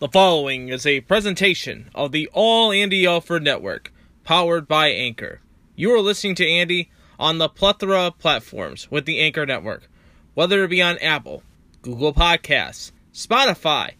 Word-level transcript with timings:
The 0.00 0.08
following 0.08 0.68
is 0.68 0.86
a 0.86 1.00
presentation 1.00 1.90
of 1.92 2.12
the 2.12 2.30
All 2.32 2.70
Andy 2.70 3.04
Alford 3.04 3.42
Network, 3.42 3.92
powered 4.22 4.68
by 4.68 4.90
Anchor. 4.90 5.40
You 5.74 5.92
are 5.92 6.00
listening 6.00 6.36
to 6.36 6.48
Andy 6.48 6.92
on 7.18 7.38
the 7.38 7.48
plethora 7.48 8.02
of 8.02 8.18
platforms 8.20 8.88
with 8.92 9.06
the 9.06 9.18
Anchor 9.18 9.44
Network, 9.44 9.88
whether 10.34 10.62
it 10.62 10.68
be 10.68 10.80
on 10.80 10.98
Apple, 10.98 11.42
Google 11.82 12.14
Podcasts, 12.14 12.92
Spotify, 13.12 13.94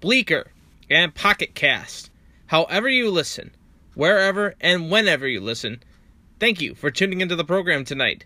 Breaker, 0.00 0.52
and 0.88 1.14
Pocket 1.14 1.54
Cast. 1.54 2.10
However 2.46 2.88
you 2.88 3.10
listen, 3.10 3.50
wherever 3.94 4.54
and 4.58 4.90
whenever 4.90 5.28
you 5.28 5.42
listen, 5.42 5.82
thank 6.40 6.62
you 6.62 6.74
for 6.74 6.90
tuning 6.90 7.20
into 7.20 7.36
the 7.36 7.44
program 7.44 7.84
tonight. 7.84 8.24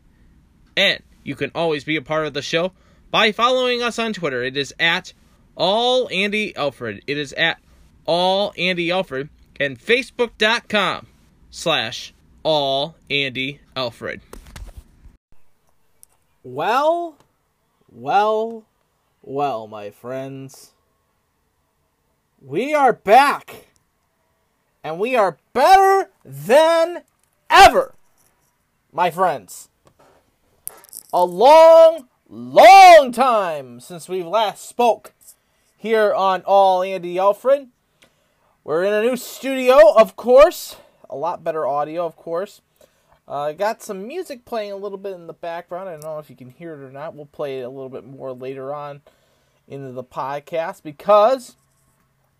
And 0.76 1.02
you 1.24 1.34
can 1.34 1.50
always 1.56 1.82
be 1.82 1.96
a 1.96 2.02
part 2.02 2.28
of 2.28 2.34
the 2.34 2.42
show 2.42 2.70
by 3.10 3.32
following 3.32 3.82
us 3.82 3.98
on 3.98 4.12
Twitter. 4.12 4.44
It 4.44 4.56
is 4.56 4.72
at 4.78 5.12
all 5.56 6.08
Andy 6.12 6.54
Alfred. 6.54 7.02
It 7.06 7.18
is 7.18 7.32
at 7.32 7.58
all 8.04 8.52
Andy 8.56 8.90
Alfred 8.90 9.28
and 9.58 9.78
Facebook.com 9.78 11.06
slash 11.50 12.12
all 12.42 12.94
Andy 13.10 13.60
Alfred. 13.74 14.20
Well, 16.44 17.16
well, 17.90 18.64
well, 19.22 19.66
my 19.66 19.90
friends. 19.90 20.72
We 22.40 22.74
are 22.74 22.92
back. 22.92 23.66
And 24.84 25.00
we 25.00 25.16
are 25.16 25.38
better 25.52 26.10
than 26.24 27.02
ever, 27.50 27.94
my 28.92 29.10
friends. 29.10 29.68
A 31.12 31.24
long, 31.24 32.06
long 32.28 33.10
time 33.10 33.80
since 33.80 34.08
we 34.08 34.22
last 34.22 34.68
spoke 34.68 35.12
here 35.76 36.14
on 36.14 36.42
All 36.42 36.82
Andy 36.82 37.18
Alfred. 37.18 37.68
We're 38.64 38.84
in 38.84 38.92
a 38.92 39.02
new 39.02 39.16
studio, 39.16 39.94
of 39.94 40.16
course. 40.16 40.76
A 41.08 41.16
lot 41.16 41.44
better 41.44 41.66
audio, 41.66 42.04
of 42.04 42.16
course. 42.16 42.62
I 43.28 43.50
uh, 43.50 43.52
got 43.52 43.82
some 43.82 44.06
music 44.06 44.44
playing 44.44 44.72
a 44.72 44.76
little 44.76 44.98
bit 44.98 45.12
in 45.14 45.26
the 45.26 45.32
background. 45.32 45.88
I 45.88 45.92
don't 45.92 46.04
know 46.04 46.18
if 46.18 46.30
you 46.30 46.36
can 46.36 46.50
hear 46.50 46.74
it 46.74 46.84
or 46.84 46.90
not. 46.90 47.14
We'll 47.14 47.26
play 47.26 47.58
it 47.58 47.62
a 47.62 47.68
little 47.68 47.88
bit 47.88 48.04
more 48.04 48.32
later 48.32 48.72
on 48.72 49.02
into 49.68 49.92
the 49.92 50.04
podcast 50.04 50.82
because, 50.82 51.56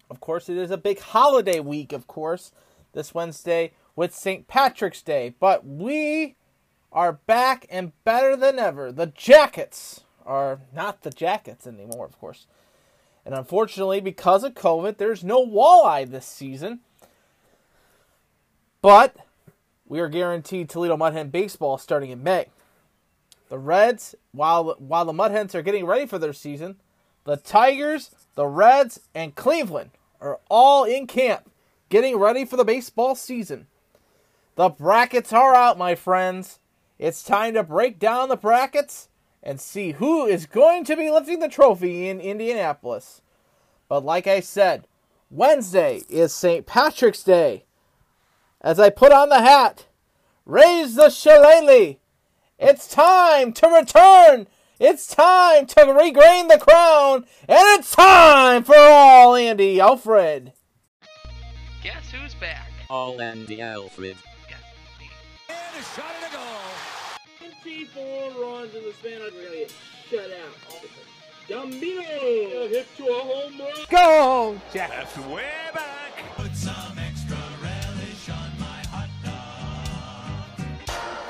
of 0.08 0.20
course, 0.20 0.48
it 0.48 0.56
is 0.56 0.70
a 0.70 0.76
big 0.76 1.00
holiday 1.00 1.60
week, 1.60 1.92
of 1.92 2.06
course, 2.06 2.52
this 2.92 3.12
Wednesday 3.12 3.72
with 3.96 4.14
St. 4.14 4.46
Patrick's 4.46 5.02
Day. 5.02 5.34
But 5.38 5.66
we 5.66 6.36
are 6.92 7.14
back 7.14 7.66
and 7.68 7.92
better 8.04 8.36
than 8.36 8.58
ever. 8.58 8.92
The 8.92 9.06
Jackets 9.06 10.04
are 10.24 10.60
not 10.72 11.02
the 11.02 11.10
Jackets 11.10 11.66
anymore, 11.66 12.06
of 12.06 12.18
course. 12.18 12.46
And 13.26 13.34
unfortunately, 13.34 14.00
because 14.00 14.44
of 14.44 14.54
COVID, 14.54 14.98
there's 14.98 15.24
no 15.24 15.44
walleye 15.44 16.08
this 16.08 16.24
season. 16.24 16.78
But 18.80 19.16
we 19.84 19.98
are 19.98 20.08
guaranteed 20.08 20.68
Toledo 20.68 20.96
Mud 20.96 21.12
Hen 21.12 21.30
baseball 21.30 21.76
starting 21.76 22.12
in 22.12 22.22
May. 22.22 22.46
The 23.48 23.58
Reds, 23.58 24.14
while 24.30 24.76
while 24.78 25.04
the 25.04 25.12
Mud 25.12 25.32
Hens 25.32 25.56
are 25.56 25.62
getting 25.62 25.84
ready 25.84 26.06
for 26.06 26.20
their 26.20 26.32
season, 26.32 26.76
the 27.24 27.36
Tigers, 27.36 28.12
the 28.36 28.46
Reds, 28.46 29.00
and 29.12 29.34
Cleveland 29.34 29.90
are 30.20 30.38
all 30.48 30.84
in 30.84 31.08
camp 31.08 31.50
getting 31.88 32.16
ready 32.18 32.44
for 32.44 32.56
the 32.56 32.64
baseball 32.64 33.16
season. 33.16 33.66
The 34.54 34.68
brackets 34.68 35.32
are 35.32 35.54
out, 35.54 35.76
my 35.76 35.96
friends. 35.96 36.60
It's 36.96 37.24
time 37.24 37.54
to 37.54 37.64
break 37.64 37.98
down 37.98 38.28
the 38.28 38.36
brackets 38.36 39.08
and 39.46 39.60
see 39.60 39.92
who 39.92 40.26
is 40.26 40.44
going 40.44 40.84
to 40.84 40.96
be 40.96 41.08
lifting 41.08 41.38
the 41.38 41.48
trophy 41.48 42.08
in 42.08 42.20
Indianapolis. 42.20 43.22
But 43.88 44.04
like 44.04 44.26
I 44.26 44.40
said, 44.40 44.88
Wednesday 45.30 46.02
is 46.08 46.34
St. 46.34 46.66
Patrick's 46.66 47.22
Day. 47.22 47.64
As 48.60 48.80
I 48.80 48.90
put 48.90 49.12
on 49.12 49.28
the 49.28 49.40
hat, 49.40 49.86
raise 50.44 50.96
the 50.96 51.10
shillelagh. 51.10 51.94
It's 52.58 52.88
time 52.88 53.52
to 53.52 53.68
return. 53.68 54.48
It's 54.80 55.06
time 55.06 55.66
to 55.66 55.92
regain 55.92 56.48
the 56.48 56.58
crown. 56.58 57.24
And 57.48 57.78
it's 57.78 57.94
time 57.94 58.64
for 58.64 58.76
all 58.76 59.36
Andy 59.36 59.80
Alfred. 59.80 60.54
Guess 61.84 62.10
who's 62.10 62.34
back? 62.34 62.68
All 62.90 63.22
Andy 63.22 63.62
Alfred. 63.62 64.16
Yes. 64.50 64.58
And 65.48 65.80
a 65.80 65.84
shot 65.84 66.14
and 66.20 66.34
a 66.34 66.36
goal. 66.36 66.65
24 67.62 68.42
runs 68.42 68.74
in 68.74 68.82
the 68.82 68.92
span 68.92 69.20
of 69.20 69.32
really 69.34 69.58
get 69.58 69.72
shut 70.10 70.30
out. 70.30 70.56
Gambino 71.48 72.68
hit 72.68 72.86
to 72.96 73.04
a 73.04 73.12
home 73.12 73.60
run. 73.60 73.70
Go, 73.88 74.60
Jack. 74.72 74.90
That's 74.90 75.16
way 75.28 75.44
back. 75.72 76.24
Put 76.34 76.56
some 76.56 76.98
extra 76.98 77.36
relish 77.62 78.28
on 78.30 78.50
my 78.58 78.82
hot 78.90 79.08
dog. 79.24 80.66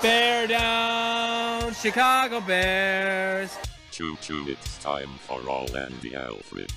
Bear 0.03 0.47
down, 0.47 1.75
Chicago 1.75 2.41
Bears. 2.41 3.55
Choo 3.91 4.17
choo, 4.21 4.47
it's 4.49 4.79
time 4.79 5.11
for 5.27 5.47
All 5.49 5.77
Andy 5.77 6.15
Alfred. 6.15 6.73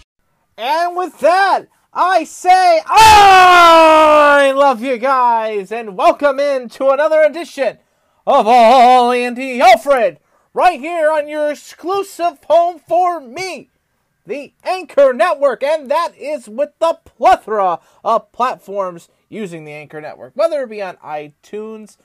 And 0.57 0.97
with 0.97 1.17
that, 1.19 1.67
I 1.93 2.25
say 2.25 2.81
I 2.85 4.51
love 4.55 4.81
you 4.81 4.97
guys 4.97 5.71
and 5.71 5.95
welcome 5.97 6.39
in 6.39 6.67
to 6.69 6.89
another 6.89 7.21
edition 7.21 7.77
of 8.29 8.45
All 8.45 9.11
Andy 9.11 9.59
Alfred 9.59 10.19
right 10.53 10.79
here 10.79 11.09
on 11.09 11.27
your 11.27 11.49
exclusive 11.49 12.37
home 12.43 12.77
for 12.77 13.19
me, 13.19 13.71
the 14.23 14.53
Anchor 14.63 15.13
Network, 15.13 15.63
and 15.63 15.89
that 15.89 16.11
is 16.15 16.47
with 16.47 16.69
the 16.77 16.99
plethora 17.05 17.79
of 18.03 18.31
platforms 18.31 19.09
using 19.29 19.65
the 19.65 19.71
Anchor 19.71 19.99
Network, 19.99 20.33
whether 20.35 20.61
it 20.61 20.69
be 20.69 20.79
on 20.79 20.97
iTunes 20.97 21.97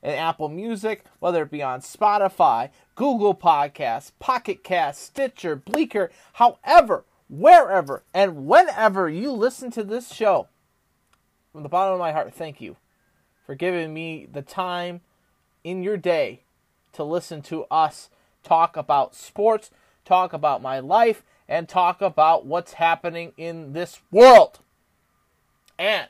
and 0.00 0.14
Apple 0.14 0.48
Music, 0.48 1.06
whether 1.18 1.42
it 1.42 1.50
be 1.50 1.60
on 1.60 1.80
Spotify, 1.80 2.70
Google 2.94 3.34
Podcasts, 3.34 4.12
Pocket 4.20 4.62
Cast, 4.62 5.02
Stitcher, 5.02 5.56
Breaker, 5.56 6.12
however, 6.34 7.04
wherever, 7.28 8.04
and 8.14 8.46
whenever 8.46 9.08
you 9.08 9.32
listen 9.32 9.72
to 9.72 9.82
this 9.82 10.12
show. 10.12 10.46
From 11.50 11.64
the 11.64 11.68
bottom 11.68 11.94
of 11.94 11.98
my 11.98 12.12
heart, 12.12 12.32
thank 12.32 12.60
you 12.60 12.76
for 13.44 13.56
giving 13.56 13.92
me 13.92 14.28
the 14.32 14.42
time 14.42 15.00
in 15.64 15.82
your 15.82 15.96
day 15.96 16.42
to 16.92 17.02
listen 17.02 17.42
to 17.42 17.64
us 17.64 18.10
talk 18.44 18.76
about 18.76 19.14
sports, 19.14 19.70
talk 20.04 20.32
about 20.32 20.62
my 20.62 20.78
life, 20.78 21.24
and 21.48 21.68
talk 21.68 22.00
about 22.00 22.46
what's 22.46 22.74
happening 22.74 23.32
in 23.36 23.72
this 23.72 24.00
world. 24.10 24.60
And 25.78 26.08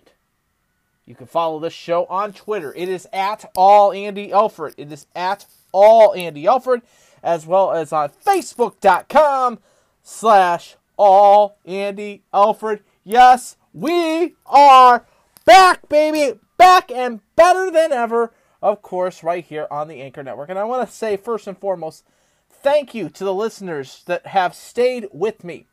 you 1.06 1.14
can 1.14 1.26
follow 1.26 1.58
this 1.58 1.72
show 1.72 2.04
on 2.06 2.32
Twitter. 2.32 2.74
It 2.74 2.88
is 2.88 3.06
at 3.12 3.50
all 3.56 3.92
Andy 3.92 4.30
Elford. 4.30 4.74
It 4.76 4.92
is 4.92 5.06
at 5.14 5.46
all 5.72 6.14
Andy 6.14 6.46
Elford, 6.46 6.82
as 7.22 7.46
well 7.46 7.72
as 7.72 7.92
on 7.92 8.10
Facebook.com 8.10 9.58
slash 10.02 10.76
all 10.96 11.58
Andy 11.64 12.22
Elford. 12.32 12.82
Yes, 13.02 13.56
we 13.72 14.34
are 14.46 15.06
back, 15.44 15.88
baby, 15.88 16.38
back 16.56 16.90
and 16.90 17.20
better 17.36 17.70
than 17.70 17.92
ever. 17.92 18.32
Of 18.64 18.80
course, 18.80 19.22
right 19.22 19.44
here 19.44 19.66
on 19.70 19.88
the 19.88 20.00
Anchor 20.00 20.22
Network. 20.22 20.48
And 20.48 20.58
I 20.58 20.64
want 20.64 20.88
to 20.88 20.94
say 20.94 21.18
first 21.18 21.46
and 21.46 21.58
foremost, 21.58 22.02
thank 22.50 22.94
you 22.94 23.10
to 23.10 23.22
the 23.22 23.34
listeners 23.34 24.02
that 24.06 24.28
have 24.28 24.54
stayed 24.54 25.06
with 25.12 25.44
me 25.44 25.66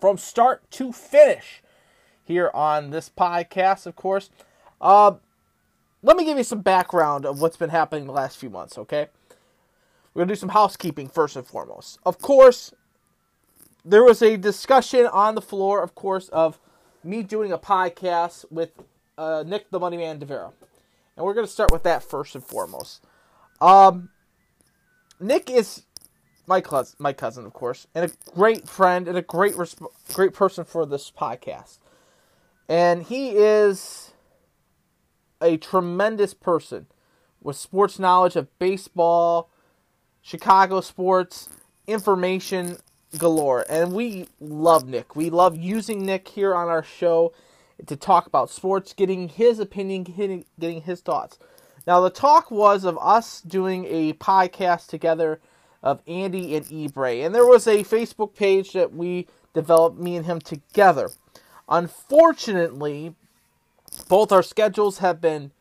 from 0.00 0.16
start 0.16 0.68
to 0.70 0.90
finish 0.90 1.62
here 2.24 2.50
on 2.54 2.88
this 2.88 3.10
podcast, 3.10 3.84
of 3.84 3.94
course. 3.94 4.30
Uh, 4.80 5.16
let 6.02 6.16
me 6.16 6.24
give 6.24 6.38
you 6.38 6.44
some 6.44 6.62
background 6.62 7.26
of 7.26 7.42
what's 7.42 7.58
been 7.58 7.68
happening 7.68 8.06
the 8.06 8.12
last 8.12 8.38
few 8.38 8.48
months, 8.48 8.78
okay? 8.78 9.08
We're 10.14 10.20
going 10.20 10.28
to 10.28 10.34
do 10.34 10.40
some 10.40 10.48
housekeeping 10.48 11.10
first 11.10 11.36
and 11.36 11.46
foremost. 11.46 11.98
Of 12.06 12.22
course, 12.22 12.72
there 13.84 14.02
was 14.02 14.22
a 14.22 14.38
discussion 14.38 15.04
on 15.08 15.34
the 15.34 15.42
floor, 15.42 15.82
of 15.82 15.94
course, 15.94 16.30
of 16.30 16.58
me 17.04 17.22
doing 17.22 17.52
a 17.52 17.58
podcast 17.58 18.46
with 18.50 18.70
uh, 19.18 19.44
Nick 19.46 19.70
the 19.70 19.78
Money 19.78 19.98
Man 19.98 20.18
DeVera. 20.18 20.52
And 21.18 21.26
we're 21.26 21.34
going 21.34 21.46
to 21.46 21.52
start 21.52 21.72
with 21.72 21.82
that 21.82 22.04
first 22.04 22.36
and 22.36 22.44
foremost. 22.44 23.04
Um, 23.60 24.10
Nick 25.18 25.50
is 25.50 25.82
my 26.46 26.60
cousin, 26.60 26.94
my 27.00 27.12
cousin, 27.12 27.44
of 27.44 27.52
course, 27.52 27.88
and 27.92 28.08
a 28.08 28.30
great 28.32 28.68
friend 28.68 29.08
and 29.08 29.18
a 29.18 29.22
great 29.22 29.54
resp- 29.54 29.84
great 30.14 30.32
person 30.32 30.64
for 30.64 30.86
this 30.86 31.10
podcast. 31.10 31.78
And 32.68 33.02
he 33.02 33.30
is 33.30 34.12
a 35.42 35.56
tremendous 35.56 36.34
person 36.34 36.86
with 37.42 37.56
sports 37.56 37.98
knowledge 37.98 38.36
of 38.36 38.56
baseball, 38.60 39.50
Chicago 40.22 40.80
sports, 40.80 41.48
information 41.88 42.76
galore. 43.18 43.64
And 43.68 43.92
we 43.92 44.28
love 44.38 44.86
Nick. 44.86 45.16
We 45.16 45.30
love 45.30 45.56
using 45.56 46.06
Nick 46.06 46.28
here 46.28 46.54
on 46.54 46.68
our 46.68 46.84
show 46.84 47.32
to 47.86 47.96
talk 47.96 48.26
about 48.26 48.50
sports, 48.50 48.92
getting 48.92 49.28
his 49.28 49.58
opinion, 49.58 50.02
getting, 50.04 50.44
getting 50.58 50.82
his 50.82 51.00
thoughts. 51.00 51.38
Now, 51.86 52.00
the 52.00 52.10
talk 52.10 52.50
was 52.50 52.84
of 52.84 52.98
us 53.00 53.40
doing 53.40 53.86
a 53.86 54.12
podcast 54.14 54.88
together 54.88 55.40
of 55.82 56.02
Andy 56.06 56.54
and 56.56 56.66
Ebrey. 56.66 57.24
And 57.24 57.34
there 57.34 57.46
was 57.46 57.66
a 57.66 57.84
Facebook 57.84 58.34
page 58.34 58.72
that 58.72 58.92
we 58.92 59.26
developed, 59.54 59.98
me 59.98 60.16
and 60.16 60.26
him 60.26 60.40
together. 60.40 61.10
Unfortunately, 61.68 63.14
both 64.08 64.32
our 64.32 64.42
schedules 64.42 64.98
have 64.98 65.20
been 65.20 65.52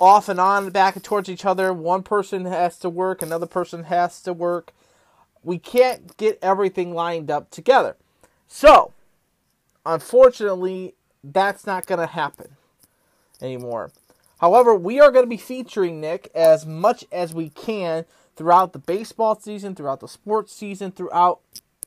off 0.00 0.28
and 0.28 0.40
on 0.40 0.70
back 0.70 0.96
and 0.96 1.04
towards 1.04 1.28
each 1.28 1.44
other. 1.44 1.72
One 1.72 2.02
person 2.02 2.44
has 2.44 2.78
to 2.78 2.90
work, 2.90 3.22
another 3.22 3.46
person 3.46 3.84
has 3.84 4.20
to 4.22 4.32
work. 4.32 4.72
We 5.42 5.58
can't 5.58 6.16
get 6.16 6.38
everything 6.42 6.94
lined 6.94 7.30
up 7.30 7.50
together. 7.50 7.96
So, 8.48 8.92
unfortunately, 9.84 10.94
that's 11.32 11.66
not 11.66 11.86
going 11.86 12.00
to 12.00 12.06
happen 12.06 12.56
anymore. 13.40 13.90
However, 14.40 14.74
we 14.74 15.00
are 15.00 15.10
going 15.10 15.24
to 15.24 15.30
be 15.30 15.36
featuring 15.36 16.00
Nick 16.00 16.30
as 16.34 16.66
much 16.66 17.04
as 17.10 17.32
we 17.32 17.48
can 17.48 18.04
throughout 18.36 18.72
the 18.72 18.78
baseball 18.78 19.38
season, 19.38 19.74
throughout 19.74 20.00
the 20.00 20.08
sports 20.08 20.52
season, 20.52 20.92
throughout 20.92 21.40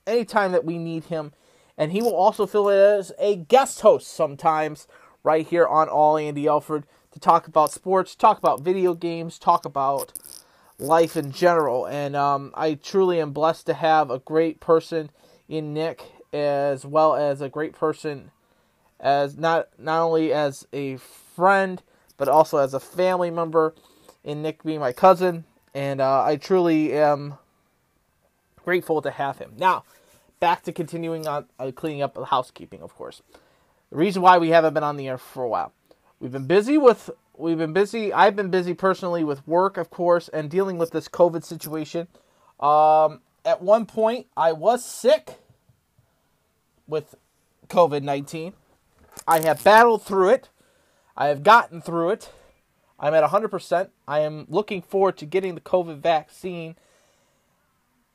any 0.08 0.26
time 0.26 0.54
that 0.54 0.66
we 0.66 0.78
need 0.78 1.06
him. 1.06 1.34
And 1.78 1.92
he 1.92 2.02
will 2.02 2.16
also 2.16 2.48
fill 2.48 2.70
in 2.70 2.80
as 2.80 3.12
a 3.20 3.36
guest 3.36 3.82
host 3.82 4.08
sometimes 4.08 4.88
right 5.24 5.46
here 5.46 5.68
on 5.68 5.90
All 5.90 6.18
Andy 6.18 6.48
Alfred 6.48 6.86
to 7.12 7.20
talk 7.20 7.48
about 7.48 7.72
sports, 7.72 8.16
talk 8.16 8.40
about 8.40 8.62
video 8.62 8.94
games, 8.94 9.38
talk 9.38 9.66
about 9.66 10.14
life 10.80 11.16
in 11.16 11.32
general. 11.32 11.86
And 11.86 12.16
um, 12.16 12.52
I 12.56 12.76
truly 12.76 13.22
am 13.22 13.34
blessed 13.34 13.68
to 13.68 13.74
have 13.76 14.10
a 14.10 14.20
great 14.20 14.60
person 14.60 15.12
in 15.48 15.74
Nick, 15.74 16.02
as 16.34 16.86
well 16.86 17.16
as 17.16 17.42
a 17.42 17.50
great 17.50 17.74
person 17.74 18.32
as 19.00 19.38
not 19.38 19.70
not 19.78 20.02
only 20.02 20.34
as 20.34 20.68
a 20.74 20.98
friend 20.98 21.82
but 22.18 22.28
also 22.28 22.58
as 22.58 22.74
a 22.74 22.80
family 22.80 23.32
member. 23.32 23.74
In 24.24 24.42
Nick 24.42 24.64
being 24.64 24.82
my 24.82 24.92
cousin, 24.92 25.46
and 25.74 26.02
uh, 26.02 26.22
I 26.22 26.36
truly 26.36 26.92
am 26.92 27.36
grateful 28.66 29.02
to 29.02 29.10
have 29.10 29.38
him. 29.38 29.54
Now, 29.56 29.86
back 30.42 30.64
to 30.64 30.74
continuing 30.74 31.26
on 31.26 31.46
uh, 31.58 31.72
cleaning 31.74 32.02
up 32.02 32.14
the 32.14 32.26
housekeeping, 32.26 32.82
of 32.82 32.94
course. 32.94 33.22
The 33.90 33.96
reason 33.96 34.22
why 34.22 34.38
we 34.38 34.50
haven't 34.50 34.74
been 34.74 34.84
on 34.84 34.98
the 34.98 35.08
air 35.08 35.18
for 35.18 35.44
a 35.44 35.48
while, 35.48 35.72
we've 36.20 36.34
been 36.34 36.46
busy 36.46 36.78
with 36.78 37.10
we've 37.38 37.58
been 37.58 37.72
busy. 37.72 38.12
I've 38.12 38.36
been 38.36 38.50
busy 38.50 38.74
personally 38.74 39.24
with 39.24 39.48
work, 39.48 39.78
of 39.78 39.90
course, 39.90 40.28
and 40.28 40.50
dealing 40.50 40.78
with 40.78 40.92
this 40.92 41.08
COVID 41.08 41.46
situation. 41.46 42.10
Um, 42.60 43.22
at 43.46 43.62
one 43.62 43.86
point, 43.86 44.28
I 44.36 44.52
was 44.52 44.84
sick 44.84 45.36
with 46.86 47.16
COVID 47.70 48.04
nineteen. 48.04 48.56
I 49.28 49.42
have 49.42 49.64
battled 49.64 50.04
through 50.04 50.30
it. 50.30 50.50
I 51.16 51.28
have 51.28 51.44
gotten 51.44 51.82
through 51.82 52.12
it. 52.12 52.32
I'm 53.00 53.14
at 53.14 53.24
100%. 53.24 53.90
I 54.08 54.20
am 54.20 54.46
looking 54.50 54.82
forward 54.82 55.18
to 55.18 55.26
getting 55.26 55.56
the 55.56 55.62
COVID 55.62 56.00
vaccine 56.00 56.76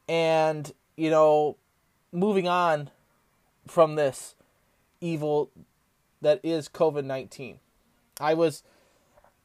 and, 0.09 0.73
you 0.97 1.11
know, 1.11 1.57
moving 2.13 2.49
on 2.49 2.91
from 3.67 3.95
this 3.95 4.35
evil 5.01 5.51
that 6.21 6.41
is 6.43 6.69
COVID 6.69 7.05
19. 7.05 7.59
I 8.21 8.35
was 8.35 8.63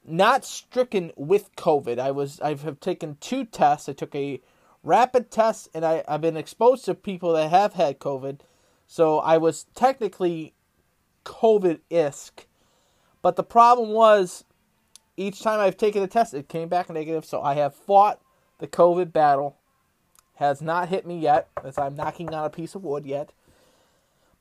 not 0.05 0.45
stricken 0.45 1.11
with 1.15 1.55
COVID. 1.55 1.99
I 1.99 2.11
was 2.11 2.39
I 2.39 2.55
have 2.55 2.79
taken 2.79 3.17
two 3.19 3.45
tests. 3.45 3.89
I 3.89 3.93
took 3.93 4.15
a 4.15 4.41
rapid 4.83 5.31
test 5.31 5.69
and 5.73 5.85
I, 5.85 6.03
I've 6.07 6.21
been 6.21 6.37
exposed 6.37 6.85
to 6.85 6.95
people 6.95 7.33
that 7.33 7.49
have 7.49 7.73
had 7.73 7.99
COVID. 7.99 8.39
So 8.87 9.19
I 9.19 9.37
was 9.37 9.65
technically 9.75 10.53
COVID 11.27 11.81
isk. 11.91 12.45
But 13.21 13.35
the 13.35 13.43
problem 13.43 13.89
was 13.89 14.45
each 15.17 15.41
time 15.41 15.59
I've 15.59 15.75
taken 15.75 16.01
a 16.01 16.07
test, 16.07 16.33
it 16.33 16.47
came 16.47 16.69
back 16.69 16.89
negative. 16.89 17.25
So 17.25 17.41
I 17.41 17.55
have 17.55 17.75
fought 17.75 18.21
the 18.59 18.67
COVID 18.67 19.11
battle. 19.11 19.57
Has 20.35 20.61
not 20.61 20.89
hit 20.89 21.05
me 21.07 21.17
yet, 21.17 21.49
as 21.63 21.79
I'm 21.79 21.95
knocking 21.95 22.31
on 22.31 22.45
a 22.45 22.49
piece 22.51 22.75
of 22.75 22.83
wood 22.83 23.07
yet. 23.07 23.31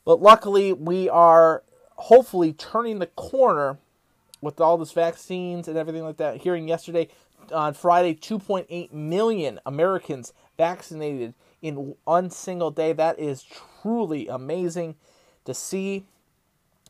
But 0.04 0.20
luckily, 0.20 0.74
we 0.74 1.08
are 1.08 1.62
hopefully 1.96 2.52
turning 2.52 2.98
the 2.98 3.06
corner 3.06 3.78
with 4.42 4.60
all 4.60 4.76
this 4.76 4.92
vaccines 4.92 5.68
and 5.68 5.78
everything 5.78 6.04
like 6.04 6.18
that. 6.18 6.42
Hearing 6.42 6.68
yesterday 6.68 7.08
on 7.50 7.72
Friday, 7.72 8.14
2.8 8.14 8.92
million 8.92 9.58
Americans 9.64 10.34
vaccinated 10.58 11.32
in 11.62 11.94
one 12.04 12.28
single 12.28 12.70
day. 12.70 12.92
That 12.92 13.18
is 13.18 13.42
truly 13.42 14.28
amazing 14.28 14.96
to 15.46 15.54
see. 15.54 16.04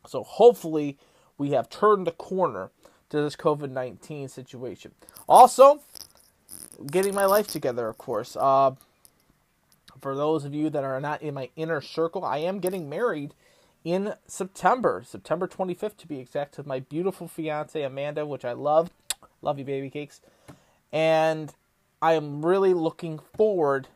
So 0.06 0.22
hopefully, 0.22 0.98
we 1.38 1.50
have 1.50 1.68
turned 1.68 2.06
the 2.06 2.12
corner 2.12 2.70
to 3.10 3.22
this 3.22 3.36
COVID 3.36 3.70
19 3.70 4.28
situation. 4.28 4.92
Also, 5.28 5.80
getting 6.90 7.14
my 7.14 7.24
life 7.26 7.46
together, 7.46 7.88
of 7.88 7.98
course. 7.98 8.36
Uh, 8.36 8.72
for 10.00 10.14
those 10.14 10.44
of 10.44 10.54
you 10.54 10.70
that 10.70 10.84
are 10.84 11.00
not 11.00 11.22
in 11.22 11.34
my 11.34 11.50
inner 11.56 11.80
circle, 11.80 12.24
I 12.24 12.38
am 12.38 12.60
getting 12.60 12.88
married 12.88 13.34
in 13.84 14.14
September, 14.26 15.04
September 15.06 15.46
25th 15.46 15.96
to 15.98 16.08
be 16.08 16.18
exact, 16.18 16.54
to 16.54 16.66
my 16.66 16.80
beautiful 16.80 17.28
fiance 17.28 17.80
Amanda, 17.80 18.26
which 18.26 18.44
I 18.44 18.52
love. 18.52 18.90
Love 19.42 19.58
you, 19.58 19.64
baby 19.64 19.90
cakes. 19.90 20.20
And 20.92 21.54
I 22.02 22.14
am 22.14 22.44
really 22.44 22.74
looking 22.74 23.20
forward 23.36 23.88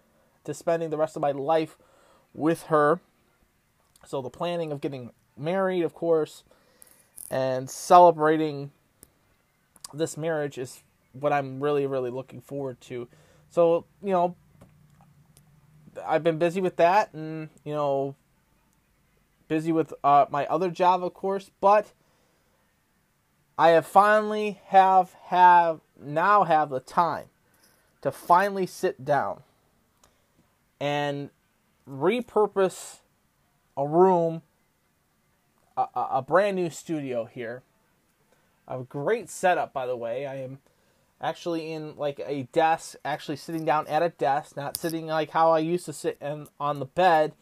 to 0.44 0.54
spending 0.54 0.90
the 0.90 0.96
rest 0.96 1.16
of 1.16 1.22
my 1.22 1.32
life 1.32 1.76
with 2.32 2.64
her. 2.64 3.00
So, 4.06 4.22
the 4.22 4.30
planning 4.30 4.72
of 4.72 4.80
getting 4.80 5.10
married, 5.40 5.82
of 5.82 5.94
course, 5.94 6.44
and 7.31 7.69
celebrating 7.69 8.70
this 9.92 10.16
marriage 10.16 10.58
is 10.58 10.82
what 11.12 11.32
I'm 11.32 11.62
really, 11.62 11.87
really 11.87 12.10
looking 12.10 12.40
forward 12.40 12.81
to. 12.82 13.08
So, 13.50 13.84
you 14.02 14.10
know, 14.10 14.37
I've 16.06 16.22
been 16.22 16.38
busy 16.38 16.60
with 16.60 16.76
that 16.76 17.12
and, 17.12 17.48
you 17.64 17.72
know, 17.72 18.14
busy 19.48 19.72
with 19.72 19.92
uh, 20.04 20.26
my 20.31 20.46
other 20.46 20.70
job, 20.70 21.02
of 21.02 21.12
course, 21.14 21.50
but 21.60 21.93
I 23.58 23.70
have 23.70 23.86
finally 23.86 24.60
have 24.66 25.14
have 25.25 25.81
now 26.00 26.44
have 26.44 26.70
the 26.70 26.81
time 26.81 27.26
to 28.02 28.10
finally 28.10 28.66
sit 28.66 29.04
down 29.04 29.43
and 30.81 31.31
repurpose 31.88 33.00
a 33.76 33.86
room, 33.86 34.43
a, 35.94 36.06
a 36.19 36.23
brand 36.23 36.56
new 36.56 36.71
studio 36.71 37.25
here 37.25 37.62
a 38.71 38.85
great 38.85 39.29
setup, 39.29 39.73
by 39.73 39.87
the 39.87 39.97
way. 39.97 40.25
I 40.27 40.37
am 40.37 40.61
actually 41.21 41.73
in 41.73 41.97
like 41.97 42.21
a 42.25 42.44
desk, 42.53 42.97
actually 43.05 43.37
sitting 43.37 43.65
down 43.65 43.87
at 43.88 44.03
a 44.03 44.11
desk, 44.11 44.56
not 44.56 44.77
sitting 44.77 45.06
like 45.06 45.31
how 45.31 45.50
I 45.50 45.59
used 45.59 45.85
to 45.87 45.93
sit 45.93 46.17
in, 46.21 46.47
on 46.59 46.79
the 46.79 46.87
bed 46.87 47.35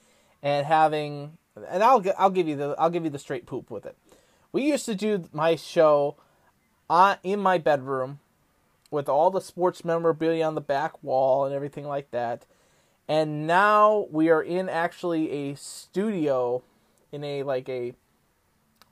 and 0.43 0.67
having. 0.67 1.37
And 1.69 1.83
I'll 1.83 2.03
I'll 2.19 2.31
give 2.31 2.49
you 2.49 2.57
the 2.57 2.75
I'll 2.79 2.91
give 2.91 3.05
you 3.05 3.11
the 3.11 3.19
straight 3.19 3.47
poop 3.47 3.71
with 3.71 3.85
it. 3.85 3.97
We 4.51 4.63
used 4.63 4.87
to 4.87 4.95
do 4.95 5.29
my 5.33 5.55
show 5.55 6.17
on 6.89 7.19
in 7.23 7.41
my 7.41 7.59
bedroom 7.59 8.21
with 8.91 9.09
all 9.09 9.31
the 9.31 9.41
sports 9.41 9.85
memorabilia 9.85 10.47
on 10.47 10.55
the 10.55 10.63
back 10.63 11.03
wall 11.03 11.45
and 11.45 11.55
everything 11.55 11.87
like 11.87 12.11
that. 12.13 12.47
And 13.07 13.47
now 13.47 14.07
we 14.11 14.31
are 14.31 14.43
in 14.43 14.69
actually 14.69 15.31
a 15.31 15.57
studio 15.57 16.63
in 17.13 17.23
a 17.25 17.43
like 17.43 17.69
a 17.69 17.95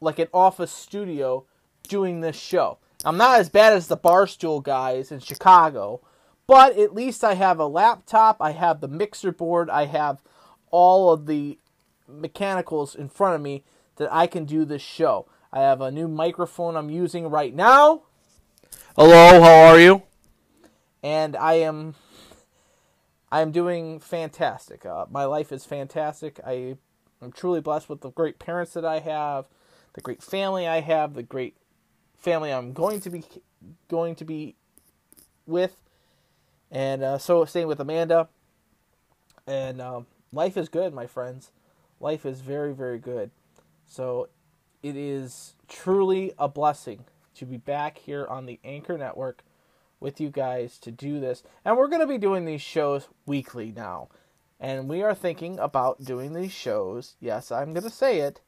like 0.00 0.18
an 0.18 0.28
office 0.32 0.72
studio 0.72 1.44
doing 1.88 2.20
this 2.20 2.36
show. 2.36 2.78
I'm 3.04 3.16
not 3.16 3.40
as 3.40 3.48
bad 3.48 3.72
as 3.72 3.88
the 3.88 3.96
Barstool 3.96 4.62
guys 4.62 5.12
in 5.12 5.20
Chicago, 5.20 6.00
but 6.46 6.78
at 6.78 6.94
least 6.94 7.24
I 7.24 7.34
have 7.34 7.58
a 7.58 7.66
laptop, 7.66 8.38
I 8.40 8.52
have 8.52 8.80
the 8.80 8.88
mixer 8.88 9.32
board, 9.32 9.68
I 9.70 9.86
have 9.86 10.22
all 10.70 11.10
of 11.12 11.26
the 11.26 11.58
mechanicals 12.08 12.94
in 12.94 13.08
front 13.08 13.34
of 13.34 13.40
me 13.40 13.64
that 13.96 14.12
I 14.12 14.26
can 14.26 14.44
do 14.44 14.64
this 14.64 14.82
show. 14.82 15.26
I 15.52 15.60
have 15.60 15.80
a 15.80 15.90
new 15.90 16.08
microphone 16.08 16.76
I'm 16.76 16.90
using 16.90 17.28
right 17.28 17.54
now. 17.54 18.02
Hello, 18.96 19.40
how 19.40 19.72
are 19.72 19.80
you? 19.80 20.02
And 21.02 21.36
I 21.36 21.54
am 21.54 21.94
I 23.30 23.40
am 23.40 23.50
doing 23.50 24.00
fantastic. 24.00 24.86
Uh, 24.86 25.06
my 25.10 25.24
life 25.24 25.52
is 25.52 25.64
fantastic. 25.64 26.40
I 26.46 26.76
am 27.20 27.32
truly 27.32 27.60
blessed 27.60 27.88
with 27.88 28.00
the 28.00 28.10
great 28.10 28.38
parents 28.38 28.72
that 28.74 28.84
I 28.84 29.00
have, 29.00 29.46
the 29.96 30.02
great 30.02 30.22
family 30.22 30.68
I 30.68 30.80
have, 30.80 31.14
the 31.14 31.24
great 31.24 31.56
family 32.16 32.52
I'm 32.52 32.72
going 32.72 33.00
to 33.00 33.10
be 33.10 33.24
going 33.88 34.14
to 34.16 34.24
be 34.24 34.54
with, 35.46 35.80
and 36.70 37.02
uh, 37.02 37.18
so 37.18 37.44
staying 37.44 37.66
with 37.66 37.80
Amanda. 37.80 38.28
And 39.48 39.80
um, 39.80 40.06
life 40.32 40.56
is 40.56 40.68
good, 40.68 40.92
my 40.92 41.06
friends. 41.06 41.50
Life 41.98 42.24
is 42.24 42.40
very 42.40 42.72
very 42.72 42.98
good. 42.98 43.30
So 43.88 44.28
it 44.82 44.96
is 44.96 45.54
truly 45.66 46.32
a 46.38 46.46
blessing 46.46 47.04
to 47.36 47.46
be 47.46 47.56
back 47.56 47.98
here 47.98 48.26
on 48.26 48.46
the 48.46 48.60
Anchor 48.64 48.98
Network 48.98 49.42
with 49.98 50.20
you 50.20 50.28
guys 50.28 50.78
to 50.80 50.90
do 50.90 51.20
this. 51.20 51.42
And 51.64 51.76
we're 51.76 51.88
going 51.88 52.02
to 52.02 52.06
be 52.06 52.18
doing 52.18 52.44
these 52.44 52.60
shows 52.60 53.08
weekly 53.24 53.72
now. 53.74 54.08
And 54.60 54.88
we 54.88 55.02
are 55.02 55.14
thinking 55.14 55.58
about 55.58 56.04
doing 56.04 56.32
these 56.32 56.52
shows, 56.52 57.16
yes, 57.20 57.50
I'm 57.50 57.72
going 57.72 57.84
to 57.84 57.90
say 57.90 58.20
it, 58.20 58.40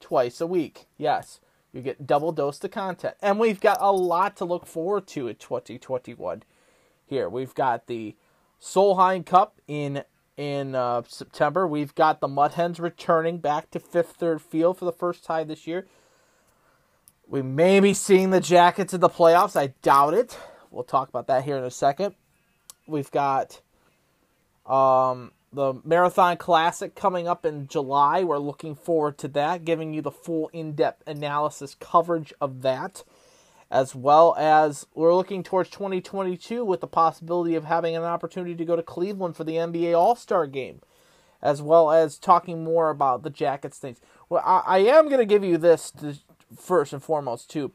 twice 0.00 0.40
a 0.40 0.46
week. 0.46 0.86
Yes. 0.96 1.40
You 1.72 1.82
get 1.82 2.06
double 2.06 2.32
dose 2.32 2.62
of 2.64 2.70
content. 2.70 3.14
And 3.22 3.38
we've 3.38 3.60
got 3.60 3.78
a 3.80 3.92
lot 3.92 4.36
to 4.38 4.44
look 4.44 4.66
forward 4.66 5.06
to 5.08 5.28
in 5.28 5.36
2021 5.36 6.42
here. 7.06 7.28
We've 7.28 7.54
got 7.54 7.86
the 7.86 8.16
Solheim 8.60 9.24
Cup 9.24 9.60
in 9.68 10.02
in 10.36 10.74
uh, 10.74 11.02
September. 11.06 11.66
We've 11.66 11.94
got 11.94 12.20
the 12.20 12.28
Mud 12.28 12.54
Hens 12.54 12.80
returning 12.80 13.38
back 13.38 13.70
to 13.72 13.78
Fifth 13.78 14.12
Third 14.12 14.40
Field 14.40 14.78
for 14.78 14.86
the 14.86 14.92
first 14.92 15.22
time 15.22 15.48
this 15.48 15.66
year. 15.66 15.86
We 17.28 17.42
may 17.42 17.78
be 17.78 17.94
seeing 17.94 18.30
the 18.30 18.40
Jackets 18.40 18.94
in 18.94 19.00
the 19.00 19.08
playoffs. 19.08 19.54
I 19.54 19.74
doubt 19.82 20.14
it. 20.14 20.38
We'll 20.70 20.82
talk 20.82 21.08
about 21.08 21.26
that 21.26 21.44
here 21.44 21.58
in 21.58 21.64
a 21.64 21.70
second. 21.70 22.14
We've 22.86 23.10
got 23.10 23.60
um, 24.66 25.32
the 25.52 25.74
Marathon 25.84 26.36
Classic 26.36 26.94
coming 26.94 27.26
up 27.26 27.44
in 27.44 27.66
July. 27.66 28.22
We're 28.22 28.38
looking 28.38 28.74
forward 28.74 29.18
to 29.18 29.28
that, 29.28 29.64
giving 29.64 29.92
you 29.92 30.02
the 30.02 30.10
full 30.10 30.48
in 30.52 30.72
depth 30.74 31.02
analysis 31.06 31.76
coverage 31.78 32.32
of 32.40 32.62
that, 32.62 33.02
as 33.70 33.94
well 33.94 34.36
as 34.38 34.86
we're 34.94 35.14
looking 35.14 35.42
towards 35.42 35.70
2022 35.70 36.64
with 36.64 36.80
the 36.80 36.86
possibility 36.86 37.54
of 37.56 37.64
having 37.64 37.96
an 37.96 38.04
opportunity 38.04 38.54
to 38.54 38.64
go 38.64 38.76
to 38.76 38.82
Cleveland 38.82 39.36
for 39.36 39.44
the 39.44 39.54
NBA 39.54 39.96
All 39.96 40.14
Star 40.14 40.46
game, 40.46 40.80
as 41.42 41.60
well 41.60 41.90
as 41.90 42.18
talking 42.18 42.62
more 42.62 42.90
about 42.90 43.22
the 43.22 43.30
Jackets 43.30 43.78
things. 43.78 44.00
Well, 44.28 44.42
I, 44.44 44.62
I 44.66 44.78
am 44.78 45.06
going 45.06 45.18
to 45.18 45.26
give 45.26 45.42
you 45.42 45.58
this 45.58 45.90
to, 45.92 46.14
first 46.56 46.92
and 46.92 47.02
foremost, 47.02 47.50
too. 47.50 47.72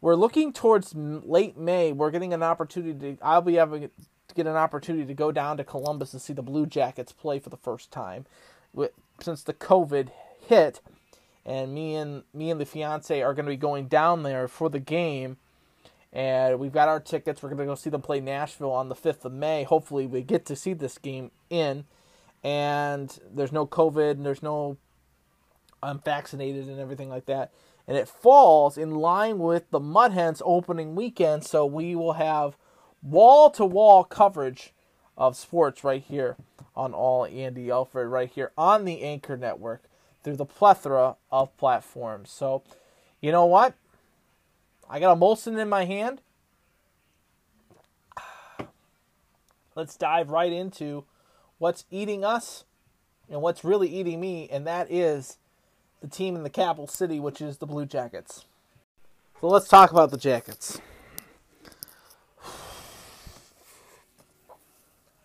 We're 0.00 0.16
looking 0.16 0.52
towards 0.52 0.96
late 0.96 1.56
May. 1.56 1.92
We're 1.92 2.10
getting 2.10 2.34
an 2.34 2.42
opportunity. 2.42 3.14
To, 3.14 3.24
I'll 3.24 3.42
be 3.42 3.54
having 3.54 3.88
get 4.34 4.46
an 4.46 4.56
opportunity 4.56 5.06
to 5.06 5.14
go 5.14 5.32
down 5.32 5.56
to 5.56 5.64
Columbus 5.64 6.10
to 6.12 6.18
see 6.18 6.32
the 6.32 6.42
Blue 6.42 6.66
Jackets 6.66 7.12
play 7.12 7.38
for 7.38 7.50
the 7.50 7.56
first 7.56 7.90
time, 7.90 8.26
since 9.20 9.42
the 9.42 9.54
COVID 9.54 10.08
hit, 10.46 10.80
and 11.44 11.74
me 11.74 11.94
and 11.94 12.22
me 12.32 12.50
and 12.50 12.60
the 12.60 12.66
fiance 12.66 13.22
are 13.22 13.34
going 13.34 13.46
to 13.46 13.52
be 13.52 13.56
going 13.56 13.86
down 13.86 14.22
there 14.22 14.48
for 14.48 14.68
the 14.68 14.80
game, 14.80 15.36
and 16.12 16.58
we've 16.58 16.72
got 16.72 16.88
our 16.88 17.00
tickets. 17.00 17.42
We're 17.42 17.48
going 17.48 17.58
to 17.58 17.64
go 17.64 17.74
see 17.74 17.90
them 17.90 18.02
play 18.02 18.20
Nashville 18.20 18.72
on 18.72 18.88
the 18.88 18.94
fifth 18.94 19.24
of 19.24 19.32
May. 19.32 19.64
Hopefully, 19.64 20.06
we 20.06 20.22
get 20.22 20.46
to 20.46 20.56
see 20.56 20.72
this 20.72 20.98
game 20.98 21.30
in, 21.50 21.84
and 22.44 23.18
there's 23.32 23.52
no 23.52 23.66
COVID 23.66 24.12
and 24.12 24.26
there's 24.26 24.42
no 24.42 24.76
I'm 25.82 25.98
vaccinated 25.98 26.68
and 26.68 26.78
everything 26.78 27.08
like 27.08 27.26
that. 27.26 27.50
And 27.88 27.96
it 27.96 28.08
falls 28.08 28.78
in 28.78 28.94
line 28.94 29.38
with 29.38 29.70
the 29.70 29.80
Mud 29.80 30.12
Hens 30.12 30.40
opening 30.44 30.94
weekend, 30.94 31.44
so 31.44 31.66
we 31.66 31.96
will 31.96 32.12
have 32.12 32.56
wall 33.02 33.50
to 33.50 33.64
wall 33.64 34.04
coverage 34.04 34.72
of 35.16 35.36
sports 35.36 35.84
right 35.84 36.02
here 36.02 36.36
on 36.74 36.94
All 36.94 37.26
Andy 37.26 37.70
Alfred, 37.70 38.08
right 38.08 38.30
here 38.30 38.52
on 38.56 38.84
the 38.84 39.02
Anchor 39.02 39.36
Network 39.36 39.84
through 40.22 40.36
the 40.36 40.46
plethora 40.46 41.16
of 41.30 41.56
platforms. 41.56 42.30
So, 42.30 42.62
you 43.20 43.32
know 43.32 43.44
what? 43.46 43.74
I 44.88 45.00
got 45.00 45.16
a 45.16 45.20
Molson 45.20 45.58
in 45.58 45.68
my 45.68 45.84
hand. 45.84 46.20
Let's 49.74 49.96
dive 49.96 50.30
right 50.30 50.52
into 50.52 51.04
what's 51.58 51.84
eating 51.90 52.24
us 52.24 52.64
and 53.28 53.42
what's 53.42 53.64
really 53.64 53.88
eating 53.88 54.20
me, 54.20 54.48
and 54.50 54.66
that 54.66 54.90
is 54.90 55.38
the 56.00 56.08
team 56.08 56.36
in 56.36 56.42
the 56.42 56.50
capital 56.50 56.86
city, 56.86 57.20
which 57.20 57.40
is 57.40 57.58
the 57.58 57.66
Blue 57.66 57.86
Jackets. 57.86 58.44
So 59.40 59.48
let's 59.48 59.68
talk 59.68 59.90
about 59.90 60.10
the 60.10 60.18
Jackets. 60.18 60.80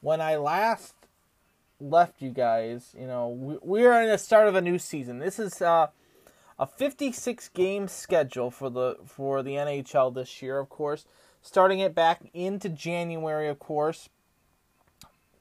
When 0.07 0.21
I 0.21 0.37
last 0.37 0.93
left 1.81 2.21
you 2.21 2.29
guys, 2.29 2.95
you 2.97 3.07
know, 3.07 3.27
we, 3.27 3.57
we 3.61 3.85
are 3.85 4.01
in 4.01 4.07
the 4.07 4.17
start 4.17 4.47
of 4.47 4.55
a 4.55 4.61
new 4.61 4.79
season. 4.79 5.19
This 5.19 5.37
is 5.37 5.61
uh, 5.61 5.87
a 6.57 6.65
56 6.65 7.49
game 7.49 7.89
schedule 7.89 8.49
for 8.49 8.69
the 8.69 8.99
for 9.05 9.43
the 9.43 9.55
NHL 9.55 10.15
this 10.15 10.41
year, 10.41 10.59
of 10.59 10.69
course. 10.69 11.03
Starting 11.41 11.79
it 11.79 11.93
back 11.93 12.21
into 12.33 12.69
January, 12.69 13.49
of 13.49 13.59
course, 13.59 14.07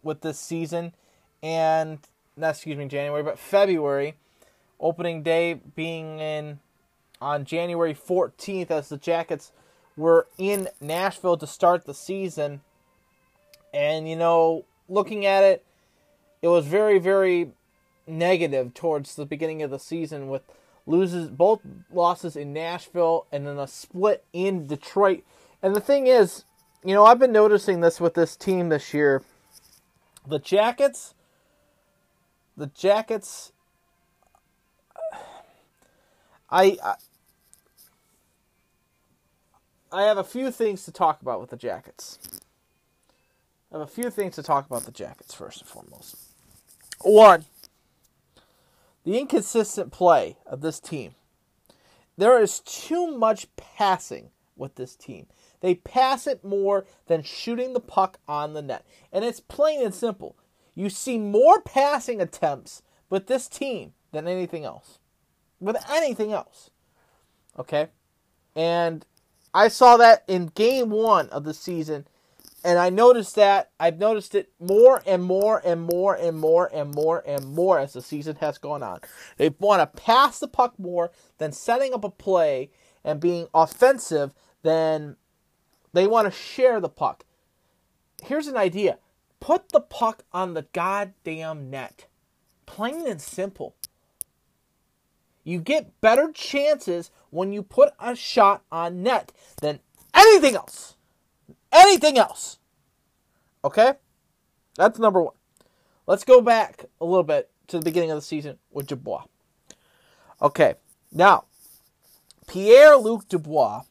with 0.02 0.22
this 0.22 0.40
season, 0.40 0.94
and 1.44 2.00
not 2.36 2.56
excuse 2.56 2.76
me, 2.76 2.88
January, 2.88 3.22
but 3.22 3.38
February 3.38 4.16
opening 4.80 5.22
day 5.22 5.60
being 5.76 6.18
in 6.18 6.58
on 7.20 7.44
January 7.44 7.94
14th 7.94 8.72
as 8.72 8.88
the 8.88 8.96
Jackets 8.96 9.52
were 9.96 10.26
in 10.38 10.68
Nashville 10.80 11.36
to 11.36 11.46
start 11.46 11.86
the 11.86 11.94
season. 11.94 12.62
And, 13.72 14.08
you 14.08 14.16
know, 14.16 14.64
looking 14.88 15.26
at 15.26 15.44
it, 15.44 15.64
it 16.42 16.48
was 16.48 16.66
very, 16.66 16.98
very 16.98 17.52
negative 18.06 18.72
towards 18.74 19.16
the 19.16 19.26
beginning 19.26 19.62
of 19.62 19.70
the 19.70 19.78
season 19.78 20.28
with 20.28 20.42
loses 20.86 21.28
both 21.28 21.60
losses 21.92 22.36
in 22.36 22.52
Nashville 22.52 23.26
and 23.32 23.46
then 23.46 23.58
a 23.58 23.66
split 23.66 24.24
in 24.32 24.66
Detroit. 24.66 25.24
And 25.62 25.74
the 25.74 25.80
thing 25.80 26.06
is, 26.06 26.44
you 26.84 26.94
know, 26.94 27.04
I've 27.04 27.18
been 27.18 27.32
noticing 27.32 27.80
this 27.80 28.00
with 28.00 28.14
this 28.14 28.36
team 28.36 28.68
this 28.68 28.94
year. 28.94 29.22
The 30.26 30.38
Jackets, 30.38 31.14
the 32.56 32.68
Jackets 32.68 33.52
I, 36.50 36.78
I 36.82 36.94
I 39.92 40.02
have 40.02 40.18
a 40.18 40.24
few 40.24 40.50
things 40.50 40.84
to 40.84 40.92
talk 40.92 41.22
about 41.22 41.40
with 41.40 41.50
the 41.50 41.56
Jackets. 41.56 42.18
I 43.70 43.78
have 43.78 43.86
a 43.86 43.90
few 43.90 44.10
things 44.10 44.36
to 44.36 44.42
talk 44.42 44.66
about 44.66 44.84
the 44.84 44.92
Jackets 44.92 45.34
first 45.34 45.60
and 45.60 45.68
foremost. 45.68 46.16
One, 47.02 47.44
the 49.04 49.18
inconsistent 49.18 49.92
play 49.92 50.36
of 50.46 50.60
this 50.60 50.80
team. 50.80 51.14
There 52.16 52.40
is 52.40 52.60
too 52.60 53.16
much 53.16 53.48
passing 53.56 54.30
with 54.56 54.76
this 54.76 54.96
team. 54.96 55.26
They 55.60 55.74
pass 55.74 56.26
it 56.26 56.44
more 56.44 56.86
than 57.06 57.22
shooting 57.22 57.72
the 57.72 57.80
puck 57.80 58.18
on 58.26 58.54
the 58.54 58.62
net. 58.62 58.86
And 59.12 59.24
it's 59.24 59.40
plain 59.40 59.84
and 59.84 59.94
simple. 59.94 60.36
You 60.74 60.88
see 60.88 61.18
more 61.18 61.60
passing 61.60 62.20
attempts 62.20 62.82
with 63.10 63.26
this 63.26 63.48
team 63.48 63.92
than 64.12 64.26
anything 64.26 64.64
else 64.64 64.98
with 65.60 65.76
anything 65.90 66.32
else. 66.32 66.70
Okay? 67.58 67.88
And 68.54 69.04
I 69.54 69.68
saw 69.68 69.96
that 69.96 70.24
in 70.28 70.46
game 70.46 70.90
one 70.90 71.28
of 71.30 71.44
the 71.44 71.54
season, 71.54 72.06
and 72.66 72.80
I 72.80 72.90
noticed 72.90 73.36
that 73.36 73.70
I've 73.78 74.00
noticed 74.00 74.34
it 74.34 74.50
more 74.58 75.00
and 75.06 75.22
more 75.22 75.62
and 75.64 75.80
more 75.80 76.16
and 76.16 76.36
more 76.36 76.68
and 76.74 76.92
more 76.92 77.22
and 77.24 77.46
more 77.54 77.78
as 77.78 77.92
the 77.92 78.02
season 78.02 78.34
has 78.40 78.58
gone 78.58 78.82
on. 78.82 79.02
They 79.36 79.50
want 79.50 79.80
to 79.80 80.02
pass 80.02 80.40
the 80.40 80.48
puck 80.48 80.76
more 80.76 81.12
than 81.38 81.52
setting 81.52 81.94
up 81.94 82.02
a 82.02 82.10
play 82.10 82.70
and 83.04 83.20
being 83.20 83.46
offensive 83.54 84.34
than 84.64 85.14
they 85.92 86.08
want 86.08 86.24
to 86.26 86.36
share 86.36 86.80
the 86.80 86.88
puck. 86.88 87.24
Here's 88.24 88.48
an 88.48 88.56
idea 88.56 88.98
put 89.38 89.68
the 89.68 89.80
puck 89.80 90.24
on 90.32 90.54
the 90.54 90.66
goddamn 90.72 91.70
net. 91.70 92.06
Plain 92.66 93.06
and 93.06 93.22
simple. 93.22 93.76
You 95.44 95.60
get 95.60 96.00
better 96.00 96.32
chances 96.32 97.12
when 97.30 97.52
you 97.52 97.62
put 97.62 97.92
a 98.00 98.16
shot 98.16 98.64
on 98.72 99.04
net 99.04 99.30
than 99.62 99.78
anything 100.12 100.56
else. 100.56 100.95
Anything 101.72 102.18
else. 102.18 102.58
Okay? 103.64 103.94
That's 104.76 104.98
number 104.98 105.22
one. 105.22 105.34
Let's 106.06 106.24
go 106.24 106.40
back 106.40 106.84
a 107.00 107.04
little 107.04 107.24
bit 107.24 107.50
to 107.68 107.78
the 107.78 107.84
beginning 107.84 108.10
of 108.10 108.16
the 108.16 108.22
season 108.22 108.58
with 108.70 108.86
Dubois. 108.86 109.24
Okay, 110.40 110.74
now, 111.10 111.44
Pierre 112.46 112.96
Luc 112.96 113.26
Dubois 113.28 113.82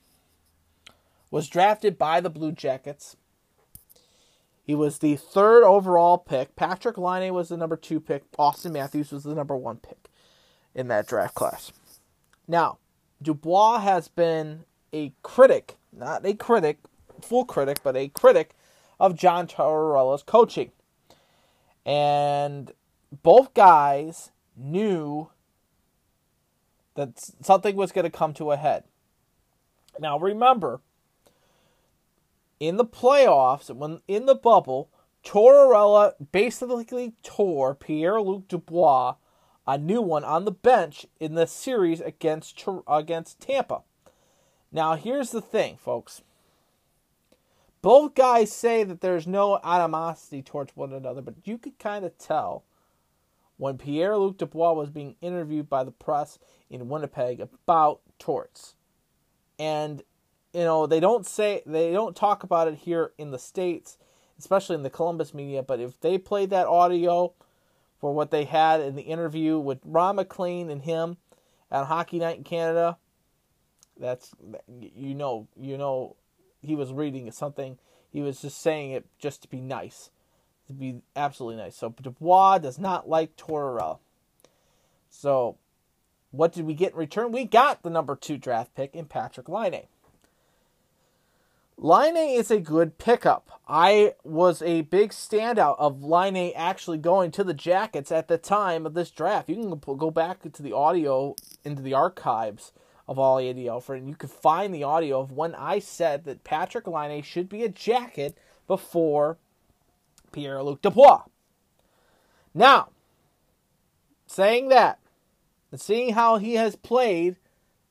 was 1.32 1.50
drafted 1.50 1.98
by 1.98 2.22
the 2.22 2.30
Blue 2.30 2.52
Jackets. 2.52 3.18
He 4.64 4.76
was 4.76 5.00
the 5.00 5.16
third 5.16 5.64
overall 5.64 6.18
pick. 6.18 6.56
Patrick 6.56 6.98
Laine 6.98 7.34
was 7.34 7.50
the 7.50 7.58
number 7.58 7.76
two 7.76 8.00
pick. 8.00 8.32
Auston 8.34 8.72
Matthews 8.72 9.12
was 9.12 9.24
the 9.24 9.36
number 9.36 9.56
one 9.56 9.78
pick 9.78 10.10
in 10.74 10.88
that 10.88 11.08
draft 11.08 11.36
class. 11.36 11.72
Now, 12.48 12.78
Dubois 13.22 13.80
has 13.80 14.08
been 14.08 14.66
a 14.94 15.14
critic, 15.24 15.78
not 15.92 16.26
a 16.26 16.34
critic, 16.34 16.80
full 17.26 17.46
critic, 17.46 17.80
but 17.84 17.96
a 17.98 18.08
critic 18.10 18.56
of 19.00 19.16
John 19.16 19.48
Tortorella's 19.48 20.24
coaching. 20.24 20.72
And 21.86 22.72
both 23.24 23.54
guys 23.54 24.32
knew 24.56 25.30
that 26.96 27.20
something 27.42 27.76
was 27.76 27.92
going 27.92 28.06
to 28.06 28.10
come 28.10 28.34
to 28.34 28.52
a 28.52 28.58
head. 28.58 28.86
Now, 30.00 30.18
remember, 30.18 30.82
in 32.60 32.78
the 32.78 32.86
playoffs, 32.86 33.74
when 33.74 34.02
in 34.08 34.26
the 34.26 34.36
bubble, 34.36 34.90
Tortorella 35.24 36.14
basically 36.32 37.14
tore 37.24 37.76
Pierre 37.76 38.22
Luc 38.22 38.48
Dubois 38.48 39.16
a 39.68 39.78
new 39.78 40.02
one 40.02 40.24
on 40.24 40.46
the 40.46 40.52
bench 40.52 41.06
in 41.20 41.36
the 41.36 41.48
series 41.48 42.00
against 42.00 42.64
against 42.88 43.40
Tampa. 43.40 43.82
Now, 44.72 44.96
here's 44.96 45.32
the 45.32 45.42
thing, 45.42 45.78
folks. 45.78 46.22
Both 47.86 48.16
guys 48.16 48.52
say 48.52 48.84
that 48.84 49.02
there's 49.02 49.28
no 49.28 49.60
animosity 49.64 50.42
towards 50.42 50.76
one 50.76 50.92
another, 50.92 51.22
but 51.22 51.36
you 51.44 51.60
could 51.60 51.78
kind 51.78 52.04
of 52.04 52.18
tell 52.18 52.64
when 53.58 53.78
Pierre 53.78 54.18
Luc 54.18 54.40
Dubois 54.40 54.74
was 54.74 54.90
being 54.90 55.18
interviewed 55.22 55.70
by 55.70 55.84
the 55.84 55.92
press 55.92 56.40
in 56.68 56.90
Winnipeg 56.90 57.40
about 57.40 58.02
torts. 58.18 58.74
And 59.60 60.02
you 60.52 60.64
know, 60.64 60.88
they 60.88 61.00
don't 61.00 61.28
say 61.28 61.62
they 61.68 61.92
don't 61.92 62.16
talk 62.16 62.42
about 62.42 62.68
it 62.68 62.74
here 62.74 63.12
in 63.20 63.30
the 63.30 63.38
states. 63.38 64.00
especially 64.40 64.76
in 64.78 64.82
the 64.82 64.90
Columbus 64.90 65.36
media. 65.36 65.62
But 65.62 65.80
if 65.80 66.00
they 66.00 66.18
played 66.18 66.50
that 66.50 66.66
audio 66.66 67.34
for 68.02 68.16
what 68.16 68.32
they 68.32 68.46
had 68.46 68.82
in 68.82 68.96
the 68.96 69.04
interview 69.04 69.60
with 69.60 69.78
Ron 69.86 70.16
MacLean 70.16 70.72
and 70.72 70.82
him 70.82 71.18
at 71.70 71.86
Hockey 71.86 72.18
Night 72.18 72.38
in 72.38 72.44
Canada, 72.44 72.98
that's 74.00 74.32
you 74.68 75.14
know 75.14 75.48
you 75.56 75.78
know 75.78 76.16
he 76.66 76.76
was 76.76 76.94
reading 76.94 77.30
something. 77.32 77.78
He 78.12 78.22
was 78.22 78.42
just 78.42 78.62
saying 78.62 78.92
it 78.92 79.06
just 79.20 79.42
to 79.42 79.48
be 79.48 79.60
nice, 79.60 80.10
to 80.68 80.74
be 80.74 81.02
absolutely 81.16 81.62
nice. 81.62 81.76
So 81.76 81.90
Dubois 81.90 82.60
does 82.60 82.80
not 82.80 83.10
like 83.10 83.36
Tortorella. 83.36 84.00
So 85.10 85.58
what 86.32 86.54
did 86.54 86.66
we 86.66 86.74
get 86.74 86.94
in 86.94 86.98
return? 86.98 87.32
We 87.32 87.46
got 87.46 87.84
the 87.84 87.90
number 87.90 88.16
two 88.16 88.38
draft 88.38 88.76
pick 88.76 88.96
in 88.96 89.06
Patrick 89.06 89.50
Laine. 89.50 89.88
Laine 91.78 92.16
is 92.16 92.52
a 92.52 92.60
good 92.60 92.98
pickup. 92.98 93.60
I 93.68 94.14
was 94.24 94.62
a 94.62 94.82
big 94.82 95.10
standout 95.12 95.76
of 95.78 96.04
Laine 96.04 96.54
actually 96.56 96.98
going 97.00 97.32
to 97.32 97.44
the 97.44 97.54
Jackets 97.54 98.14
at 98.14 98.30
the 98.30 98.38
time 98.38 98.86
of 98.86 98.94
this 98.94 99.12
draft. 99.12 99.50
You 99.50 99.56
can 99.56 99.98
go 99.98 100.10
back 100.10 100.50
to 100.50 100.64
the 100.64 100.72
audio 100.72 101.36
into 101.66 101.82
the 101.82 101.94
archives 101.94 102.72
of 103.08 103.20
all 103.20 103.38
Andy 103.38 103.68
Alford, 103.68 104.00
and 104.00 104.10
you 104.10 104.16
can 104.16 104.30
find 104.30 104.74
the 104.74 104.84
audio 104.84 105.20
of 105.20 105.32
when 105.32 105.54
I 105.56 105.80
said 105.80 106.26
that 106.26 106.44
Patrick 106.44 106.88
Laine 106.88 107.22
should 107.22 107.50
be 107.50 107.64
a 107.64 107.70
Jacket 107.70 108.38
before 108.68 109.38
Pierre 110.32 110.64
Luc 110.64 110.82
Dubois. 110.82 111.24
Now, 112.54 112.90
saying 114.26 114.70
that, 114.70 115.00
and 115.72 115.80
seeing 115.80 116.14
how 116.14 116.38
he 116.38 116.56
has 116.56 116.76
played 116.76 117.36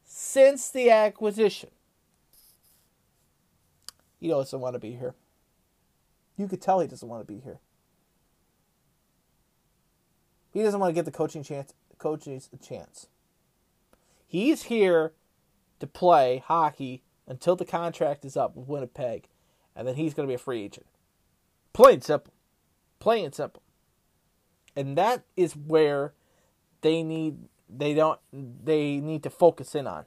since 0.05 0.71
the 0.71 0.91
acquisition, 0.91 1.71
he 4.21 4.29
doesn't 4.29 4.61
want 4.61 4.75
to 4.75 4.81
be 4.81 4.93
here. 4.93 5.15
You 6.37 6.49
could 6.49 6.63
tell 6.63 6.81
he 6.81 6.89
doesn't 6.89 7.09
want 7.09 7.27
to 7.27 7.33
be 7.33 7.41
here. 7.41 7.59
He 10.53 10.63
doesn't 10.63 10.81
want 10.81 10.91
to 10.91 10.95
give 10.95 11.05
the 11.05 11.11
coaching 11.11 11.43
chance 11.43 11.75
coaches 11.99 12.49
a 12.53 12.57
chance. 12.57 13.07
He's 14.35 14.65
here 14.65 15.13
to 15.79 15.87
play 15.87 16.43
hockey 16.45 17.05
until 17.29 17.55
the 17.55 17.65
contract 17.65 18.25
is 18.25 18.37
up 18.37 18.57
with 18.57 18.67
Winnipeg, 18.67 19.29
and 19.77 19.87
then 19.87 19.95
he's 19.95 20.13
going 20.13 20.27
to 20.27 20.31
be 20.31 20.35
a 20.35 20.39
free 20.39 20.61
agent. 20.61 20.87
Plain 21.73 22.01
simple. 22.01 22.33
Plain 22.99 23.31
simple. 23.31 23.63
And 24.75 24.99
that 24.99 25.23
is 25.37 25.55
where 25.55 26.15
they 26.81 27.05
need 27.05 27.45
they 27.71 27.95
don't 27.95 28.19
they 28.33 28.97
need 28.97 29.23
to 29.23 29.31
focus 29.31 29.73
in 29.77 29.87
on 29.87 30.05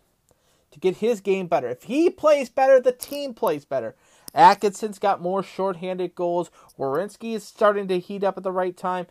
to 0.72 0.80
get 0.82 0.98
his 0.98 1.22
game 1.22 1.48
better. 1.48 1.70
If 1.70 1.84
he 1.84 2.10
plays 2.10 2.50
better, 2.50 2.82
the 2.82 2.92
team 2.92 3.34
plays 3.34 3.64
better. 3.64 3.96
Atkinson's 4.36 5.00
got 5.00 5.22
more 5.22 5.42
shorthanded 5.42 6.16
goals. 6.16 6.52
Werenski 6.78 7.34
is 7.34 7.46
starting 7.46 7.88
to 7.88 7.98
heat 7.98 8.26
up 8.26 8.36
at 8.36 8.44
the 8.44 8.52
right 8.52 8.76
time. 8.76 9.08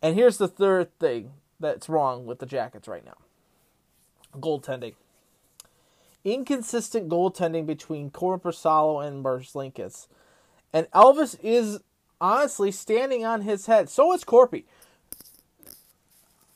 And 0.00 0.14
here's 0.14 0.38
the 0.38 0.48
third 0.48 0.98
thing 0.98 1.34
that's 1.60 1.90
wrong 1.90 2.24
with 2.24 2.38
the 2.38 2.46
Jackets 2.46 2.88
right 2.88 3.04
now 3.04 3.18
goaltending. 4.38 4.94
Inconsistent 6.24 7.08
goaltending 7.08 7.66
between 7.66 8.10
Korpisalo 8.10 9.06
and 9.06 9.24
Merzlikins. 9.24 10.06
And 10.72 10.90
Elvis 10.92 11.36
is 11.42 11.80
honestly 12.20 12.70
standing 12.70 13.24
on 13.24 13.42
his 13.42 13.66
head. 13.66 13.90
So 13.90 14.12
is 14.12 14.24
Corpy. 14.24 14.64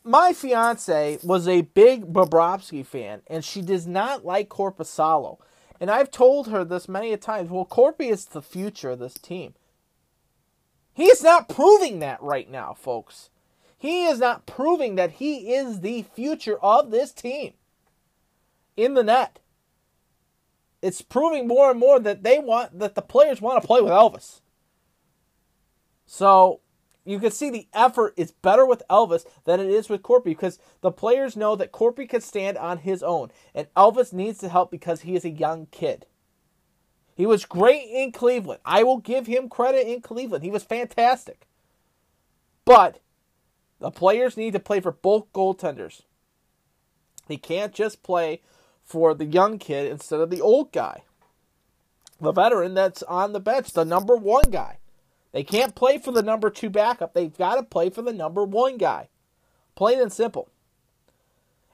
My 0.05 0.33
fiance 0.33 1.19
was 1.25 1.49
a 1.49 1.63
big 1.63 2.13
Bobrovsky 2.13 2.87
fan, 2.87 3.23
and 3.27 3.45
she 3.45 3.61
does 3.61 3.89
not 3.89 4.25
like 4.25 4.49
Korpisalo. 4.49 5.39
And 5.81 5.91
I've 5.91 6.13
told 6.13 6.49
her 6.49 6.65
this 6.65 6.89
many 6.89 7.13
a 7.13 7.17
times. 7.17 7.51
Well, 7.51 7.67
Corpy 7.67 8.11
is 8.11 8.27
the 8.27 8.41
future 8.41 8.91
of 8.91 9.01
this 9.01 9.15
team. 9.15 9.55
He 10.95 11.07
is 11.07 11.23
not 11.23 11.49
proving 11.49 11.99
that 11.99 12.23
right 12.23 12.49
now, 12.49 12.73
folks. 12.73 13.31
He 13.77 14.07
is 14.07 14.21
not 14.21 14.47
proving 14.47 14.95
that 14.95 15.13
he 15.13 15.55
is 15.55 15.81
the 15.81 16.03
future 16.03 16.57
of 16.63 16.91
this 16.91 17.13
team 17.13 17.53
in 18.77 18.95
the 18.95 19.05
net. 19.05 19.39
It's 20.83 21.03
proving 21.03 21.49
more 21.49 21.71
and 21.71 21.81
more 21.81 21.99
that 21.99 22.23
they 22.23 22.39
want 22.39 22.79
that 22.79 22.95
the 22.95 23.03
players 23.03 23.41
want 23.41 23.61
to 23.61 23.67
play 23.67 23.81
with 23.81 23.93
Elvis. 23.93 24.41
So 26.05 26.61
you 27.05 27.19
can 27.19 27.31
see 27.31 27.51
the 27.51 27.69
effort 27.73 28.15
is 28.17 28.31
better 28.31 28.67
with 28.67 28.83
Elvis 28.91 29.25
than 29.45 29.61
it 29.61 29.69
is 29.69 29.89
with 29.89 30.03
Corpy 30.03 30.25
because 30.25 30.59
the 30.81 30.93
players 30.93 31.37
know 31.37 31.57
that 31.57 31.73
Corpy 31.73 32.09
can 32.09 32.21
stand 32.21 32.59
on 32.59 32.79
his 32.79 33.03
own 33.03 33.31
and 33.55 33.67
Elvis 33.77 34.13
needs 34.13 34.39
to 34.39 34.49
help 34.49 34.71
because 34.71 35.03
he 35.03 35.17
is 35.17 35.25
a 35.25 35.31
young 35.31 35.67
kid. 35.71 36.07
He 37.15 37.25
was 37.25 37.47
great 37.47 37.89
in 37.89 38.13
Cleveland. 38.13 38.61
I 38.65 38.83
will 38.83 38.99
give 38.99 39.27
him 39.27 39.49
credit 39.49 39.87
in 39.89 40.03
Cleveland. 40.03 40.45
He 40.45 40.51
was 40.51 40.65
fantastic. 40.65 41.47
But 42.65 43.01
the 43.79 43.91
players 43.91 44.37
need 44.37 44.53
to 44.53 44.61
play 44.61 44.81
for 44.81 44.93
both 44.93 45.33
goaltenders. 45.33 46.03
They 47.27 47.37
can't 47.37 47.73
just 47.73 48.03
play 48.03 48.43
for 48.87 49.13
the 49.13 49.27
young 49.27 49.59
kid 49.59 49.91
instead 49.91 50.21
of 50.21 50.31
the 50.31 50.41
old 50.41 50.73
guy. 50.73 51.03
The 52.21 52.33
veteran 52.33 52.73
that's 52.73 53.03
on 53.03 53.33
the 53.33 53.41
bench, 53.41 53.73
the 53.73 53.85
number 53.85 54.17
one 54.17 54.51
guy. 54.51 54.79
They 55.33 55.43
can't 55.45 55.75
play 55.75 55.99
for 55.99 56.13
the 56.13 56.23
number 56.23 56.49
two 56.49 56.71
backup. 56.71 57.13
They've 57.13 57.37
got 57.37 57.57
to 57.57 57.63
play 57.63 57.91
for 57.91 58.01
the 58.01 58.13
number 58.13 58.45
one 58.45 58.79
guy. 58.79 59.09
Plain 59.75 60.01
and 60.01 60.13
simple. 60.13 60.49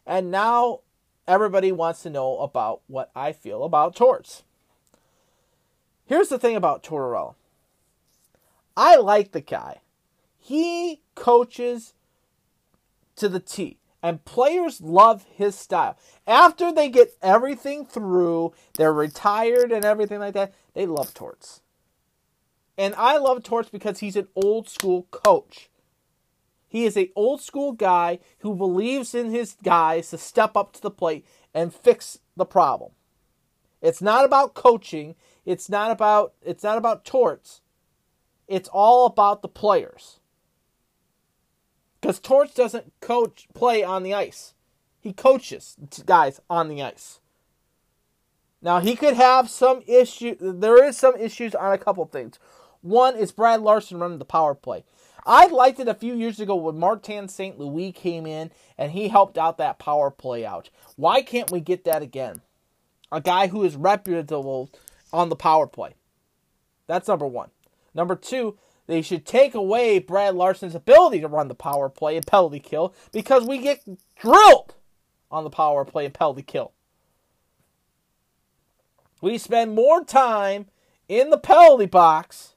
And 0.05 0.33
now 0.33 0.81
everybody 1.29 1.71
wants 1.71 2.03
to 2.03 2.11
know 2.11 2.39
about 2.39 2.81
what 2.89 3.13
I 3.15 3.33
feel 3.33 3.63
about 3.63 3.95
Torts. 3.95 4.43
Here's 6.07 6.29
the 6.29 6.39
thing 6.39 6.57
about 6.57 6.83
Tortorella. 6.83 7.35
I 8.77 8.97
like 8.97 9.31
the 9.31 9.41
guy. 9.41 9.81
He 10.39 11.03
coaches 11.15 11.95
to 13.17 13.29
the 13.29 13.39
T. 13.39 13.79
And 14.03 14.25
players 14.25 14.81
love 14.81 15.25
his 15.33 15.55
style. 15.55 15.97
After 16.27 16.73
they 16.73 16.89
get 16.89 17.17
everything 17.23 17.87
through, 17.87 18.53
they're 18.75 18.93
retired 18.93 19.71
and 19.71 19.85
everything 19.85 20.19
like 20.19 20.35
that, 20.35 20.53
they 20.75 20.87
love 20.87 21.15
Torts. 21.15 21.61
And 22.77 22.95
I 22.97 23.19
love 23.19 23.45
Torts 23.45 23.69
because 23.69 24.01
he's 24.01 24.17
an 24.17 24.29
old 24.35 24.69
school 24.69 25.07
coach. 25.11 25.71
He 26.67 26.87
is 26.87 26.97
an 26.97 27.11
old 27.15 27.43
school 27.43 27.73
guy 27.73 28.19
who 28.39 28.55
believes 28.55 29.15
in 29.15 29.31
his 29.31 29.57
guys 29.63 30.09
to 30.11 30.19
step 30.19 30.57
up 30.57 30.73
to 30.73 30.81
the 30.81 30.91
plate 30.91 31.27
and 31.53 31.73
fix 31.73 32.19
the 32.35 32.47
problem. 32.47 32.93
It's 33.83 34.01
not 34.01 34.25
about 34.25 34.55
coaching. 34.55 35.15
It's 35.45 35.69
not 35.69 35.91
about 35.91 36.33
it's 36.41 36.63
not 36.63 36.79
about 36.79 37.05
Torts. 37.05 37.61
It's 38.49 38.71
all 38.73 39.07
about 39.07 39.43
the 39.43 39.49
players. 39.49 40.21
Because 42.03 42.19
Torts 42.19 42.53
doesn't 42.53 42.93
coach 43.01 43.47
play 43.55 43.85
on 43.85 44.03
the 44.03 44.13
ice. 44.13 44.55
He 45.01 45.13
coaches 45.13 45.77
guys 46.05 46.41
on 46.51 46.69
the 46.69 46.83
ice. 46.83 47.21
Now 48.61 48.81
he 48.81 48.97
could 48.97 49.15
have 49.15 49.49
some 49.49 49.83
issue. 49.87 50.37
There 50.41 50.85
is 50.85 50.97
some 50.97 51.17
issues 51.17 51.55
on 51.55 51.73
a 51.73 51.79
couple 51.79 52.05
things. 52.07 52.41
One 52.81 53.17
is 53.17 53.31
Brad 53.31 53.61
Larsen 53.61 53.99
running 53.99 54.19
the 54.19 54.25
power 54.25 54.55
play. 54.55 54.85
I 55.25 55.47
liked 55.47 55.79
it 55.79 55.87
a 55.87 55.95
few 55.95 56.15
years 56.15 56.41
ago 56.41 56.57
when 56.57 56.77
Martin 56.77 57.29
St. 57.29 57.57
Louis 57.57 57.93
came 57.93 58.27
in 58.27 58.51
and 58.77 58.91
he 58.91 59.07
helped 59.07 59.39
out 59.39 59.59
that 59.59 59.79
power 59.79 60.11
play 60.11 60.45
out. 60.45 60.71
Why 60.97 61.23
can't 61.23 61.53
we 61.53 61.61
get 61.61 61.85
that 61.85 62.03
again? 62.03 62.41
A 63.13 63.21
guy 63.21 63.47
who 63.47 63.63
is 63.63 63.77
reputable 63.77 64.71
on 65.13 65.29
the 65.29 65.37
power 65.37 65.69
play. 65.69 65.95
That's 66.89 67.07
number 67.07 67.29
one. 67.29 67.51
Number 67.95 68.17
two, 68.17 68.59
they 68.93 69.03
should 69.03 69.25
take 69.25 69.55
away 69.55 69.99
Brad 69.99 70.35
Larsen's 70.35 70.75
ability 70.75 71.21
to 71.21 71.29
run 71.29 71.49
the 71.49 71.55
power 71.55 71.89
play 71.89 72.17
and 72.17 72.27
penalty 72.27 72.61
kill 72.61 72.95
because 73.11 73.47
we 73.47 73.59
get 73.59 73.83
drilled 74.17 74.75
on 75.31 75.45
the 75.45 75.51
power 75.51 75.85
play 75.85 76.05
and 76.05 76.15
penalty 76.15 76.43
kill. 76.43 76.73
We 79.23 79.39
spend 79.39 79.75
more 79.75 80.05
time 80.05 80.67
in 81.09 81.31
the 81.31 81.39
penalty 81.39 81.87
box 81.87 82.55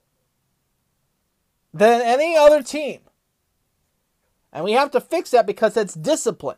than 1.74 2.02
any 2.02 2.36
other 2.36 2.62
team. 2.62 3.02
And 4.52 4.64
we 4.64 4.74
have 4.74 4.92
to 4.92 5.02
fix 5.02 5.32
that 5.32 5.46
because 5.46 5.78
it's 5.78 5.94
discipline, 5.94 6.58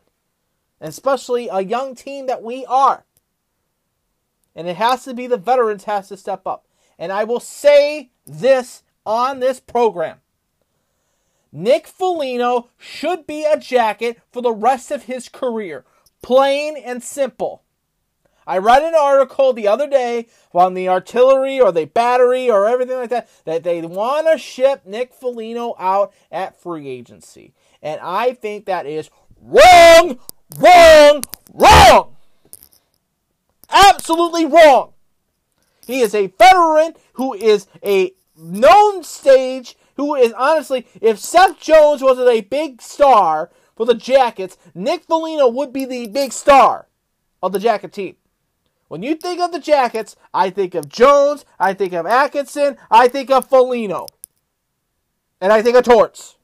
especially 0.80 1.48
a 1.48 1.60
young 1.60 1.94
team 1.94 2.26
that 2.26 2.42
we 2.42 2.64
are. 2.66 3.04
And 4.54 4.66
it 4.66 4.76
has 4.76 5.04
to 5.04 5.14
be 5.14 5.26
the 5.26 5.36
veterans 5.36 5.84
has 5.84 6.08
to 6.08 6.16
step 6.16 6.46
up. 6.46 6.66
And 6.98 7.12
I 7.12 7.24
will 7.24 7.40
say 7.40 8.10
this 8.26 8.82
on 9.08 9.40
this 9.40 9.58
program. 9.58 10.18
Nick 11.50 11.86
Foligno 11.86 12.68
should 12.76 13.26
be 13.26 13.44
a 13.44 13.58
jacket 13.58 14.20
for 14.30 14.42
the 14.42 14.52
rest 14.52 14.90
of 14.90 15.04
his 15.04 15.30
career. 15.30 15.86
Plain 16.20 16.76
and 16.76 17.02
simple. 17.02 17.62
I 18.46 18.58
read 18.58 18.82
an 18.82 18.94
article 18.94 19.52
the 19.52 19.66
other 19.66 19.88
day 19.88 20.26
on 20.52 20.74
the 20.74 20.88
artillery 20.88 21.58
or 21.60 21.72
the 21.72 21.86
battery 21.86 22.50
or 22.50 22.66
everything 22.66 22.96
like 22.96 23.10
that 23.10 23.28
that 23.44 23.62
they 23.62 23.80
want 23.80 24.26
to 24.30 24.38
ship 24.38 24.82
Nick 24.84 25.14
Foligno 25.14 25.74
out 25.78 26.12
at 26.30 26.60
free 26.60 26.88
agency. 26.88 27.54
And 27.82 28.00
I 28.02 28.34
think 28.34 28.66
that 28.66 28.86
is 28.86 29.10
wrong, 29.40 30.18
wrong, 30.58 31.24
wrong. 31.54 32.16
Absolutely 33.70 34.44
wrong. 34.44 34.92
He 35.86 36.00
is 36.00 36.14
a 36.14 36.26
veteran 36.26 36.94
who 37.14 37.32
is 37.34 37.66
a 37.82 38.12
known 38.38 39.02
stage 39.02 39.76
who 39.96 40.14
is 40.14 40.32
honestly, 40.32 40.86
if 41.00 41.18
Seth 41.18 41.60
Jones 41.60 42.02
wasn't 42.02 42.28
a 42.28 42.40
big 42.40 42.80
star 42.80 43.50
for 43.76 43.84
the 43.84 43.94
Jackets, 43.94 44.56
Nick 44.74 45.04
Foligno 45.04 45.48
would 45.48 45.72
be 45.72 45.84
the 45.84 46.06
big 46.06 46.32
star 46.32 46.86
of 47.42 47.52
the 47.52 47.58
Jacket 47.58 47.92
team. 47.92 48.16
When 48.86 49.02
you 49.02 49.16
think 49.16 49.40
of 49.40 49.52
the 49.52 49.58
Jackets, 49.58 50.16
I 50.32 50.50
think 50.50 50.74
of 50.74 50.88
Jones, 50.88 51.44
I 51.58 51.74
think 51.74 51.92
of 51.92 52.06
Atkinson, 52.06 52.78
I 52.90 53.08
think 53.08 53.30
of 53.30 53.48
Foligno. 53.48 54.06
And 55.40 55.52
I 55.52 55.62
think 55.62 55.76
of 55.76 55.84
Torts. 55.84 56.36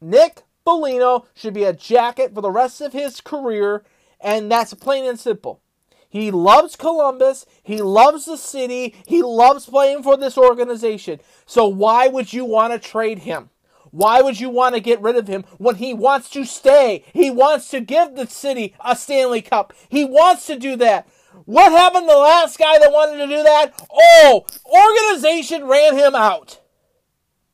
Nick 0.00 0.42
Foligno 0.64 1.26
should 1.34 1.54
be 1.54 1.64
a 1.64 1.72
jacket 1.72 2.34
for 2.34 2.40
the 2.40 2.50
rest 2.50 2.80
of 2.80 2.92
his 2.92 3.20
career, 3.20 3.84
and 4.20 4.50
that's 4.50 4.74
plain 4.74 5.04
and 5.04 5.18
simple. 5.18 5.60
He 6.08 6.30
loves 6.30 6.74
Columbus. 6.74 7.44
He 7.62 7.82
loves 7.82 8.24
the 8.24 8.36
city. 8.36 8.94
He 9.06 9.22
loves 9.22 9.66
playing 9.66 10.02
for 10.02 10.16
this 10.16 10.38
organization. 10.38 11.20
So 11.46 11.66
why 11.66 12.08
would 12.08 12.32
you 12.32 12.44
want 12.44 12.72
to 12.72 12.78
trade 12.78 13.20
him? 13.20 13.50
Why 13.90 14.20
would 14.20 14.38
you 14.38 14.50
want 14.50 14.74
to 14.74 14.80
get 14.80 15.00
rid 15.00 15.16
of 15.16 15.28
him 15.28 15.44
when 15.56 15.76
he 15.76 15.94
wants 15.94 16.30
to 16.30 16.44
stay? 16.44 17.04
He 17.12 17.30
wants 17.30 17.70
to 17.70 17.80
give 17.80 18.16
the 18.16 18.26
city 18.26 18.74
a 18.84 18.96
Stanley 18.96 19.42
Cup. 19.42 19.72
He 19.88 20.04
wants 20.04 20.46
to 20.46 20.58
do 20.58 20.76
that. 20.76 21.08
What 21.44 21.72
happened 21.72 22.06
to 22.06 22.12
the 22.12 22.18
last 22.18 22.58
guy 22.58 22.78
that 22.78 22.92
wanted 22.92 23.18
to 23.18 23.26
do 23.26 23.42
that? 23.42 23.72
Oh, 23.90 24.44
organization 24.66 25.66
ran 25.66 25.96
him 25.96 26.14
out. 26.14 26.60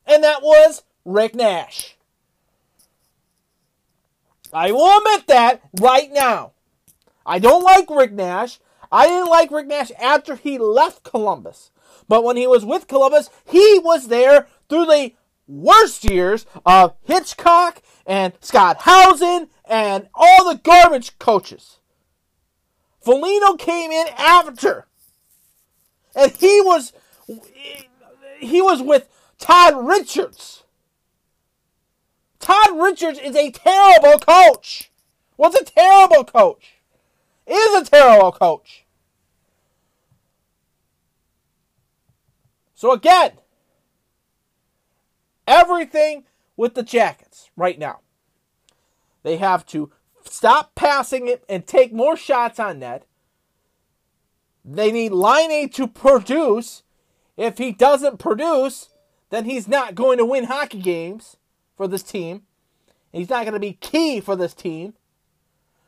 And 0.06 0.24
that 0.24 0.42
was 0.42 0.82
Rick 1.04 1.34
Nash. 1.34 1.96
I 4.52 4.72
will 4.72 4.98
admit 4.98 5.26
that 5.28 5.62
right 5.80 6.12
now. 6.12 6.53
I 7.26 7.38
don't 7.38 7.62
like 7.62 7.88
Rick 7.90 8.12
Nash. 8.12 8.60
I 8.92 9.08
didn't 9.08 9.30
like 9.30 9.50
Rick 9.50 9.66
Nash 9.66 9.90
after 10.00 10.36
he 10.36 10.58
left 10.58 11.02
Columbus. 11.02 11.70
But 12.08 12.24
when 12.24 12.36
he 12.36 12.46
was 12.46 12.64
with 12.64 12.88
Columbus, 12.88 13.30
he 13.44 13.80
was 13.82 14.08
there 14.08 14.46
through 14.68 14.86
the 14.86 15.12
worst 15.46 16.04
years 16.04 16.46
of 16.64 16.94
Hitchcock 17.02 17.82
and 18.06 18.32
Scott 18.40 18.78
Housen 18.82 19.48
and 19.64 20.08
all 20.14 20.48
the 20.48 20.58
garbage 20.58 21.18
coaches. 21.18 21.78
Foligno 23.00 23.54
came 23.56 23.90
in 23.90 24.06
after. 24.16 24.86
And 26.14 26.32
he 26.32 26.60
was 26.60 26.92
he 28.38 28.60
was 28.62 28.82
with 28.82 29.08
Todd 29.38 29.86
Richards. 29.86 30.64
Todd 32.38 32.78
Richards 32.78 33.18
is 33.18 33.34
a 33.34 33.50
terrible 33.50 34.18
coach. 34.18 34.90
Was 35.36 35.54
a 35.54 35.64
terrible 35.64 36.24
coach. 36.24 36.73
Is 37.46 37.74
a 37.74 37.84
terrible 37.84 38.32
coach. 38.32 38.84
So 42.74 42.92
again, 42.92 43.32
everything 45.46 46.24
with 46.56 46.74
the 46.74 46.82
Jackets 46.82 47.50
right 47.56 47.78
now. 47.78 48.00
They 49.22 49.36
have 49.36 49.64
to 49.66 49.90
stop 50.24 50.74
passing 50.74 51.28
it 51.28 51.44
and 51.48 51.66
take 51.66 51.92
more 51.92 52.16
shots 52.16 52.58
on 52.58 52.78
net. 52.78 53.06
They 54.64 54.90
need 54.90 55.12
Laine 55.12 55.68
to 55.70 55.86
produce. 55.86 56.82
If 57.36 57.58
he 57.58 57.72
doesn't 57.72 58.18
produce, 58.18 58.90
then 59.30 59.44
he's 59.44 59.66
not 59.66 59.94
going 59.94 60.18
to 60.18 60.24
win 60.24 60.44
hockey 60.44 60.80
games 60.80 61.36
for 61.76 61.88
this 61.88 62.02
team. 62.02 62.42
He's 63.12 63.30
not 63.30 63.44
going 63.44 63.54
to 63.54 63.60
be 63.60 63.74
key 63.74 64.20
for 64.20 64.36
this 64.36 64.54
team. 64.54 64.94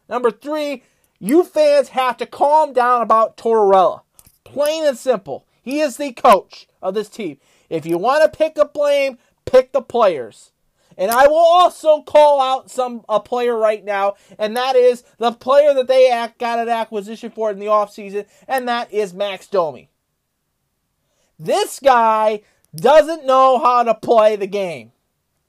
Number 0.08 0.30
three, 0.30 0.82
you 1.18 1.44
fans 1.44 1.90
have 1.90 2.16
to 2.18 2.26
calm 2.26 2.72
down 2.72 3.02
about 3.02 3.36
Tortorella. 3.36 4.02
Plain 4.44 4.86
and 4.86 4.98
simple. 4.98 5.46
He 5.62 5.80
is 5.80 5.96
the 5.96 6.12
coach 6.12 6.68
of 6.80 6.94
this 6.94 7.08
team. 7.08 7.38
If 7.68 7.86
you 7.86 7.98
want 7.98 8.22
to 8.22 8.36
pick 8.36 8.56
a 8.58 8.64
blame, 8.64 9.18
pick 9.44 9.72
the 9.72 9.82
players. 9.82 10.52
And 10.98 11.10
I 11.10 11.26
will 11.26 11.36
also 11.36 12.00
call 12.02 12.40
out 12.40 12.70
some 12.70 13.04
a 13.08 13.20
player 13.20 13.56
right 13.56 13.84
now, 13.84 14.14
and 14.38 14.56
that 14.56 14.76
is 14.76 15.04
the 15.18 15.32
player 15.32 15.74
that 15.74 15.88
they 15.88 16.08
got 16.38 16.58
an 16.58 16.68
acquisition 16.68 17.30
for 17.30 17.50
in 17.50 17.58
the 17.58 17.66
offseason, 17.66 18.26
and 18.48 18.66
that 18.68 18.92
is 18.92 19.12
Max 19.12 19.46
Domi. 19.46 19.90
This 21.38 21.80
guy 21.80 22.40
doesn't 22.74 23.26
know 23.26 23.58
how 23.58 23.82
to 23.82 23.94
play 23.94 24.36
the 24.36 24.46
game. 24.46 24.92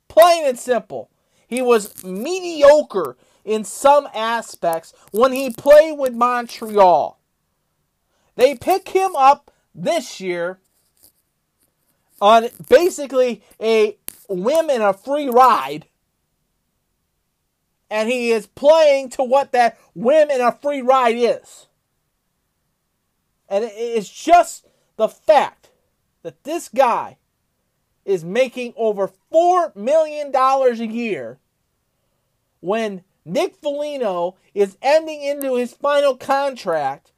Plain 0.10 0.47
and 0.47 0.60
simple. 0.60 1.10
He 1.47 1.62
was 1.62 2.03
mediocre 2.03 3.15
in 3.48 3.64
some 3.64 4.10
aspects 4.14 4.94
when 5.12 5.32
he 5.32 5.50
played 5.50 5.98
with 5.98 6.14
Montreal. 6.14 7.18
They 8.36 8.56
pick 8.56 8.90
him 8.90 9.16
up 9.16 9.50
this 9.74 10.20
year 10.20 10.60
on 12.20 12.50
basically 12.68 13.42
a 13.62 13.98
whim 14.28 14.70
and 14.70 14.84
a 14.84 14.92
free 14.92 15.30
ride. 15.30 15.86
And 17.90 18.10
he 18.10 18.32
is 18.32 18.48
playing 18.48 19.12
to 19.12 19.24
what 19.24 19.54
that 19.54 19.80
whim 19.96 20.30
and 20.30 20.42
a 20.42 20.52
free 20.52 20.82
ride 20.82 21.16
is. 21.16 21.68
And 23.48 23.64
it's 23.64 24.10
just 24.10 24.68
the 24.98 25.08
fact 25.08 25.70
that 26.22 26.44
this 26.44 26.68
guy 26.68 27.16
is 28.04 28.26
making 28.26 28.74
over 28.76 29.10
$4 29.34 29.74
million 29.74 30.36
a 30.36 30.74
year 30.84 31.40
when 32.60 33.06
Nick 33.28 33.58
Foligno 33.58 34.38
is 34.54 34.78
ending 34.82 35.22
into 35.22 35.56
his 35.56 35.74
final 35.74 36.16
contract 36.16 37.12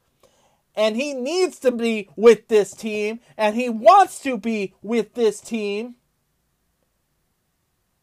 and 0.74 0.96
he 0.96 1.14
needs 1.14 1.58
to 1.60 1.70
be 1.70 2.08
with 2.16 2.48
this 2.48 2.72
team 2.72 3.20
and 3.36 3.54
he 3.54 3.68
wants 3.68 4.20
to 4.20 4.36
be 4.36 4.74
with 4.82 5.14
this 5.14 5.40
team. 5.40 5.94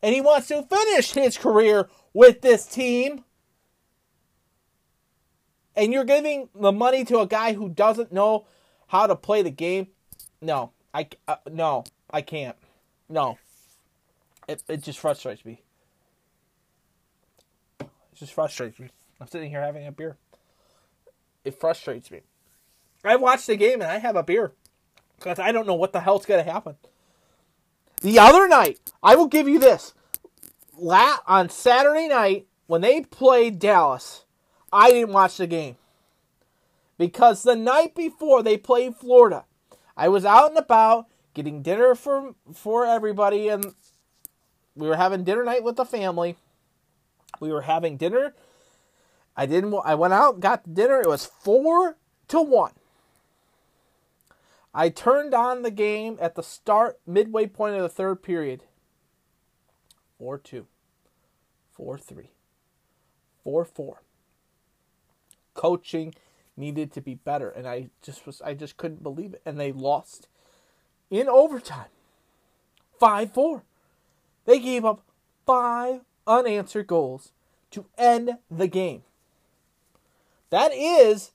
And 0.02 0.14
he 0.14 0.22
wants 0.22 0.48
to 0.50 0.64
finish 0.64 1.12
his 1.12 1.38
career 1.38 1.90
with 2.14 2.42
this 2.42 2.66
team. 2.66 3.24
And 5.76 5.92
you're 5.92 6.06
giving 6.06 6.50
the 6.56 6.72
money 6.72 7.04
to 7.06 7.20
a 7.20 7.28
guy 7.28 7.54
who 7.54 7.68
doesn't 7.68 8.14
know 8.14 8.46
how 8.88 9.08
to 9.08 9.16
play 9.16 9.42
the 9.42 9.52
game? 9.52 9.88
No 10.42 10.72
i 10.94 11.08
uh, 11.28 11.36
no 11.52 11.84
i 12.10 12.22
can't. 12.22 12.58
No. 13.10 13.38
It, 14.48 14.64
it 14.68 14.84
just 14.84 15.00
frustrates 15.00 15.44
me 15.46 15.62
it 18.18 18.22
just 18.22 18.34
frustrates 18.34 18.80
me. 18.80 18.90
I'm 19.22 19.28
sitting 19.28 19.52
here 19.52 19.62
having 19.62 19.86
a 19.86 19.92
beer. 19.92 20.18
It 21.46 21.60
frustrates 21.60 22.10
me. 22.10 22.22
I 23.04 23.16
watch 23.16 23.46
the 23.46 23.56
game 23.56 23.82
and 23.82 23.92
i 23.92 24.00
have 24.00 24.16
a 24.16 24.24
beer. 24.24 24.54
Because 25.18 25.40
i 25.40 25.52
don't 25.52 25.68
know 25.68 25.76
what 25.76 25.94
the 25.94 26.00
hell's 26.00 26.26
going 26.26 26.44
to 26.44 26.52
happen. 26.52 26.76
The 28.02 28.20
other 28.20 28.48
night 28.48 28.80
i 29.04 29.16
will 29.16 29.28
give 29.28 29.48
you 29.48 29.60
this. 29.60 29.94
La- 30.78 31.20
on 31.28 31.50
saturday 31.50 32.08
night 32.08 32.48
when 32.66 32.82
they 32.82 33.02
played 33.02 33.60
dallas 33.60 34.26
i 34.74 34.90
didn't 34.90 35.14
watch 35.14 35.38
the 35.38 35.48
game. 35.48 35.78
Because 36.98 37.44
the 37.44 37.56
night 37.56 37.94
before 37.94 38.42
they 38.42 38.58
played 38.58 38.96
Florida, 38.96 39.46
I 39.96 40.08
was 40.08 40.26
out 40.26 40.50
and 40.50 40.58
about 40.58 41.06
getting 41.36 41.62
dinner 41.62 41.94
for 41.94 42.34
for 42.52 42.84
everybody, 42.84 43.48
and 43.48 43.76
we 44.76 44.88
were 44.88 44.96
having 44.96 45.24
dinner 45.24 45.44
night 45.44 45.64
with 45.64 45.76
the 45.76 45.86
family. 45.86 46.36
We 47.40 47.52
were 47.52 47.62
having 47.62 47.98
dinner. 47.98 48.34
I 49.36 49.46
didn't. 49.46 49.74
I 49.86 49.96
went 49.96 50.14
out, 50.14 50.40
got 50.40 50.74
dinner. 50.74 51.02
It 51.02 51.08
was 51.08 51.26
four 51.26 51.98
to 52.30 52.42
one. 52.42 52.74
I 54.74 54.90
turned 54.90 55.34
on 55.34 55.62
the 55.62 55.72
game 55.72 56.18
at 56.22 56.36
the 56.36 56.44
start, 56.44 57.00
midway 57.06 57.48
point 57.48 57.76
of 57.76 57.82
the 57.82 57.90
third 57.90 58.22
period. 58.22 58.64
Four 60.18 60.38
two, 60.38 60.66
four 61.72 61.98
three, 61.98 62.32
four 63.44 63.66
four. 63.66 64.02
Coaching 65.54 66.14
needed 66.58 66.92
to 66.92 67.02
be 67.02 67.14
better 67.14 67.50
and 67.50 67.68
I 67.68 67.90
just 68.02 68.26
was 68.26 68.42
I 68.42 68.56
just 68.56 68.78
couldn't 68.78 69.04
believe 69.04 69.34
it 69.36 69.42
and 69.46 69.60
they 69.60 69.72
lost 69.72 70.28
in 71.10 71.30
overtime 71.30 71.90
5-4 73.00 73.62
they 74.46 74.60
gave 74.60 74.84
up 74.84 75.04
five 75.46 76.02
unanswered 76.28 76.88
goals 76.88 77.32
to 77.72 77.86
end 77.98 78.38
the 78.50 78.68
game 78.68 79.04
that 80.50 80.72
is 80.74 81.32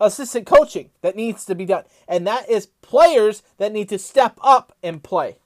assistant 0.00 0.46
coaching 0.46 0.90
that 1.02 1.16
needs 1.16 1.44
to 1.44 1.54
be 1.54 1.64
done 1.64 1.84
and 2.08 2.26
that 2.26 2.48
is 2.50 2.66
players 2.82 3.42
that 3.58 3.72
need 3.72 3.88
to 3.88 3.98
step 3.98 4.38
up 4.42 4.74
and 4.82 5.02
play 5.02 5.38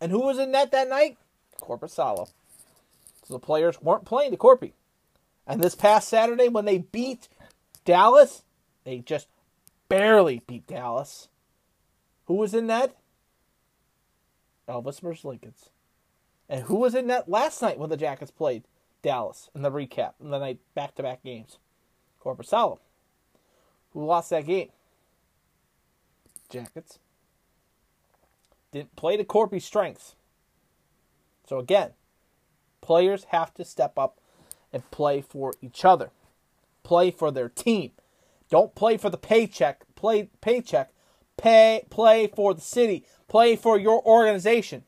and 0.00 0.10
who 0.12 0.20
was 0.20 0.38
in 0.38 0.50
net 0.50 0.70
that 0.72 0.88
night 0.88 1.16
Korpisalo 1.60 2.28
so 3.24 3.34
the 3.34 3.38
players 3.38 3.80
weren't 3.80 4.04
playing 4.04 4.30
the 4.30 4.36
Corpy 4.36 4.72
and 5.46 5.60
this 5.60 5.74
past 5.74 6.08
Saturday 6.08 6.48
when 6.48 6.64
they 6.64 6.78
beat 6.78 7.28
Dallas, 7.84 8.44
they 8.84 8.98
just 9.00 9.26
barely 9.88 10.42
beat 10.46 10.66
Dallas. 10.68 11.28
Who 12.26 12.34
was 12.34 12.54
in 12.54 12.68
that? 12.68 12.94
Elvis 14.68 15.00
Merzlikins. 15.00 15.70
And 16.50 16.64
who 16.64 16.74
was 16.74 16.96
in 16.96 17.06
that 17.06 17.28
last 17.28 17.62
night 17.62 17.78
when 17.78 17.90
the 17.90 17.96
Jackets 17.96 18.32
played 18.32 18.64
Dallas 19.02 19.48
in 19.54 19.62
the 19.62 19.70
recap 19.70 20.14
in 20.20 20.30
the 20.30 20.38
night 20.40 20.58
back 20.74 20.96
to 20.96 21.02
back 21.02 21.22
games? 21.22 21.58
Korpisalo. 22.22 22.80
Who 23.92 24.04
lost 24.04 24.30
that 24.30 24.46
game? 24.46 24.70
Jackets 26.48 26.98
didn't 28.72 28.96
play 28.96 29.16
to 29.16 29.24
Corpy's 29.24 29.64
strengths. 29.64 30.16
So 31.48 31.60
again, 31.60 31.90
players 32.80 33.24
have 33.28 33.54
to 33.54 33.64
step 33.64 33.96
up 33.96 34.18
and 34.72 34.90
play 34.90 35.20
for 35.20 35.54
each 35.62 35.84
other. 35.84 36.10
Play 36.82 37.12
for 37.12 37.30
their 37.30 37.48
team. 37.48 37.92
Don't 38.50 38.74
play 38.74 38.96
for 38.96 39.08
the 39.08 39.16
paycheck. 39.16 39.84
Play 39.94 40.30
paycheck. 40.40 40.90
Pay 41.36 41.84
play 41.90 42.26
for 42.26 42.54
the 42.54 42.60
city. 42.60 43.06
Play 43.28 43.54
for 43.54 43.78
your 43.78 44.04
organization. 44.04 44.82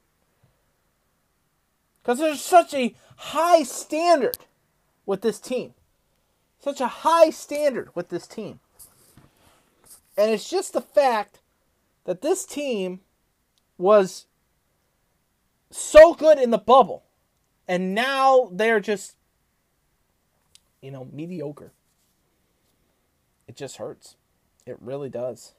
Because 2.03 2.19
there's 2.19 2.41
such 2.41 2.75
a 2.75 2.95
high 3.17 3.62
standard 3.62 4.38
with 5.07 5.23
this 5.23 5.38
team. 5.38 5.75
Such 6.59 6.81
a 6.81 6.88
high 6.88 7.31
standard 7.31 7.91
with 7.95 8.09
this 8.09 8.27
team. 8.27 8.61
And 10.17 10.31
it's 10.31 10.51
just 10.51 10.73
the 10.73 10.81
fact 10.81 11.41
that 12.05 12.23
this 12.23 12.45
team 12.45 13.01
was 13.79 14.27
so 15.71 16.15
good 16.15 16.38
in 16.38 16.51
the 16.51 16.59
bubble. 16.59 17.05
And 17.67 17.95
now 17.95 18.51
they're 18.53 18.81
just, 18.81 19.15
you 20.81 20.91
know, 20.91 21.09
mediocre. 21.12 21.73
It 23.47 23.57
just 23.57 23.77
hurts. 23.77 24.17
It 24.67 24.77
really 24.81 25.09
does. 25.09 25.55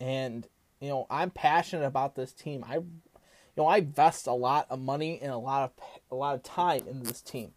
And, 0.00 0.48
you 0.80 0.88
know, 0.88 1.06
I'm 1.10 1.30
passionate 1.30 1.86
about 1.86 2.14
this 2.14 2.32
team. 2.32 2.64
I, 2.66 2.80
know, 3.60 3.66
I 3.66 3.78
invest 3.78 4.26
a 4.26 4.32
lot 4.32 4.66
of 4.70 4.80
money 4.80 5.18
and 5.22 5.30
a 5.32 5.38
lot 5.38 5.64
of 5.64 5.84
a 6.10 6.14
lot 6.14 6.34
of 6.34 6.42
time 6.42 6.82
in 6.88 7.02
this 7.02 7.20
team. 7.20 7.52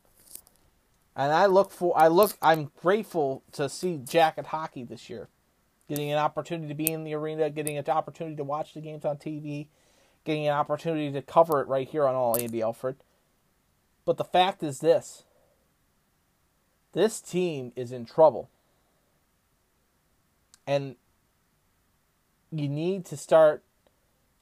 And 1.16 1.32
I 1.32 1.46
look 1.46 1.72
for, 1.72 1.94
I 1.98 2.08
look, 2.08 2.38
I'm 2.42 2.72
grateful 2.82 3.44
to 3.54 3.70
see 3.70 3.98
Jacket 3.98 4.48
hockey 4.48 4.84
this 4.84 5.10
year 5.10 5.30
getting 5.88 6.12
an 6.12 6.18
opportunity 6.18 6.68
to 6.68 6.74
be 6.74 6.89
in 6.92 7.04
the 7.04 7.13
arena, 7.13 7.50
getting 7.50 7.78
an 7.78 7.86
opportunity 7.88 8.36
to 8.36 8.44
watch 8.44 8.74
the 8.74 8.82
games 8.82 9.06
on 9.06 9.18
TV, 9.18 9.68
getting 10.24 10.48
an 10.48 10.54
opportunity 10.54 11.12
to 11.12 11.22
cover 11.22 11.62
it 11.62 11.68
right 11.68 11.88
here 11.88 12.08
on 12.08 12.16
All 12.16 12.38
Andy 12.38 12.62
Alfred. 12.62 12.96
But 14.06 14.18
the 14.18 14.24
fact 14.24 14.63
is 14.63 14.80
this 14.80 15.24
this 16.94 17.22
team 17.22 17.74
is 17.76 17.92
in 17.92 18.06
trouble. 18.06 18.50
And 20.66 20.96
you 22.52 22.70
need 22.70 23.06
to 23.08 23.18
start 23.18 23.63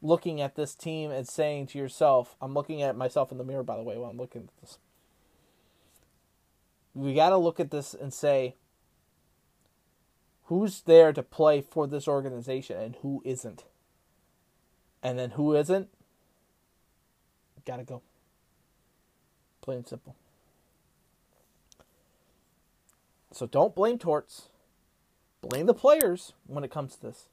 looking 0.02 0.42
at 0.42 0.56
this 0.56 0.74
team 0.74 1.12
and 1.12 1.28
saying 1.28 1.68
to 1.68 1.78
yourself, 1.78 2.36
I'm 2.42 2.54
looking 2.54 2.82
at 2.82 2.96
myself 2.96 3.32
in 3.32 3.38
the 3.38 3.44
mirror, 3.44 3.64
by 3.64 3.78
the 3.78 3.84
way, 3.84 3.98
while 3.98 4.10
I'm 4.10 4.18
looking 4.18 4.44
at 4.44 4.62
this. 4.62 4.78
We 6.94 7.14
got 7.14 7.30
to 7.30 7.38
look 7.38 7.60
at 7.60 7.72
this 7.72 7.94
and 7.94 8.14
say, 8.14 8.56
who's 10.46 10.82
there 10.82 11.14
to 11.14 11.24
play 11.24 11.62
for 11.62 11.88
this 11.88 12.08
organization 12.08 12.78
and 12.78 12.96
who 13.02 13.22
isn't. 13.24 13.64
And 15.04 15.18
then 15.18 15.32
who 15.32 15.56
isn't, 15.56 15.90
gotta 17.66 17.84
go. 17.84 18.02
Plain 19.62 19.78
and 19.78 19.88
simple. 19.88 20.16
So 23.32 23.46
don't 23.46 23.76
blame 23.76 23.98
Torts. 23.98 24.50
Blame 25.42 25.66
the 25.66 25.74
players 25.74 26.34
when 26.46 26.64
it 26.64 26.72
comes 26.72 26.96
to 26.96 27.02
this. 27.02 27.28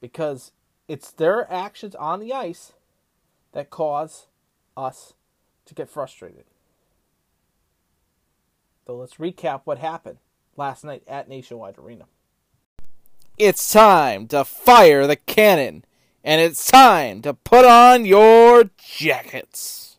Because 0.00 0.52
it's 0.88 1.10
their 1.10 1.50
actions 1.52 1.94
on 1.94 2.20
the 2.20 2.32
ice 2.32 2.72
that 3.52 3.70
cause 3.70 4.26
us 4.76 5.14
to 5.66 5.74
get 5.74 5.88
frustrated. 5.88 6.44
So 8.86 8.96
let's 8.96 9.14
recap 9.14 9.62
what 9.64 9.78
happened 9.78 10.18
last 10.56 10.84
night 10.84 11.02
at 11.06 11.28
Nationwide 11.28 11.78
Arena. 11.78 12.06
It's 13.38 13.72
time 13.72 14.26
to 14.28 14.44
fire 14.44 15.06
the 15.06 15.16
cannon, 15.16 15.84
and 16.22 16.40
it's 16.40 16.70
time 16.70 17.22
to 17.22 17.32
put 17.32 17.64
on 17.64 18.04
your 18.04 18.70
jackets. 18.76 19.96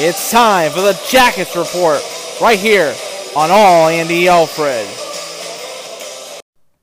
It's 0.00 0.30
time 0.30 0.70
for 0.70 0.80
the 0.80 0.96
Jackets 1.08 1.56
Report 1.56 2.00
right 2.40 2.56
here 2.56 2.94
on 3.34 3.50
All 3.50 3.88
Andy 3.88 4.28
Alfred. 4.28 4.86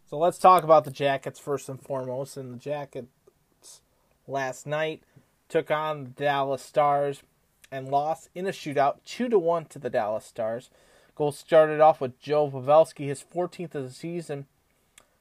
So 0.10 0.18
let's 0.18 0.38
talk 0.38 0.66
about 0.66 0.84
the 0.84 0.92
Jackets 0.92 1.40
first 1.40 1.70
and 1.70 1.82
foremost. 1.82 2.36
And 2.36 2.54
the 2.54 2.58
Jackets 2.58 3.80
last 4.28 4.68
night 4.68 5.02
took 5.48 5.72
on 5.72 6.04
the 6.04 6.10
Dallas 6.10 6.62
Stars 6.62 7.24
and 7.72 7.88
lost 7.88 8.28
in 8.36 8.48
a 8.48 8.52
shootout, 8.52 8.98
two 9.06 9.30
to 9.30 9.40
one 9.40 9.64
to 9.68 9.80
the 9.80 9.90
Dallas 9.90 10.26
Stars. 10.26 10.70
Goal 11.16 11.32
started 11.32 11.80
off 11.80 12.02
with 12.02 12.20
Joe 12.20 12.52
Pavelski, 12.52 13.08
his 13.08 13.24
14th 13.24 13.76
of 13.76 13.84
the 13.86 13.92
season, 13.92 14.46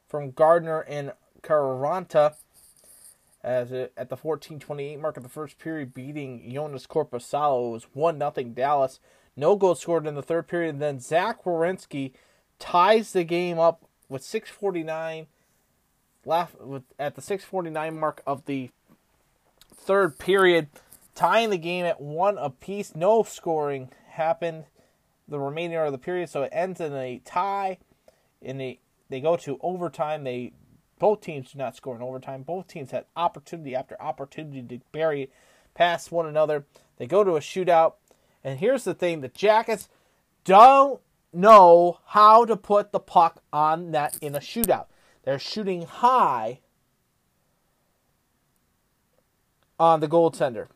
from 0.09 0.33
Gardner 0.33 0.81
and 0.81 1.13
Kiviranta 1.43 2.35
as 3.45 3.71
it, 3.71 3.93
at 3.97 4.09
the 4.09 4.17
14:28 4.17 4.99
mark 4.99 5.17
of 5.19 5.23
the 5.23 5.29
first 5.29 5.59
period, 5.59 5.93
beating 5.93 6.51
Jonas 6.51 6.87
Korpisalo. 6.87 7.69
It 7.69 7.73
was 7.73 7.85
one 7.93 8.17
nothing 8.19 8.55
Dallas. 8.55 8.99
No 9.37 9.55
goal 9.55 9.75
scored 9.75 10.07
in 10.07 10.15
the 10.15 10.23
third 10.23 10.49
period, 10.49 10.71
and 10.71 10.83
then 10.83 10.99
Zach 10.99 11.45
Werenski 11.45 12.13
ties 12.59 13.13
the 13.13 13.25
game 13.25 13.59
up 13.59 13.85
with 14.09 14.23
6:49 14.23 15.27
left 16.25 16.59
with 16.61 16.85
at 16.99 17.17
the 17.17 17.21
6:49 17.21 17.99
mark 17.99 18.23
of 18.27 18.47
the 18.47 18.71
third 19.75 20.19
period, 20.19 20.69
tying 21.15 21.51
the 21.51 21.59
game 21.59 21.85
at 21.85 22.01
one 22.01 22.39
apiece. 22.39 22.95
No 22.95 23.23
scoring 23.23 23.93
happened 24.09 24.65
the 25.29 25.39
remainder 25.39 25.85
of 25.85 25.93
the 25.93 25.99
period, 25.99 26.31
so 26.31 26.43
it 26.43 26.51
ends 26.53 26.81
in 26.81 26.95
a 26.95 27.19
tie. 27.19 27.79
In 28.41 28.61
a 28.61 28.79
they 29.11 29.21
go 29.21 29.37
to 29.37 29.59
overtime. 29.61 30.25
They 30.25 30.55
both 30.99 31.21
teams 31.21 31.53
do 31.53 31.59
not 31.59 31.77
score 31.77 31.97
in 31.97 32.03
overtime. 32.03 32.43
Both 32.43 32.69
teams 32.69 32.91
had 32.91 33.07
opportunity 33.17 33.75
after 33.75 34.01
opportunity 34.01 34.63
to 34.63 34.85
bury 34.93 35.31
past 35.75 36.13
one 36.13 36.27
another. 36.27 36.65
They 36.97 37.07
go 37.07 37.25
to 37.25 37.37
a 37.37 37.41
shootout. 37.41 37.95
And 38.43 38.59
here's 38.59 38.85
the 38.85 38.95
thing 38.95 39.21
the 39.21 39.29
Jackets 39.29 39.89
don't 40.45 41.01
know 41.33 41.99
how 42.07 42.45
to 42.45 42.57
put 42.57 42.93
the 42.93 43.01
puck 43.01 43.43
on 43.53 43.91
net 43.91 44.17
in 44.21 44.35
a 44.35 44.41
shootout. 44.41 44.87
They're 45.25 45.39
shooting 45.39 45.83
high 45.87 46.61
on 49.79 50.01
the 50.01 50.09
goaltender. 50.09 50.69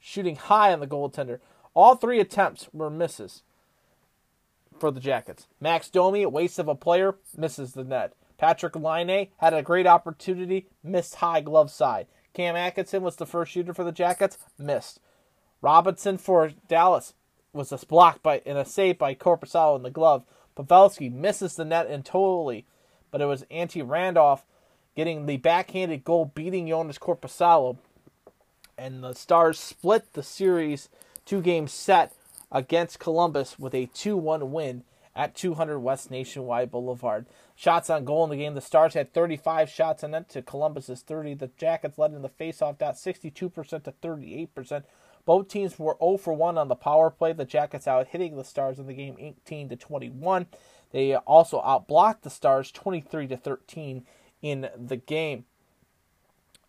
Shooting 0.00 0.36
high 0.36 0.72
on 0.72 0.80
the 0.80 0.86
goaltender. 0.86 1.40
All 1.74 1.94
three 1.94 2.20
attempts 2.20 2.68
were 2.72 2.90
misses 2.90 3.42
for 4.78 4.90
the 4.90 5.00
Jackets. 5.00 5.46
Max 5.60 5.88
Domi, 5.88 6.22
a 6.22 6.28
waste 6.28 6.58
of 6.58 6.68
a 6.68 6.74
player, 6.74 7.16
misses 7.36 7.72
the 7.72 7.84
net. 7.84 8.14
Patrick 8.42 8.74
Laine 8.74 9.28
had 9.36 9.54
a 9.54 9.62
great 9.62 9.86
opportunity, 9.86 10.66
missed 10.82 11.14
high 11.14 11.40
glove 11.40 11.70
side. 11.70 12.08
Cam 12.34 12.56
Atkinson 12.56 13.00
was 13.00 13.14
the 13.14 13.24
first 13.24 13.52
shooter 13.52 13.72
for 13.72 13.84
the 13.84 13.92
Jackets, 13.92 14.36
missed. 14.58 14.98
Robinson 15.60 16.18
for 16.18 16.50
Dallas 16.66 17.14
was 17.52 17.70
a 17.70 17.86
block 17.86 18.20
by 18.20 18.42
in 18.44 18.56
a 18.56 18.64
save 18.64 18.98
by 18.98 19.14
Korpisalo 19.14 19.76
in 19.76 19.84
the 19.84 19.90
glove. 19.90 20.24
Pavelski 20.56 21.12
misses 21.12 21.54
the 21.54 21.64
net 21.64 21.86
and 21.86 22.04
totally, 22.04 22.66
but 23.12 23.20
it 23.20 23.26
was 23.26 23.44
Antti 23.44 23.88
Randolph 23.88 24.44
getting 24.96 25.26
the 25.26 25.36
backhanded 25.36 26.02
goal, 26.02 26.32
beating 26.34 26.66
Jonas 26.66 26.98
Korpisalo, 26.98 27.76
and 28.76 29.04
the 29.04 29.14
Stars 29.14 29.60
split 29.60 30.14
the 30.14 30.22
series 30.24 30.88
two 31.24 31.42
game 31.42 31.68
set 31.68 32.12
against 32.50 32.98
Columbus 32.98 33.56
with 33.56 33.72
a 33.72 33.86
2 33.94 34.16
1 34.16 34.50
win 34.50 34.82
at 35.14 35.34
200 35.34 35.78
West 35.78 36.10
Nationwide 36.10 36.70
Boulevard. 36.70 37.26
Shots 37.62 37.90
on 37.90 38.04
goal 38.04 38.24
in 38.24 38.30
the 38.30 38.36
game. 38.36 38.54
The 38.54 38.60
Stars 38.60 38.94
had 38.94 39.14
35 39.14 39.70
shots 39.70 40.02
on 40.02 40.10
net 40.10 40.28
to 40.30 40.42
Columbus's 40.42 41.02
30. 41.02 41.34
The 41.34 41.46
Jackets 41.56 41.96
led 41.96 42.12
in 42.12 42.22
the 42.22 42.28
faceoff 42.28 42.76
dot 42.76 42.96
62% 42.96 43.30
to 43.84 43.92
38%. 44.02 44.82
Both 45.24 45.46
teams 45.46 45.78
were 45.78 45.96
0 46.02 46.16
for 46.16 46.32
1 46.32 46.58
on 46.58 46.66
the 46.66 46.74
power 46.74 47.08
play. 47.08 47.32
The 47.32 47.44
Jackets 47.44 47.86
out 47.86 48.08
hitting 48.08 48.36
the 48.36 48.42
Stars 48.42 48.80
in 48.80 48.88
the 48.88 48.94
game 48.94 49.14
18 49.16 49.68
to 49.68 49.76
21. 49.76 50.46
They 50.90 51.14
also 51.14 51.62
outblocked 51.62 52.22
the 52.22 52.30
Stars 52.30 52.72
23 52.72 53.28
to 53.28 53.36
13 53.36 54.06
in 54.42 54.68
the 54.76 54.96
game. 54.96 55.44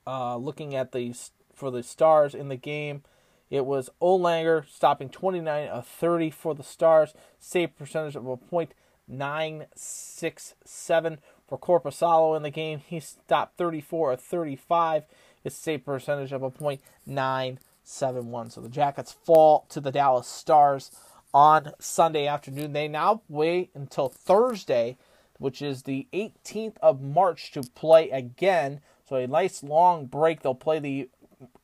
Uh, 0.05 0.37
looking 0.37 0.75
at 0.75 0.91
the 0.91 1.15
for 1.55 1.71
the 1.71 1.81
Stars 1.81 2.35
in 2.35 2.49
the 2.49 2.55
game, 2.55 3.01
it 3.49 3.65
was 3.65 3.89
Oettinger 3.99 4.69
stopping 4.69 5.09
29 5.09 5.69
of 5.69 5.87
30 5.87 6.29
for 6.29 6.53
the 6.53 6.61
Stars, 6.61 7.15
save 7.39 7.75
percentage 7.75 8.15
of 8.15 8.27
a 8.27 8.37
point 8.37 8.75
967 9.07 11.19
for 11.47 11.57
Korpisalo 11.57 12.35
in 12.35 12.43
the 12.43 12.49
game. 12.49 12.81
He 12.85 12.99
stopped 12.99 13.57
34 13.57 14.13
of 14.13 14.21
35, 14.21 15.05
his 15.43 15.55
save 15.55 15.85
percentage 15.85 16.31
of 16.31 16.43
a 16.43 16.49
point 16.49 16.81
971. 17.05 18.49
So 18.49 18.61
the 18.61 18.69
Jackets 18.69 19.11
fall 19.11 19.65
to 19.69 19.79
the 19.79 19.91
Dallas 19.91 20.27
Stars 20.27 20.91
on 21.33 21.71
Sunday 21.79 22.27
afternoon. 22.27 22.73
They 22.73 22.87
now 22.87 23.21
wait 23.27 23.71
until 23.73 24.09
Thursday, 24.09 24.97
which 25.39 25.61
is 25.61 25.83
the 25.83 26.07
18th 26.13 26.77
of 26.81 27.01
March, 27.01 27.51
to 27.51 27.61
play 27.61 28.09
again 28.09 28.81
So 29.09 29.17
a 29.17 29.27
nice 29.27 29.63
long 29.63 30.05
break. 30.05 30.41
They'll 30.41 30.55
play 30.55 30.79
the 30.79 31.09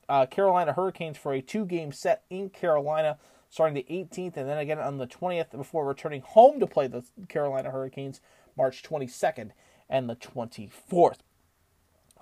uh, 0.07 0.25
Carolina 0.25 0.73
Hurricanes 0.73 1.17
for 1.17 1.33
a 1.33 1.41
two-game 1.41 1.91
set 1.91 2.23
in 2.29 2.49
Carolina, 2.49 3.17
starting 3.49 3.73
the 3.73 3.85
18th 3.89 4.37
and 4.37 4.47
then 4.47 4.57
again 4.57 4.79
on 4.79 4.97
the 4.97 5.07
20th 5.07 5.51
before 5.51 5.85
returning 5.85 6.21
home 6.21 6.59
to 6.59 6.67
play 6.67 6.87
the 6.87 7.03
Carolina 7.27 7.71
Hurricanes 7.71 8.21
March 8.55 8.83
22nd 8.83 9.51
and 9.89 10.09
the 10.09 10.15
24th. 10.15 11.19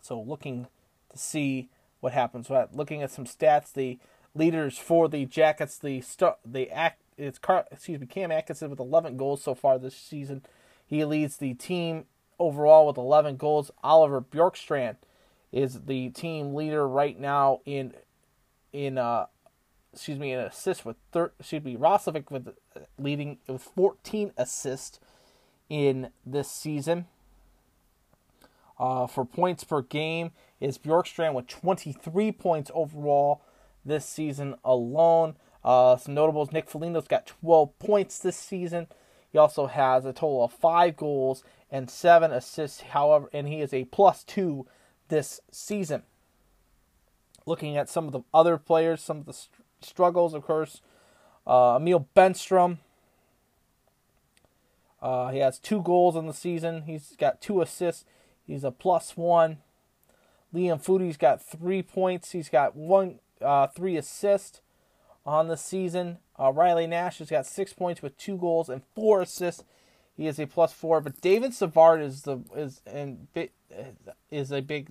So 0.02 0.22
looking 0.22 0.68
to 1.12 1.18
see 1.18 1.70
what 2.00 2.14
happens. 2.14 2.48
But 2.48 2.76
Looking 2.76 3.02
at 3.02 3.12
some 3.12 3.26
stats, 3.26 3.74
the 3.74 4.00
leaders 4.34 4.78
for 4.78 5.10
the 5.10 5.26
Jackets, 5.26 5.78
the 5.78 6.02
star, 6.02 6.38
the 6.46 6.70
act, 6.72 7.02
it's 7.18 7.40
Car, 7.40 7.66
excuse 7.72 8.00
me, 8.00 8.08
Cam 8.08 8.32
Atkinson 8.32 8.70
with 8.70 8.80
11 8.80 9.18
goals 9.18 9.44
so 9.44 9.56
far 9.56 9.78
this 9.78 9.96
season. 9.96 10.44
He 10.86 11.04
leads 11.04 11.38
the 11.38 11.56
team 11.56 12.06
overall 12.40 12.88
with 12.88 12.98
11 12.98 13.38
goals. 13.38 13.72
Oliver 13.84 14.22
Bjorkstrand 14.22 14.98
is 15.52 15.86
the 15.86 16.10
team 16.10 16.54
leader 16.54 16.88
right 16.88 17.20
now 17.20 17.62
in 17.66 17.94
in 18.74 18.98
uh 18.98 19.26
excuse 19.98 20.20
me 20.20 20.32
in 20.32 20.40
assists 20.40 20.86
with 20.86 20.96
thir- 21.12 21.32
excuse 21.40 21.64
me 21.64 21.76
Roslovic 21.76 22.30
with 22.30 22.50
uh, 22.50 22.82
leading 23.00 23.40
with 23.48 23.64
14 23.64 24.32
assists 24.38 25.00
in 25.70 26.12
this 26.24 26.52
season. 26.52 27.08
Uh, 28.80 29.08
for 29.08 29.26
points 29.26 29.64
per 29.64 29.82
game 29.82 30.34
is 30.62 30.78
Bjorkstrand 30.78 31.34
with 31.34 31.48
23 31.48 32.32
points 32.32 32.70
overall 32.76 33.42
this 33.84 34.06
season 34.06 34.54
alone. 34.64 35.36
Uh, 35.64 35.98
some 35.98 36.14
notables: 36.14 36.52
Nick 36.52 36.70
Foligno's 36.70 37.08
got 37.08 37.26
12 37.26 37.80
points 37.80 38.20
this 38.20 38.38
season. 38.38 38.86
He 39.32 39.40
also 39.40 39.66
has 39.66 40.06
a 40.06 40.14
total 40.14 40.44
of 40.44 40.54
five 40.54 40.96
goals 40.96 41.44
and 41.72 41.90
seven 41.90 42.32
assists. 42.32 42.82
However, 42.82 43.32
and 43.34 43.48
he 43.48 43.62
is 43.62 43.74
a 43.74 43.86
plus 43.86 44.24
two 44.24 44.68
this 45.08 45.42
season. 45.52 46.04
Looking 47.48 47.78
at 47.78 47.90
some 47.90 48.06
of 48.06 48.12
the 48.12 48.22
other 48.32 48.58
players, 48.58 49.02
some 49.02 49.18
of 49.18 49.26
the 49.26 49.34
struggles, 49.88 50.34
of 50.34 50.44
course, 50.44 50.82
uh, 51.46 51.78
Emil 51.78 52.08
Bemstrom. 52.16 52.78
Uh, 55.02 55.30
he 55.30 55.40
has 55.40 55.60
two 55.60 55.82
goals 55.82 56.16
in 56.16 56.28
the 56.28 56.34
season. 56.34 56.84
He's 56.84 57.16
got 57.18 57.42
two 57.42 57.62
assists. 57.62 58.06
He's 58.46 58.64
a 58.64 58.72
plus 58.72 59.16
one. 59.16 59.58
Liam 60.54 60.84
Foudy's 60.84 61.18
got 61.18 61.42
three 61.42 61.82
points. 61.82 62.32
He's 62.32 62.50
got 62.50 62.76
one, 62.76 63.20
uh, 63.42 63.68
three 63.68 63.98
assists 63.98 64.62
on 65.26 65.50
the 65.50 65.58
season. 65.58 66.18
Uh, 66.40 66.52
Riley 66.52 66.88
Nash 66.88 67.20
has 67.20 67.30
got 67.30 67.46
six 67.46 67.74
points 67.74 68.02
with 68.02 68.18
two 68.18 68.38
goals 68.38 68.70
and 68.70 68.82
four 68.96 69.22
assists. 69.22 69.64
He 70.16 70.26
is 70.28 70.40
a 70.40 70.48
plus 70.48 70.74
four. 70.74 71.02
But 71.02 71.22
David 71.22 71.54
Savard 71.54 72.02
is 72.02 72.24
the 72.24 72.40
is 72.56 72.82
and 72.88 73.28
is 74.32 74.52
a 74.52 74.62
big 74.62 74.90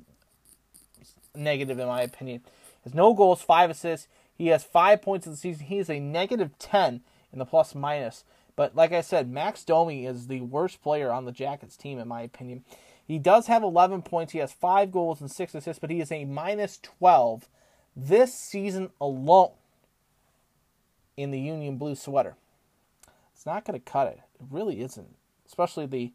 negative 1.35 1.78
in 1.78 1.88
my 1.88 2.02
opinion. 2.02 2.42
Has 2.85 2.94
no 2.94 3.14
goals, 3.14 3.42
five 3.42 3.70
assists. 3.70 4.06
He 4.37 4.49
has 4.49 4.64
five 4.64 5.03
points 5.03 5.27
in 5.27 5.33
the 5.33 5.38
season. 5.38 5.66
He 5.66 5.79
is 5.79 5.90
a 5.90 6.01
negative 6.01 6.59
ten 6.59 7.01
in 7.33 7.38
the 7.38 7.44
plus 7.44 7.75
minus. 7.75 8.25
But 8.55 8.75
like 8.75 8.92
I 8.92 9.01
said, 9.01 9.31
Max 9.31 9.64
Domi 9.64 10.07
is 10.07 10.27
the 10.27 10.40
worst 10.40 10.83
player 10.83 11.11
on 11.12 11.25
the 11.25 11.33
Jackets 11.33 11.77
team 11.77 11.99
in 11.99 12.09
my 12.09 12.22
opinion. 12.22 12.64
He 13.07 13.18
does 13.18 13.46
have 13.46 13.62
11 13.62 14.03
points. 14.03 14.33
He 14.33 14.40
has 14.40 14.53
five 14.53 14.90
goals 14.90 15.20
and 15.20 15.31
six 15.31 15.55
assists, 15.55 15.79
but 15.79 15.90
he 15.90 16.01
is 16.01 16.11
a 16.11 16.25
minus 16.25 16.79
12 16.79 17.49
this 17.94 18.35
season 18.35 18.90
alone 19.01 19.53
in 21.16 21.31
the 21.31 21.40
Union 21.40 21.79
Blue 21.79 21.94
sweater. 21.94 22.37
It's 23.33 23.46
not 23.46 23.64
going 23.64 23.79
to 23.79 23.85
cut 23.85 24.09
it. 24.09 24.20
It 24.40 24.46
really 24.51 24.83
isn't, 24.83 25.14
especially 25.46 25.87
the 25.87 26.12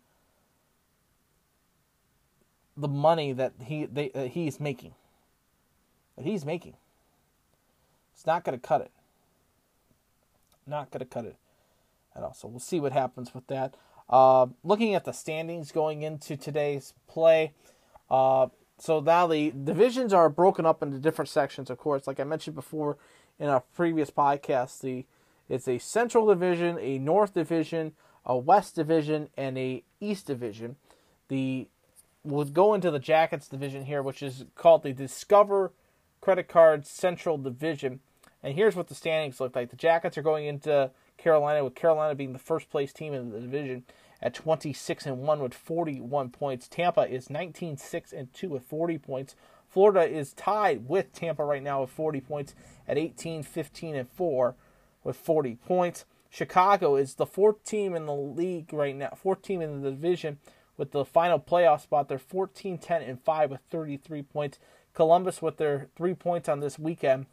the 2.78 2.88
money 2.88 3.34
that 3.34 3.54
he 3.64 3.86
they, 3.86 4.10
that 4.10 4.30
he's 4.30 4.60
making. 4.60 4.94
That 6.18 6.26
he's 6.26 6.46
making. 6.46 6.76
It's 8.22 8.28
not 8.28 8.44
going 8.44 8.56
to 8.56 8.62
cut 8.62 8.82
it. 8.82 8.92
Not 10.68 10.92
going 10.92 11.00
to 11.00 11.08
cut 11.08 11.26
it 11.26 11.38
at 12.16 12.22
all. 12.22 12.36
So 12.36 12.48
we'll 12.48 12.60
see 12.60 12.80
what 12.80 12.92
happens 12.92 13.34
with 13.34 13.48
that. 13.48 13.74
Uh, 14.08 14.46
looking 14.64 14.94
at 14.94 15.06
the 15.06 15.12
standings 15.12 15.72
going 15.72 16.04
into 16.04 16.38
today's 16.38 16.94
play, 17.08 17.54
uh, 18.12 18.50
so 18.78 19.00
now 19.00 19.26
the 19.26 19.50
divisions 19.50 20.14
are 20.14 20.30
broken 20.30 20.68
up 20.68 20.84
into 20.84 21.00
different 21.00 21.30
sections. 21.30 21.72
Of 21.72 21.80
course, 21.80 22.06
like 22.06 22.20
I 22.20 22.24
mentioned 22.24 22.56
before 22.56 23.00
in 23.40 23.50
a 23.50 23.64
previous 23.74 24.12
podcast, 24.12 24.82
the 24.82 25.08
it's 25.50 25.68
a 25.68 25.80
Central 25.80 26.28
Division, 26.28 26.78
a 26.80 27.00
North 27.00 27.34
Division, 27.34 27.94
a 28.24 28.38
West 28.38 28.76
Division, 28.76 29.30
and 29.36 29.58
a 29.58 29.84
East 30.00 30.28
Division. 30.28 30.76
The 31.28 31.70
we'll 32.24 32.46
go 32.46 32.76
into 32.76 32.92
the 32.92 33.00
Jackets 33.00 33.48
division 33.48 33.86
here, 33.86 34.04
which 34.04 34.22
is 34.22 34.46
called 34.54 34.84
the 34.84 34.94
Discover 34.94 35.72
Credit 36.22 36.48
Card 36.48 36.86
Central 36.86 37.40
Division. 37.40 38.00
And 38.44 38.56
here's 38.56 38.76
what 38.76 38.88
the 38.88 38.96
standings 38.96 39.40
look 39.40 39.56
like. 39.56 39.70
The 39.70 39.76
Jackets 39.76 40.18
are 40.18 40.24
going 40.24 40.46
into 40.46 40.92
Carolina, 41.18 41.64
with 41.64 41.76
Carolina 41.76 42.16
being 42.16 42.34
the 42.34 42.40
first 42.40 42.70
place 42.70 42.92
team 42.92 43.14
in 43.14 43.30
the 43.30 43.40
division 43.40 43.84
at 44.22 44.34
26 44.34 45.06
and 45.06 45.20
1 45.20 45.40
with 45.40 45.54
41 45.54 46.30
points. 46.30 46.68
Tampa 46.68 47.02
is 47.02 47.30
19 47.30 47.78
6 47.78 48.14
and 48.14 48.34
2 48.34 48.50
with 48.50 48.64
40 48.64 48.98
points. 48.98 49.36
Florida 49.70 50.04
is 50.04 50.34
tied 50.34 50.90
with 50.90 51.14
Tampa 51.14 51.46
right 51.46 51.64
now 51.64 51.82
with 51.82 51.92
40 51.92 52.22
points 52.22 52.56
at 52.88 52.98
18 52.98 53.44
15 53.44 53.96
and 53.96 54.10
4 54.10 54.56
with 55.04 55.16
40 55.16 55.56
points. 55.56 56.06
Chicago 56.30 56.96
is 56.96 57.16
the 57.16 57.26
fourth 57.26 57.64
team 57.64 57.96
in 57.96 58.06
the 58.06 58.16
league 58.16 58.74
right 58.74 58.96
now, 58.96 59.10
fourth 59.16 59.42
team 59.42 59.62
in 59.62 59.82
the 59.82 59.92
division 59.92 60.40
with 60.78 60.92
the 60.92 61.06
final 61.06 61.40
playoff 61.40 61.82
spot. 61.82 62.08
They're 62.08 62.20
14 62.20 62.78
10 62.78 63.02
and 63.02 63.22
5 63.22 63.52
with 63.52 63.62
33 63.70 64.24
points. 64.24 64.60
Columbus 64.94 65.42
with 65.42 65.58
their 65.58 65.88
3 65.96 66.14
points 66.16 66.50
on 66.50 66.60
this 66.60 66.78
weekend 66.78 67.28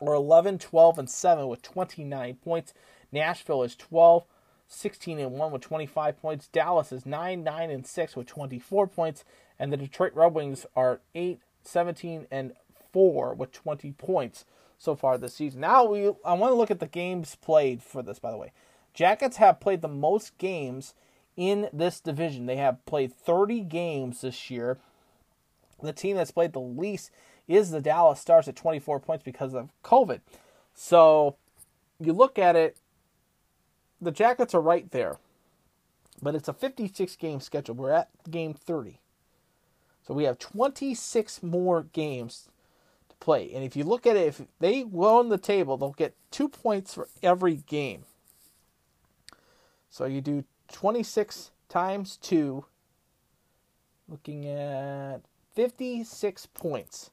or 0.00 0.14
11 0.14 0.58
12 0.58 0.98
and 0.98 1.10
7 1.10 1.46
with 1.48 1.62
29 1.62 2.36
points. 2.36 2.74
Nashville 3.12 3.62
is 3.62 3.76
12 3.76 4.24
16 4.66 5.18
and 5.18 5.32
1 5.32 5.52
with 5.52 5.62
25 5.62 6.20
points. 6.20 6.48
Dallas 6.48 6.92
is 6.92 7.06
9 7.06 7.44
9 7.44 7.70
and 7.70 7.86
6 7.86 8.16
with 8.16 8.26
24 8.26 8.86
points 8.88 9.24
and 9.58 9.72
the 9.72 9.76
Detroit 9.76 10.12
Red 10.14 10.34
Wings 10.34 10.66
are 10.74 11.00
8 11.14 11.40
17 11.62 12.26
and 12.30 12.52
4 12.92 13.34
with 13.34 13.52
20 13.52 13.92
points 13.92 14.44
so 14.78 14.94
far 14.94 15.16
this 15.16 15.34
season. 15.34 15.60
Now 15.60 15.84
we 15.84 16.06
I 16.24 16.34
want 16.34 16.50
to 16.52 16.56
look 16.56 16.70
at 16.70 16.80
the 16.80 16.86
games 16.86 17.36
played 17.36 17.82
for 17.82 18.02
this 18.02 18.18
by 18.18 18.30
the 18.30 18.36
way. 18.36 18.52
Jackets 18.92 19.38
have 19.38 19.60
played 19.60 19.82
the 19.82 19.88
most 19.88 20.38
games 20.38 20.94
in 21.36 21.68
this 21.72 22.00
division. 22.00 22.46
They 22.46 22.56
have 22.56 22.84
played 22.86 23.12
30 23.12 23.60
games 23.62 24.20
this 24.20 24.50
year. 24.50 24.78
The 25.82 25.92
team 25.92 26.16
that's 26.16 26.30
played 26.30 26.52
the 26.52 26.60
least 26.60 27.10
is 27.46 27.70
the 27.70 27.80
Dallas 27.80 28.20
Stars 28.20 28.48
at 28.48 28.56
24 28.56 29.00
points 29.00 29.24
because 29.24 29.54
of 29.54 29.70
COVID. 29.82 30.20
So 30.74 31.36
you 32.00 32.12
look 32.12 32.38
at 32.38 32.56
it, 32.56 32.76
the 34.00 34.10
Jackets 34.10 34.54
are 34.54 34.60
right 34.60 34.90
there. 34.90 35.18
But 36.22 36.34
it's 36.34 36.48
a 36.48 36.52
56 36.52 37.16
game 37.16 37.40
schedule. 37.40 37.74
We're 37.74 37.90
at 37.90 38.08
game 38.30 38.54
30. 38.54 39.00
So 40.06 40.14
we 40.14 40.24
have 40.24 40.38
26 40.38 41.42
more 41.42 41.84
games 41.92 42.48
to 43.08 43.16
play. 43.16 43.52
And 43.54 43.64
if 43.64 43.74
you 43.74 43.84
look 43.84 44.06
at 44.06 44.16
it, 44.16 44.28
if 44.28 44.42
they 44.60 44.84
won 44.84 45.28
the 45.28 45.38
table, 45.38 45.76
they'll 45.76 45.92
get 45.92 46.14
two 46.30 46.48
points 46.48 46.94
for 46.94 47.08
every 47.22 47.56
game. 47.56 48.04
So 49.90 50.04
you 50.06 50.20
do 50.20 50.44
26 50.72 51.50
times 51.68 52.16
2, 52.18 52.64
looking 54.08 54.46
at 54.46 55.20
56 55.54 56.46
points 56.46 57.10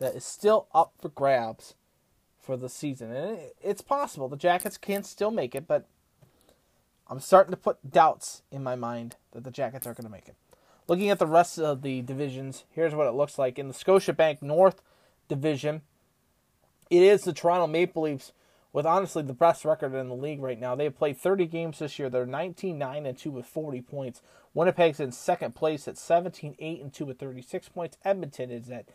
that 0.00 0.16
is 0.16 0.24
still 0.24 0.66
up 0.74 0.92
for 1.00 1.10
grabs 1.10 1.74
for 2.40 2.56
the 2.56 2.68
season. 2.68 3.12
And 3.12 3.38
it's 3.62 3.82
possible 3.82 4.28
the 4.28 4.36
Jackets 4.36 4.76
can 4.76 5.04
still 5.04 5.30
make 5.30 5.54
it, 5.54 5.68
but 5.68 5.86
I'm 7.08 7.20
starting 7.20 7.52
to 7.52 7.56
put 7.56 7.90
doubts 7.90 8.42
in 8.50 8.62
my 8.62 8.74
mind 8.74 9.16
that 9.32 9.44
the 9.44 9.50
Jackets 9.50 9.86
are 9.86 9.94
going 9.94 10.06
to 10.06 10.10
make 10.10 10.28
it. 10.28 10.34
Looking 10.88 11.10
at 11.10 11.20
the 11.20 11.26
rest 11.26 11.58
of 11.58 11.82
the 11.82 12.02
divisions, 12.02 12.64
here's 12.70 12.94
what 12.94 13.06
it 13.06 13.14
looks 13.14 13.38
like. 13.38 13.58
In 13.58 13.68
the 13.68 13.74
Scotiabank 13.74 14.42
North 14.42 14.82
Division, 15.28 15.82
it 16.88 17.02
is 17.02 17.22
the 17.22 17.32
Toronto 17.32 17.68
Maple 17.68 18.02
Leafs 18.02 18.32
with 18.72 18.86
honestly 18.86 19.22
the 19.22 19.32
best 19.32 19.64
record 19.64 19.94
in 19.94 20.08
the 20.08 20.14
league 20.14 20.40
right 20.40 20.58
now. 20.58 20.74
They 20.74 20.84
have 20.84 20.98
played 20.98 21.18
30 21.18 21.46
games 21.46 21.78
this 21.78 21.98
year. 21.98 22.08
They're 22.08 22.26
19 22.26 22.78
9 22.78 23.06
and 23.06 23.18
2 23.18 23.30
with 23.30 23.46
40 23.46 23.82
points. 23.82 24.22
Winnipeg's 24.54 24.98
in 24.98 25.12
second 25.12 25.54
place 25.54 25.86
at 25.86 25.98
17 25.98 26.56
8 26.58 26.80
and 26.80 26.92
2 26.92 27.04
with 27.04 27.18
36 27.18 27.68
points. 27.68 27.96
Edmonton 28.04 28.50
is 28.50 28.70
at 28.70 28.86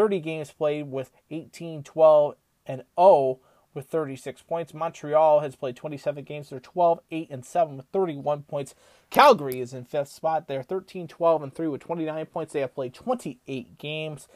30 0.00 0.20
games 0.20 0.50
played 0.50 0.90
with 0.90 1.10
18, 1.30 1.82
12, 1.82 2.34
and 2.64 2.84
0 2.98 3.38
with 3.74 3.84
36 3.84 4.40
points. 4.40 4.72
Montreal 4.72 5.40
has 5.40 5.56
played 5.56 5.76
27 5.76 6.24
games. 6.24 6.48
They're 6.48 6.58
12, 6.58 7.00
8, 7.10 7.28
and 7.30 7.44
7 7.44 7.76
with 7.76 7.84
31 7.92 8.44
points. 8.44 8.74
Calgary 9.10 9.60
is 9.60 9.74
in 9.74 9.84
fifth 9.84 10.08
spot. 10.08 10.48
They're 10.48 10.62
13, 10.62 11.06
12, 11.06 11.42
and 11.42 11.54
3 11.54 11.68
with 11.68 11.82
29 11.82 12.24
points. 12.24 12.54
They 12.54 12.60
have 12.60 12.74
played 12.74 12.94
28 12.94 13.76
games. 13.76 14.26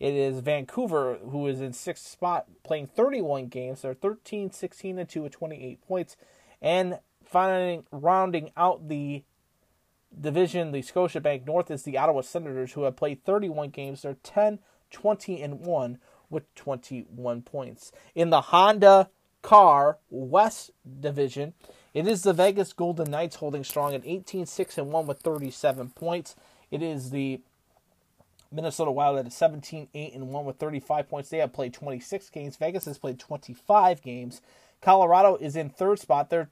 It 0.00 0.14
is 0.14 0.40
Vancouver 0.40 1.18
who 1.18 1.46
is 1.46 1.60
in 1.60 1.72
sixth 1.72 2.08
spot, 2.08 2.46
playing 2.64 2.88
31 2.88 3.46
games. 3.46 3.82
They're 3.82 3.94
13, 3.94 4.50
16, 4.50 4.98
and 4.98 5.08
2 5.08 5.22
with 5.22 5.32
28 5.34 5.86
points. 5.86 6.16
And 6.60 6.98
finally, 7.24 7.84
rounding 7.92 8.50
out 8.56 8.88
the 8.88 9.22
division, 10.20 10.72
the 10.72 10.82
Scotiabank 10.82 11.46
North, 11.46 11.70
is 11.70 11.84
the 11.84 11.96
Ottawa 11.96 12.22
Senators, 12.22 12.72
who 12.72 12.82
have 12.82 12.96
played 12.96 13.24
31 13.24 13.68
games. 13.68 14.02
They're 14.02 14.16
10, 14.24 14.58
20, 14.92 15.42
and 15.42 15.60
1 15.60 15.98
with 16.30 16.54
21 16.54 17.42
points. 17.42 17.92
In 18.14 18.30
the 18.30 18.40
Honda 18.40 19.10
Car 19.42 19.98
West 20.10 20.70
division, 21.00 21.54
it 21.94 22.06
is 22.06 22.22
the 22.22 22.32
Vegas 22.32 22.72
Golden 22.72 23.10
Knights 23.10 23.36
holding 23.36 23.64
strong 23.64 23.94
at 23.94 24.02
18, 24.04 24.46
6, 24.46 24.78
and 24.78 24.92
1 24.92 25.06
with 25.06 25.20
37 25.20 25.90
points. 25.90 26.36
It 26.70 26.82
is 26.82 27.10
the 27.10 27.40
Minnesota 28.50 28.90
Wild 28.90 29.18
at 29.18 29.32
17, 29.32 29.88
8, 29.92 30.14
and 30.14 30.28
1 30.28 30.44
with 30.44 30.56
35 30.56 31.08
points. 31.08 31.28
They 31.28 31.38
have 31.38 31.52
played 31.52 31.74
26 31.74 32.30
games. 32.30 32.56
Vegas 32.56 32.84
has 32.84 32.98
played 32.98 33.18
25 33.18 34.02
games. 34.02 34.40
Colorado 34.80 35.36
is 35.36 35.56
in 35.56 35.70
third 35.70 35.98
spot. 35.98 36.30
They're, 36.30 36.50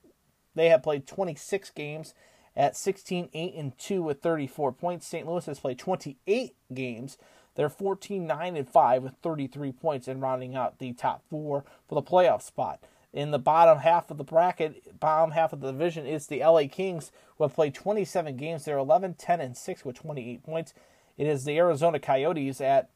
they 0.54 0.68
have 0.68 0.82
played 0.82 1.06
26 1.06 1.70
games 1.70 2.14
at 2.56 2.76
16, 2.76 3.28
8, 3.32 3.54
and 3.54 3.78
2 3.78 4.02
with 4.02 4.22
34 4.22 4.72
points. 4.72 5.06
St. 5.06 5.26
Louis 5.26 5.46
has 5.46 5.60
played 5.60 5.78
28 5.78 6.54
games. 6.72 7.18
They're 7.60 7.68
14, 7.68 8.26
9, 8.26 8.56
and 8.56 8.66
5 8.66 9.02
with 9.02 9.16
33 9.20 9.72
points 9.72 10.08
and 10.08 10.22
rounding 10.22 10.56
out 10.56 10.78
the 10.78 10.94
top 10.94 11.22
four 11.28 11.66
for 11.86 11.94
the 11.94 12.00
playoff 12.00 12.40
spot. 12.40 12.80
In 13.12 13.32
the 13.32 13.38
bottom 13.38 13.80
half 13.80 14.10
of 14.10 14.16
the 14.16 14.24
bracket, 14.24 14.98
bottom 14.98 15.32
half 15.32 15.52
of 15.52 15.60
the 15.60 15.70
division 15.70 16.06
is 16.06 16.26
the 16.26 16.40
LA 16.40 16.62
Kings, 16.72 17.12
who 17.36 17.44
have 17.44 17.52
played 17.52 17.74
27 17.74 18.38
games. 18.38 18.64
They're 18.64 18.78
11, 18.78 19.12
10, 19.12 19.42
and 19.42 19.54
6 19.54 19.84
with 19.84 19.96
28 19.96 20.42
points. 20.42 20.72
It 21.18 21.26
is 21.26 21.44
the 21.44 21.58
Arizona 21.58 22.00
Coyotes 22.00 22.62
at 22.62 22.88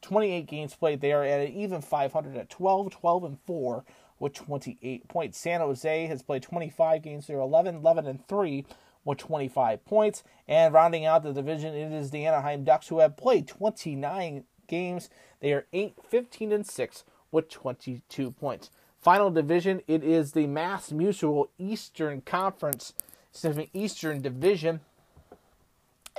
28 0.00 0.46
games 0.46 0.74
played. 0.74 1.02
They 1.02 1.12
are 1.12 1.22
at 1.22 1.48
an 1.48 1.52
even 1.52 1.82
500 1.82 2.38
at 2.38 2.48
12, 2.48 2.92
12, 2.92 3.22
and 3.22 3.38
4 3.46 3.84
with 4.18 4.32
28 4.32 5.08
points. 5.08 5.36
San 5.36 5.60
Jose 5.60 6.06
has 6.06 6.22
played 6.22 6.42
25 6.42 7.02
games. 7.02 7.26
They're 7.26 7.38
11, 7.38 7.76
11, 7.76 8.06
and 8.06 8.26
3 8.26 8.64
with 9.06 9.18
25 9.18 9.86
points. 9.86 10.22
And 10.46 10.74
rounding 10.74 11.06
out 11.06 11.22
the 11.22 11.32
division, 11.32 11.74
it 11.74 11.92
is 11.92 12.10
the 12.10 12.26
Anaheim 12.26 12.64
Ducks 12.64 12.88
who 12.88 12.98
have 12.98 13.16
played 13.16 13.48
29 13.48 14.44
games. 14.66 15.08
They 15.40 15.52
are 15.52 15.66
8, 15.72 15.94
15, 16.06 16.52
and 16.52 16.66
6 16.66 17.04
with 17.30 17.48
22 17.48 18.30
points. 18.32 18.70
Final 19.00 19.30
division, 19.30 19.80
it 19.86 20.02
is 20.02 20.32
the 20.32 20.46
Mass 20.46 20.90
Mutual 20.90 21.48
Eastern 21.58 22.20
Conference, 22.22 22.92
excuse 23.30 23.56
me, 23.56 23.70
Eastern 23.72 24.20
Division. 24.20 24.80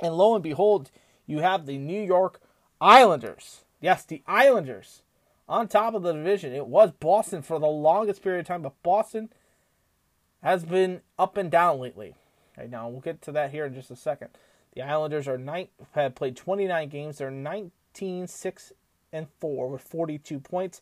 And 0.02 0.14
lo 0.14 0.34
and 0.34 0.42
behold, 0.42 0.90
you 1.26 1.40
have 1.40 1.66
the 1.66 1.76
New 1.76 2.00
York 2.00 2.40
Islanders. 2.80 3.64
Yes, 3.80 4.04
the 4.04 4.22
Islanders 4.26 5.02
on 5.48 5.68
top 5.68 5.94
of 5.94 6.02
the 6.02 6.12
division. 6.12 6.52
It 6.52 6.66
was 6.66 6.92
Boston 6.92 7.42
for 7.42 7.58
the 7.58 7.66
longest 7.66 8.22
period 8.22 8.40
of 8.40 8.46
time, 8.46 8.62
but 8.62 8.80
Boston 8.82 9.30
has 10.42 10.64
been 10.64 11.00
up 11.18 11.36
and 11.36 11.50
down 11.50 11.80
lately. 11.80 12.14
Now, 12.66 12.88
we'll 12.88 13.00
get 13.00 13.22
to 13.22 13.32
that 13.32 13.50
here 13.50 13.66
in 13.66 13.74
just 13.74 13.90
a 13.90 13.96
second. 13.96 14.30
The 14.74 14.82
Islanders 14.82 15.28
are 15.28 15.38
nine, 15.38 15.68
have 15.92 16.14
played 16.14 16.36
29 16.36 16.88
games. 16.88 17.18
They're 17.18 17.30
19, 17.30 18.26
6, 18.26 18.72
and 19.12 19.26
4 19.40 19.68
with 19.68 19.82
42 19.82 20.40
points. 20.40 20.80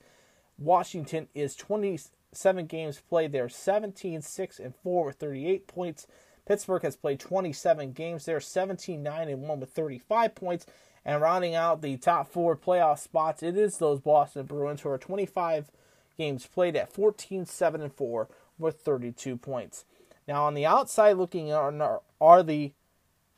Washington 0.59 1.29
is 1.35 1.55
27 1.55 2.66
games 2.66 3.01
played. 3.09 3.33
They're 3.33 3.49
17, 3.49 4.22
6, 4.22 4.59
and 4.59 4.74
4 4.74 5.07
with 5.07 5.16
38 5.16 5.66
points. 5.66 6.07
Pittsburgh 6.47 6.83
has 6.83 6.97
played 6.97 7.20
27 7.20 7.93
games. 7.93 8.24
They're 8.24 8.41
17, 8.41 9.03
9, 9.03 9.29
and 9.29 9.43
1 9.43 9.61
with 9.61 9.70
35 9.70 10.35
points. 10.35 10.66
And 11.05 11.20
rounding 11.20 11.55
out 11.55 11.83
the 11.83 11.97
top 11.97 12.29
four 12.29 12.57
playoff 12.57 12.99
spots, 12.99 13.43
it 13.43 13.57
is 13.57 13.79
those 13.79 14.01
Boston 14.01 14.45
Bruins 14.47 14.81
who 14.81 14.91
are 14.91 14.99
25 14.99 15.70
games 16.18 16.47
played 16.47 16.74
at 16.74 16.93
14, 16.93 17.47
7, 17.47 17.81
and 17.81 17.93
4 17.93 18.29
with 18.59 18.81
32 18.81 19.37
points. 19.37 19.85
Now, 20.27 20.45
on 20.45 20.55
the 20.55 20.66
outside 20.66 21.16
looking 21.16 21.53
are, 21.53 22.03
are 22.20 22.43
the 22.43 22.72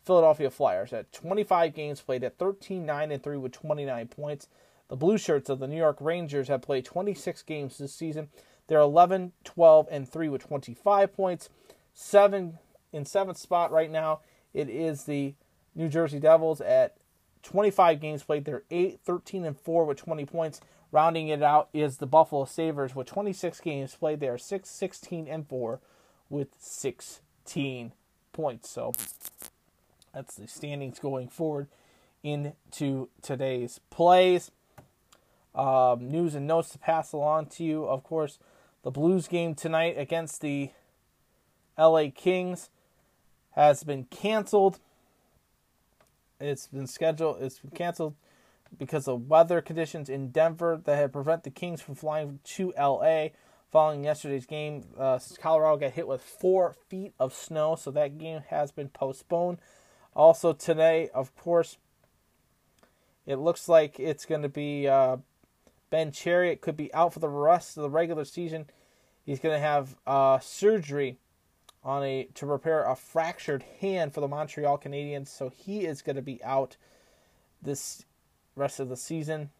Philadelphia 0.04 0.50
Flyers 0.50 0.92
at 0.92 1.12
25 1.12 1.74
games 1.74 2.00
played 2.00 2.24
at 2.24 2.38
13, 2.38 2.86
9, 2.86 3.12
and 3.12 3.22
3 3.22 3.36
with 3.36 3.52
29 3.52 4.08
points. 4.08 4.48
The 4.88 4.96
Blue 4.96 5.18
Shirts 5.18 5.50
of 5.50 5.58
the 5.58 5.68
New 5.68 5.76
York 5.76 5.98
Rangers 6.00 6.48
have 6.48 6.62
played 6.62 6.86
26 6.86 7.42
games 7.42 7.76
this 7.76 7.94
season. 7.94 8.28
They're 8.68 8.80
11, 8.80 9.32
12, 9.44 9.88
and 9.90 10.08
3 10.08 10.30
with 10.30 10.46
25 10.46 11.12
points. 11.14 11.50
Seven 11.92 12.58
in 12.90 13.04
seventh 13.04 13.36
spot 13.36 13.70
right 13.70 13.90
now. 13.90 14.20
It 14.54 14.70
is 14.70 15.04
the 15.04 15.34
New 15.74 15.88
Jersey 15.88 16.18
Devils 16.18 16.62
at 16.62 16.96
25 17.42 18.00
games 18.00 18.22
played. 18.22 18.46
They're 18.46 18.64
8, 18.70 19.00
13, 19.04 19.44
and 19.44 19.58
4 19.58 19.84
with 19.84 19.98
20 19.98 20.24
points. 20.24 20.62
Rounding 20.90 21.28
it 21.28 21.42
out 21.42 21.68
is 21.74 21.98
the 21.98 22.06
Buffalo 22.06 22.46
Sabres 22.46 22.94
with 22.94 23.06
26 23.08 23.60
games 23.60 23.94
played. 23.94 24.20
They 24.20 24.28
are 24.28 24.38
6, 24.38 24.70
16, 24.70 25.28
and 25.28 25.46
4 25.46 25.80
with 26.30 26.48
16 26.58 27.92
points. 28.32 28.70
So 28.70 28.92
that's 30.14 30.36
the 30.36 30.48
standings 30.48 30.98
going 30.98 31.28
forward 31.28 31.68
into 32.22 33.08
today's 33.22 33.80
plays. 33.90 34.50
Um, 35.54 36.10
news 36.10 36.34
and 36.34 36.46
notes 36.46 36.70
to 36.70 36.78
pass 36.78 37.12
along 37.12 37.46
to 37.46 37.64
you. 37.64 37.84
Of 37.84 38.04
course, 38.04 38.38
the 38.82 38.90
Blues 38.90 39.26
game 39.26 39.54
tonight 39.54 39.96
against 39.98 40.40
the 40.40 40.70
LA 41.76 42.06
Kings 42.14 42.70
has 43.52 43.82
been 43.82 44.04
canceled. 44.04 44.78
It's 46.40 46.68
been 46.68 46.86
scheduled. 46.86 47.42
It's 47.42 47.58
been 47.58 47.72
canceled 47.72 48.14
because 48.76 49.08
of 49.08 49.28
weather 49.28 49.60
conditions 49.60 50.08
in 50.08 50.30
Denver 50.30 50.80
that 50.84 50.96
have 50.96 51.12
prevented 51.12 51.44
the 51.44 51.50
Kings 51.50 51.80
from 51.80 51.94
flying 51.94 52.38
to 52.44 52.72
LA. 52.78 53.28
Following 53.70 54.04
yesterday's 54.04 54.46
game, 54.46 54.84
uh, 54.98 55.18
Colorado 55.40 55.76
got 55.76 55.92
hit 55.92 56.08
with 56.08 56.22
four 56.22 56.74
feet 56.88 57.12
of 57.18 57.34
snow, 57.34 57.76
so 57.76 57.90
that 57.90 58.16
game 58.16 58.40
has 58.48 58.72
been 58.72 58.88
postponed. 58.88 59.58
Also 60.16 60.54
today, 60.54 61.10
of 61.12 61.36
course, 61.36 61.76
it 63.26 63.36
looks 63.36 63.68
like 63.68 64.00
it's 64.00 64.24
going 64.24 64.40
to 64.40 64.48
be 64.48 64.88
uh, 64.88 65.18
Ben 65.90 66.12
Chiarot 66.12 66.62
could 66.62 66.78
be 66.78 66.92
out 66.94 67.12
for 67.12 67.20
the 67.20 67.28
rest 67.28 67.76
of 67.76 67.82
the 67.82 67.90
regular 67.90 68.24
season. 68.24 68.70
He's 69.26 69.38
going 69.38 69.54
to 69.54 69.60
have 69.60 69.96
uh, 70.06 70.38
surgery 70.38 71.18
on 71.84 72.02
a 72.04 72.28
to 72.34 72.46
repair 72.46 72.84
a 72.84 72.96
fractured 72.96 73.64
hand 73.80 74.14
for 74.14 74.22
the 74.22 74.28
Montreal 74.28 74.78
Canadiens, 74.78 75.28
so 75.28 75.50
he 75.50 75.84
is 75.84 76.00
going 76.00 76.16
to 76.16 76.22
be 76.22 76.42
out 76.42 76.78
this 77.60 78.06
rest 78.56 78.80
of 78.80 78.88
the 78.88 78.96
season. 78.96 79.50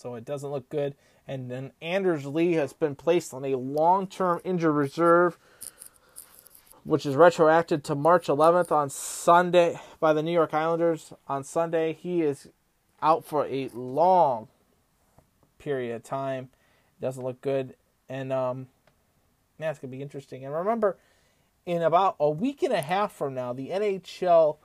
So 0.00 0.14
it 0.14 0.24
doesn't 0.24 0.50
look 0.50 0.68
good. 0.68 0.94
And 1.28 1.50
then 1.50 1.72
Anders 1.82 2.24
Lee 2.24 2.54
has 2.54 2.72
been 2.72 2.94
placed 2.94 3.34
on 3.34 3.44
a 3.44 3.56
long-term 3.56 4.40
injured 4.44 4.74
reserve, 4.74 5.38
which 6.84 7.04
is 7.04 7.14
retroacted 7.14 7.82
to 7.84 7.94
March 7.94 8.26
11th 8.26 8.72
on 8.72 8.88
Sunday 8.88 9.78
by 10.00 10.12
the 10.12 10.22
New 10.22 10.32
York 10.32 10.54
Islanders. 10.54 11.12
On 11.28 11.44
Sunday, 11.44 11.92
he 11.92 12.22
is 12.22 12.48
out 13.02 13.24
for 13.24 13.46
a 13.46 13.68
long 13.74 14.48
period 15.58 15.94
of 15.94 16.02
time. 16.02 16.48
It 16.98 17.04
doesn't 17.04 17.22
look 17.22 17.40
good, 17.40 17.74
and 18.08 18.32
um, 18.32 18.68
yeah, 19.58 19.70
it's 19.70 19.78
gonna 19.78 19.90
be 19.90 20.02
interesting. 20.02 20.44
And 20.44 20.54
remember, 20.54 20.96
in 21.66 21.82
about 21.82 22.16
a 22.18 22.30
week 22.30 22.62
and 22.62 22.72
a 22.72 22.80
half 22.80 23.12
from 23.12 23.34
now, 23.34 23.52
the 23.52 23.68
NHL 23.68 24.56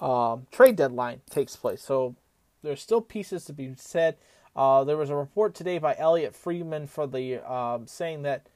um, 0.00 0.46
trade 0.50 0.76
deadline 0.76 1.20
takes 1.28 1.54
place. 1.56 1.82
So 1.82 2.16
there's 2.62 2.80
still 2.80 3.00
pieces 3.00 3.44
to 3.44 3.52
be 3.52 3.74
said. 3.76 4.16
Uh, 4.54 4.84
there 4.84 4.96
was 4.96 5.10
a 5.10 5.16
report 5.16 5.54
today 5.54 5.78
by 5.78 5.94
Elliotte 5.96 6.34
Friedman 6.34 6.86
for 6.86 7.06
the 7.06 7.38
um, 7.50 7.86
saying 7.86 8.22
that 8.22 8.46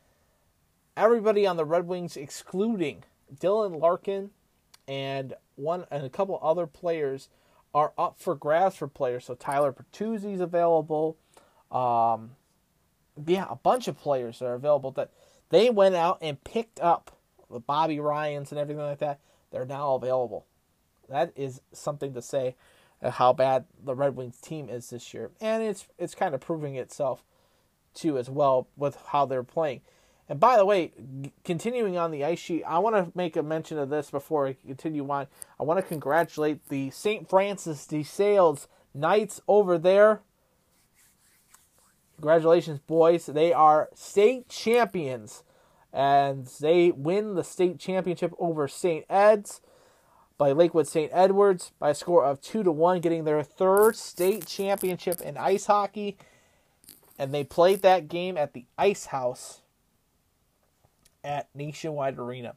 everybody 0.97 1.47
on 1.47 1.57
the 1.57 1.65
Red 1.65 1.87
Wings, 1.87 2.17
excluding 2.17 3.05
Dylan 3.35 3.81
Larkin 3.81 4.31
and 4.89 5.35
one 5.57 5.87
and 5.91 6.05
a 6.05 6.11
couple 6.11 6.39
other 6.43 6.67
players, 6.67 7.29
are 7.75 7.93
up 7.97 8.19
for 8.19 8.35
grabs 8.35 8.77
for 8.77 8.89
players. 8.89 9.25
So 9.25 9.35
Tyler 9.35 9.73
Bertuzzi's 9.73 10.41
available. 10.41 11.17
Um, 11.71 12.33
yeah, 13.27 13.47
a 13.49 13.57
bunch 13.57 13.89
of 13.89 13.99
players 13.99 14.43
are 14.43 14.55
available 14.55 14.91
that 14.93 15.11
they 15.51 15.71
went 15.71 15.95
out 15.95 16.19
and 16.21 16.43
picked 16.43 16.81
up 16.81 17.17
the 17.51 17.61
Bobby 17.61 18.01
Ryans 18.01 18.51
and 18.51 18.59
everything 18.59 18.83
like 18.83 18.99
that. 18.99 19.21
They're 19.51 19.65
now 19.65 19.95
available. 19.95 20.47
That 21.09 21.33
is 21.37 21.61
something 21.73 22.15
to 22.15 22.23
say 22.23 22.57
how 23.11 23.33
bad 23.33 23.65
the 23.83 23.95
Red 23.95 24.17
Wings 24.17 24.41
team 24.41 24.69
is 24.69 24.91
this 24.91 25.13
year, 25.13 25.31
and 25.41 25.63
it's 25.63 25.87
it's 25.99 26.15
kind 26.15 26.35
of 26.35 26.41
proving 26.41 26.77
itself 26.77 27.25
too 27.95 28.19
as 28.19 28.29
well 28.29 28.69
with 28.77 28.97
how 29.09 29.27
they're 29.27 29.43
playing. 29.43 29.83
And 30.29 30.41
by 30.41 30.57
the 30.57 30.65
way, 30.65 30.93
continuing 31.45 31.99
on 31.99 32.11
the 32.11 32.25
ice 32.25 32.39
sheet, 32.39 32.65
I 32.65 32.79
want 32.79 32.97
to 32.97 33.13
make 33.17 33.37
a 33.37 33.43
mention 33.43 33.79
of 33.79 33.91
this 33.91 34.11
before 34.11 34.47
I 34.47 34.55
continue 34.55 35.09
on. 35.11 35.27
I 35.61 35.65
want 35.65 35.79
to 35.79 35.87
congratulate 35.87 36.69
the 36.69 36.91
St. 36.91 37.29
Francis 37.29 37.87
de 37.87 38.03
Sales 38.03 38.67
Knights 38.95 39.43
over 39.47 39.77
there. 39.77 40.23
Congratulations, 42.17 42.79
boys. 42.79 43.27
They 43.27 43.53
are 43.53 43.91
state 43.95 44.49
champions. 44.49 45.43
And 45.93 46.47
they 46.61 46.91
win 46.91 47.35
the 47.35 47.45
state 47.45 47.79
championship 47.79 48.33
over 48.39 48.67
St. 48.67 49.05
Ed's 49.11 49.61
by 50.37 50.53
Lakewood 50.53 50.89
St. 50.89 51.11
Edwards 51.12 51.72
by 51.78 51.91
a 51.91 51.95
score 51.95 52.24
of 52.24 52.41
2 52.41 52.62
to 52.64 52.72
1, 52.72 53.01
getting 53.01 53.24
their 53.24 53.43
third 53.43 53.97
state 53.97 54.47
championship 54.47 55.20
in 55.20 55.37
ice 55.37 55.66
hockey. 55.66 56.16
And 57.18 57.32
they 57.32 57.45
played 57.45 57.82
that 57.82 58.09
game 58.09 58.37
at 58.37 58.53
the 58.53 58.64
Ice 58.76 59.07
House 59.07 59.61
at 61.22 61.49
Nationwide 61.55 62.18
Arena. 62.18 62.57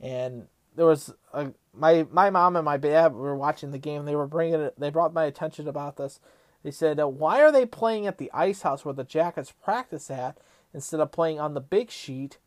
And 0.00 0.46
there 0.74 0.86
was 0.86 1.12
a, 1.34 1.52
my 1.74 2.06
my 2.10 2.30
mom 2.30 2.56
and 2.56 2.64
my 2.64 2.78
dad 2.78 3.12
were 3.12 3.36
watching 3.36 3.70
the 3.70 3.78
game. 3.78 4.06
They 4.06 4.16
were 4.16 4.26
bringing 4.26 4.60
it. 4.60 4.74
They 4.78 4.88
brought 4.88 5.12
my 5.12 5.24
attention 5.24 5.68
about 5.68 5.96
this. 5.96 6.20
They 6.62 6.70
said, 6.70 6.98
uh, 6.98 7.06
"Why 7.06 7.42
are 7.42 7.52
they 7.52 7.66
playing 7.66 8.06
at 8.06 8.16
the 8.16 8.30
ice 8.32 8.62
house 8.62 8.84
where 8.84 8.94
the 8.94 9.04
Jackets 9.04 9.52
practice 9.52 10.10
at 10.10 10.38
instead 10.72 11.00
of 11.00 11.12
playing 11.12 11.38
on 11.38 11.52
the 11.52 11.60
big 11.60 11.90
sheet 11.90 12.38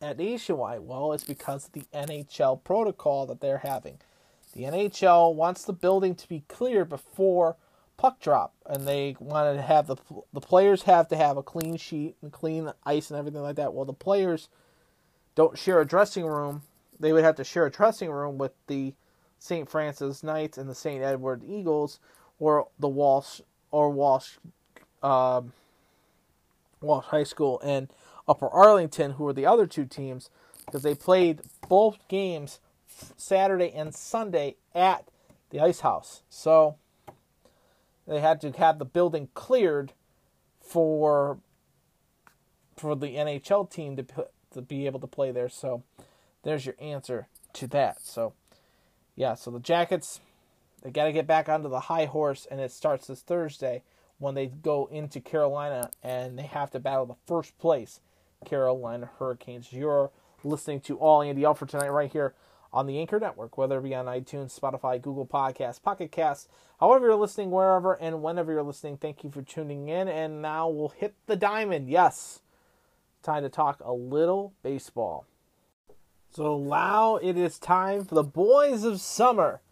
at 0.00 0.18
Nationwide?" 0.18 0.80
Well, 0.80 1.12
it's 1.12 1.24
because 1.24 1.66
of 1.66 1.72
the 1.72 1.86
NHL 1.92 2.62
protocol 2.62 3.26
that 3.26 3.40
they're 3.40 3.58
having. 3.58 3.98
The 4.54 4.64
NHL 4.64 5.34
wants 5.34 5.64
the 5.64 5.72
building 5.72 6.14
to 6.14 6.28
be 6.28 6.44
cleared 6.48 6.88
before 6.88 7.56
puck 7.96 8.20
drop, 8.20 8.54
and 8.66 8.86
they 8.86 9.16
wanted 9.18 9.54
to 9.54 9.62
have 9.62 9.86
the 9.86 9.96
the 10.32 10.40
players 10.40 10.82
have 10.82 11.08
to 11.08 11.16
have 11.16 11.36
a 11.36 11.42
clean 11.42 11.76
sheet 11.76 12.16
and 12.22 12.32
clean 12.32 12.72
ice 12.84 13.10
and 13.10 13.18
everything 13.18 13.42
like 13.42 13.56
that. 13.56 13.74
Well, 13.74 13.84
the 13.84 13.92
players 13.92 14.48
don't 15.34 15.58
share 15.58 15.80
a 15.80 15.86
dressing 15.86 16.24
room. 16.24 16.62
They 16.98 17.12
would 17.12 17.24
have 17.24 17.36
to 17.36 17.44
share 17.44 17.66
a 17.66 17.70
dressing 17.70 18.10
room 18.10 18.38
with 18.38 18.52
the 18.66 18.94
St. 19.38 19.68
Francis 19.68 20.22
Knights 20.22 20.58
and 20.58 20.68
the 20.68 20.74
St. 20.74 21.02
Edward 21.02 21.42
Eagles, 21.46 22.00
or 22.38 22.68
the 22.78 22.88
Walsh 22.88 23.40
or 23.70 23.90
Walsh, 23.90 24.38
um, 25.02 25.52
Walsh 26.80 27.06
High 27.06 27.24
School 27.24 27.60
and 27.62 27.88
Upper 28.28 28.48
Arlington, 28.48 29.12
who 29.12 29.24
were 29.24 29.32
the 29.32 29.46
other 29.46 29.66
two 29.66 29.84
teams, 29.84 30.30
because 30.64 30.82
they 30.82 30.94
played 30.94 31.42
both 31.68 31.98
games 32.08 32.60
Saturday 33.16 33.72
and 33.72 33.94
Sunday 33.94 34.56
at 34.74 35.08
the 35.50 35.60
Ice 35.60 35.80
House. 35.80 36.22
So 36.28 36.76
they 38.06 38.20
had 38.20 38.40
to 38.40 38.52
have 38.52 38.78
the 38.78 38.84
building 38.84 39.28
cleared 39.34 39.92
for 40.60 41.38
for 42.76 42.94
the 42.94 43.16
NHL 43.16 43.70
team 43.70 43.96
to 43.96 44.04
to 44.52 44.62
be 44.62 44.86
able 44.86 45.00
to 45.00 45.06
play 45.06 45.30
there. 45.30 45.48
So 45.48 45.82
there's 46.42 46.66
your 46.66 46.76
answer 46.80 47.28
to 47.54 47.66
that. 47.68 48.00
So 48.02 48.32
yeah, 49.14 49.34
so 49.34 49.50
the 49.50 49.60
Jackets 49.60 50.20
they 50.82 50.90
got 50.90 51.04
to 51.04 51.12
get 51.12 51.26
back 51.26 51.48
onto 51.48 51.68
the 51.68 51.80
high 51.80 52.04
horse, 52.04 52.46
and 52.50 52.60
it 52.60 52.70
starts 52.70 53.06
this 53.06 53.22
Thursday 53.22 53.82
when 54.18 54.34
they 54.34 54.46
go 54.46 54.86
into 54.86 55.20
Carolina 55.20 55.90
and 56.02 56.38
they 56.38 56.44
have 56.44 56.70
to 56.70 56.78
battle 56.78 57.06
the 57.06 57.16
first 57.26 57.58
place 57.58 58.00
Carolina 58.44 59.10
Hurricanes. 59.18 59.72
You're 59.72 60.10
listening 60.44 60.80
to 60.82 60.98
All 60.98 61.22
Andy 61.22 61.44
Alford 61.44 61.68
tonight 61.68 61.90
right 61.90 62.10
here 62.10 62.34
on 62.72 62.86
the 62.86 62.98
Anchor 62.98 63.18
Network, 63.18 63.56
whether 63.56 63.78
it 63.78 63.82
be 63.82 63.94
on 63.94 64.06
iTunes, 64.06 64.58
Spotify, 64.58 65.00
Google 65.00 65.26
Podcasts, 65.26 65.82
Pocket 65.82 66.12
Casts, 66.12 66.48
however 66.78 67.06
you're 67.06 67.16
listening, 67.16 67.50
wherever 67.50 67.94
and 67.94 68.22
whenever 68.22 68.52
you're 68.52 68.62
listening. 68.62 68.96
Thank 68.96 69.24
you 69.24 69.30
for 69.30 69.42
tuning 69.42 69.88
in. 69.88 70.08
And 70.08 70.42
now 70.42 70.68
we'll 70.68 70.90
hit 70.90 71.14
the 71.26 71.36
diamond. 71.36 71.88
Yes, 71.88 72.40
time 73.22 73.42
to 73.42 73.48
talk 73.48 73.80
a 73.84 73.92
little 73.92 74.52
baseball. 74.62 75.26
So 76.30 76.58
now 76.58 77.16
it 77.16 77.38
is 77.38 77.58
time 77.58 78.04
for 78.04 78.14
the 78.14 78.22
boys 78.22 78.84
of 78.84 79.00
summer 79.00 79.62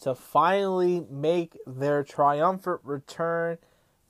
to 0.00 0.14
finally 0.14 1.06
make 1.10 1.58
their 1.66 2.02
triumphant 2.02 2.80
return 2.84 3.58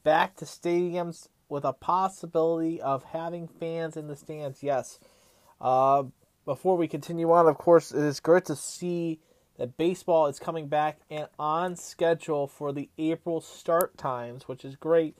back 0.05 0.37
to 0.37 0.45
stadiums 0.45 1.29
with 1.49 1.65
a 1.65 1.73
possibility 1.73 2.81
of 2.81 3.05
having 3.05 3.49
fans 3.49 3.97
in 3.97 4.09
the 4.09 4.17
stands. 4.17 4.63
Yes. 4.63 4.99
Uh, 5.61 6.05
before 6.45 6.77
we 6.77 6.89
continue 6.89 7.31
on, 7.33 7.49
of 7.49 7.59
course, 7.59 7.93
it 7.93 8.03
is 8.03 8.21
great 8.21 8.45
to 8.47 8.57
see 8.57 9.21
that 9.59 9.77
baseball 9.77 10.27
is 10.27 10.39
coming 10.39 10.69
back 10.69 11.01
and 11.11 11.29
on 11.39 11.77
schedule 11.77 12.47
for 12.47 12.73
the 12.73 12.89
April 12.99 13.41
start 13.41 13.97
times, 13.97 14.47
which 14.47 14.65
is 14.65 14.77
great 14.77 15.17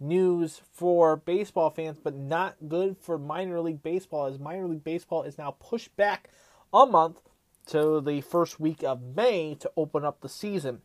news 0.00 0.60
for 0.72 1.16
baseball 1.16 1.70
fans, 1.70 1.98
but 2.02 2.14
not 2.14 2.56
good 2.68 2.96
for 3.00 3.18
minor 3.18 3.60
league 3.60 3.82
baseball, 3.82 4.26
as 4.26 4.38
minor 4.38 4.66
league 4.66 4.84
baseball 4.84 5.22
is 5.22 5.38
now 5.38 5.50
pushed 5.58 5.96
back 5.96 6.30
a 6.72 6.86
month 6.86 7.20
to 7.66 8.00
the 8.00 8.20
first 8.20 8.60
week 8.60 8.82
of 8.82 9.02
May 9.02 9.54
to 9.56 9.70
open 9.76 10.04
up 10.04 10.20
the 10.20 10.28
season. 10.28 10.80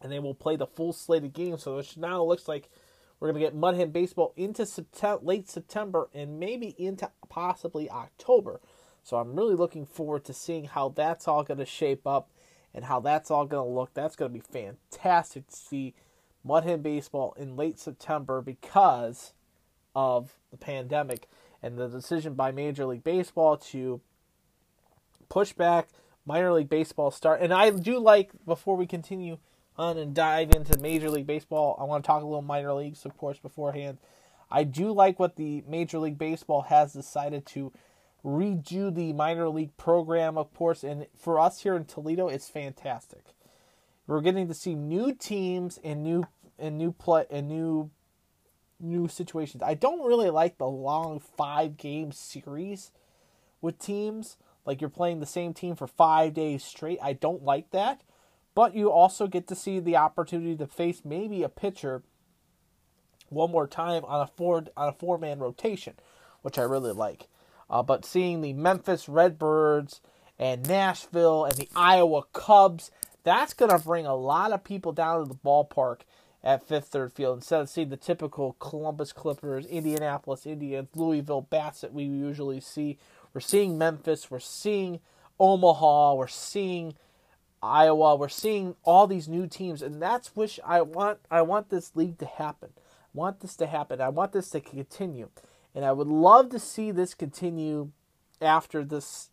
And 0.00 0.12
they 0.12 0.20
will 0.20 0.34
play 0.34 0.56
the 0.56 0.66
full 0.66 0.92
slate 0.92 1.24
of 1.24 1.32
games. 1.32 1.64
So 1.64 1.78
it 1.78 1.94
now 1.96 2.22
looks 2.22 2.46
like 2.46 2.70
we're 3.18 3.28
going 3.28 3.40
to 3.40 3.46
get 3.46 3.54
Mud 3.54 3.76
Hen 3.76 3.90
baseball 3.90 4.32
into 4.36 4.64
September, 4.64 5.24
late 5.24 5.48
September 5.48 6.08
and 6.14 6.38
maybe 6.38 6.74
into 6.78 7.10
possibly 7.28 7.90
October. 7.90 8.60
So 9.02 9.16
I'm 9.16 9.34
really 9.34 9.54
looking 9.54 9.86
forward 9.86 10.24
to 10.26 10.34
seeing 10.34 10.66
how 10.66 10.90
that's 10.90 11.26
all 11.26 11.42
going 11.42 11.58
to 11.58 11.66
shape 11.66 12.06
up 12.06 12.30
and 12.74 12.84
how 12.84 13.00
that's 13.00 13.30
all 13.30 13.46
going 13.46 13.66
to 13.66 13.74
look. 13.74 13.94
That's 13.94 14.16
going 14.16 14.30
to 14.30 14.38
be 14.38 14.44
fantastic 14.44 15.48
to 15.48 15.56
see 15.56 15.94
Mud 16.44 16.64
Hen 16.64 16.82
baseball 16.82 17.34
in 17.36 17.56
late 17.56 17.78
September 17.78 18.40
because 18.40 19.32
of 19.94 20.36
the 20.50 20.56
pandemic 20.56 21.28
and 21.62 21.76
the 21.76 21.88
decision 21.88 22.34
by 22.34 22.52
Major 22.52 22.86
League 22.86 23.02
Baseball 23.02 23.56
to 23.56 24.00
push 25.28 25.52
back 25.52 25.88
minor 26.24 26.52
league 26.52 26.68
baseball 26.68 27.10
start. 27.10 27.40
And 27.40 27.52
I 27.52 27.70
do 27.70 27.98
like 27.98 28.30
before 28.44 28.76
we 28.76 28.86
continue 28.86 29.38
and 29.78 30.14
dive 30.14 30.50
into 30.54 30.78
Major 30.78 31.10
League 31.10 31.26
Baseball, 31.26 31.76
I 31.80 31.84
want 31.84 32.04
to 32.04 32.06
talk 32.06 32.22
a 32.22 32.26
little 32.26 32.42
minor 32.42 32.72
leagues, 32.74 33.04
of 33.04 33.16
course, 33.16 33.38
beforehand. 33.38 33.98
I 34.50 34.64
do 34.64 34.92
like 34.92 35.18
what 35.18 35.36
the 35.36 35.62
Major 35.68 35.98
League 35.98 36.18
Baseball 36.18 36.62
has 36.62 36.92
decided 36.92 37.46
to 37.46 37.72
redo 38.24 38.92
the 38.92 39.12
minor 39.12 39.48
league 39.48 39.76
program, 39.76 40.36
of 40.36 40.52
course, 40.54 40.82
and 40.82 41.06
for 41.16 41.38
us 41.38 41.62
here 41.62 41.76
in 41.76 41.84
Toledo, 41.84 42.28
it's 42.28 42.48
fantastic. 42.48 43.22
We're 44.06 44.20
getting 44.20 44.48
to 44.48 44.54
see 44.54 44.74
new 44.74 45.14
teams 45.14 45.78
and 45.84 46.02
new 46.02 46.26
and 46.58 46.76
new 46.76 46.92
play 46.92 47.26
and 47.30 47.48
new 47.48 47.90
new 48.80 49.06
situations. 49.06 49.62
I 49.62 49.74
don't 49.74 50.06
really 50.06 50.30
like 50.30 50.58
the 50.58 50.66
long 50.66 51.20
five 51.20 51.76
game 51.76 52.10
series 52.10 52.90
with 53.60 53.78
teams. 53.78 54.36
Like 54.64 54.80
you're 54.80 54.90
playing 54.90 55.20
the 55.20 55.26
same 55.26 55.52
team 55.52 55.76
for 55.76 55.86
five 55.86 56.34
days 56.34 56.64
straight. 56.64 56.98
I 57.02 57.12
don't 57.12 57.44
like 57.44 57.70
that. 57.70 58.02
But 58.58 58.74
you 58.74 58.90
also 58.90 59.28
get 59.28 59.46
to 59.46 59.54
see 59.54 59.78
the 59.78 59.98
opportunity 59.98 60.56
to 60.56 60.66
face 60.66 61.02
maybe 61.04 61.44
a 61.44 61.48
pitcher 61.48 62.02
one 63.28 63.52
more 63.52 63.68
time 63.68 64.04
on 64.04 64.20
a 64.20 64.26
four 64.26 64.64
on 64.76 64.88
a 64.88 64.92
four 64.92 65.16
man 65.16 65.38
rotation, 65.38 65.94
which 66.42 66.58
I 66.58 66.62
really 66.62 66.90
like. 66.90 67.28
Uh, 67.70 67.84
but 67.84 68.04
seeing 68.04 68.40
the 68.40 68.54
Memphis 68.54 69.08
Redbirds 69.08 70.00
and 70.40 70.68
Nashville 70.68 71.44
and 71.44 71.54
the 71.54 71.68
Iowa 71.76 72.24
Cubs, 72.32 72.90
that's 73.22 73.54
going 73.54 73.70
to 73.70 73.78
bring 73.78 74.06
a 74.06 74.16
lot 74.16 74.50
of 74.50 74.64
people 74.64 74.90
down 74.90 75.22
to 75.22 75.28
the 75.28 75.36
ballpark 75.36 76.00
at 76.42 76.66
Fifth 76.66 76.88
Third 76.88 77.12
Field 77.12 77.38
instead 77.38 77.60
of 77.60 77.68
seeing 77.68 77.90
the 77.90 77.96
typical 77.96 78.54
Columbus 78.54 79.12
Clippers, 79.12 79.66
Indianapolis 79.66 80.46
Indians, 80.46 80.88
Louisville 80.96 81.42
Bats 81.42 81.82
that 81.82 81.94
we 81.94 82.02
usually 82.02 82.58
see. 82.58 82.98
We're 83.32 83.40
seeing 83.40 83.78
Memphis, 83.78 84.32
we're 84.32 84.40
seeing 84.40 84.98
Omaha, 85.38 86.14
we're 86.14 86.26
seeing 86.26 86.94
Iowa, 87.62 88.16
we're 88.16 88.28
seeing 88.28 88.76
all 88.84 89.06
these 89.06 89.28
new 89.28 89.46
teams, 89.46 89.82
and 89.82 90.00
that's 90.00 90.36
which 90.36 90.60
I 90.64 90.82
want. 90.82 91.18
I 91.30 91.42
want 91.42 91.70
this 91.70 91.96
league 91.96 92.18
to 92.18 92.26
happen. 92.26 92.70
I 92.76 92.82
want 93.12 93.40
this 93.40 93.56
to 93.56 93.66
happen. 93.66 94.00
I 94.00 94.08
want 94.08 94.32
this 94.32 94.50
to 94.50 94.60
continue. 94.60 95.30
And 95.74 95.84
I 95.84 95.92
would 95.92 96.08
love 96.08 96.50
to 96.50 96.58
see 96.58 96.90
this 96.90 97.14
continue 97.14 97.90
after 98.40 98.84
this 98.84 99.30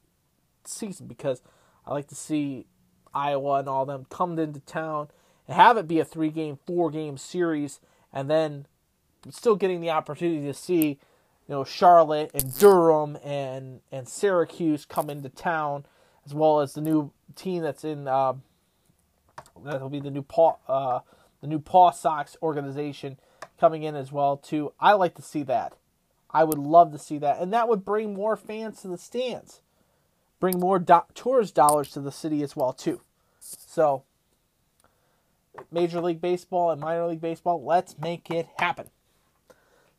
season 0.63 1.07
because 1.07 1.41
I 1.86 1.93
like 1.93 2.07
to 2.07 2.15
see 2.15 2.65
Iowa 3.13 3.59
and 3.59 3.69
all 3.69 3.86
them 3.86 4.05
come 4.09 4.38
into 4.38 4.59
town 4.59 5.09
and 5.47 5.55
have 5.55 5.78
it 5.78 5.88
be 5.88 5.99
a 5.99 6.05
three 6.05 6.30
game, 6.30 6.59
four 6.65 6.89
game 6.91 7.17
series, 7.17 7.80
and 8.11 8.30
then 8.30 8.65
still 9.30 9.55
getting 9.55 9.82
the 9.82 9.91
opportunity 9.91 10.45
to 10.45 10.53
see, 10.53 10.88
you 10.88 10.97
know, 11.49 11.63
Charlotte 11.63 12.32
and 12.34 12.57
Durham 12.57 13.17
and 13.23 13.82
and 13.91 14.07
Syracuse 14.07 14.86
come 14.86 15.09
into 15.09 15.30
town, 15.30 15.86
as 16.26 16.34
well 16.34 16.59
as 16.59 16.73
the 16.73 16.82
new 16.82 17.11
team 17.34 17.63
that's 17.63 17.84
in 17.84 18.07
uh, 18.07 18.34
that'll 19.63 19.89
be 19.89 19.99
the 19.99 20.11
new 20.11 20.21
Paw 20.21 20.55
uh, 20.67 20.99
the 21.41 21.47
new 21.47 21.59
Paw 21.59 21.91
Sox 21.91 22.38
organization 22.41 23.17
coming 23.59 23.84
in 23.84 23.95
as 23.95 24.11
well 24.11 24.38
too. 24.38 24.73
I 24.80 24.93
like 24.93 25.15
to 25.15 25.21
see 25.21 25.43
that. 25.43 25.73
I 26.36 26.43
would 26.43 26.57
love 26.57 26.91
to 26.91 26.99
see 26.99 27.17
that. 27.19 27.39
And 27.39 27.53
that 27.53 27.69
would 27.69 27.86
bring 27.86 28.13
more 28.13 28.36
fans 28.36 28.82
to 28.82 28.89
the 28.89 28.97
stands, 28.97 29.61
bring 30.41 30.59
more 30.59 30.80
do- 30.80 31.05
tourist 31.13 31.55
dollars 31.55 31.91
to 31.91 32.01
the 32.01 32.11
city 32.11 32.43
as 32.43 32.57
well, 32.57 32.73
too. 32.73 32.99
So, 33.39 34.03
Major 35.71 36.01
League 36.01 36.19
Baseball 36.19 36.71
and 36.71 36.82
Minor 36.82 37.07
League 37.07 37.21
Baseball, 37.21 37.63
let's 37.63 37.97
make 37.97 38.30
it 38.30 38.49
happen. 38.57 38.89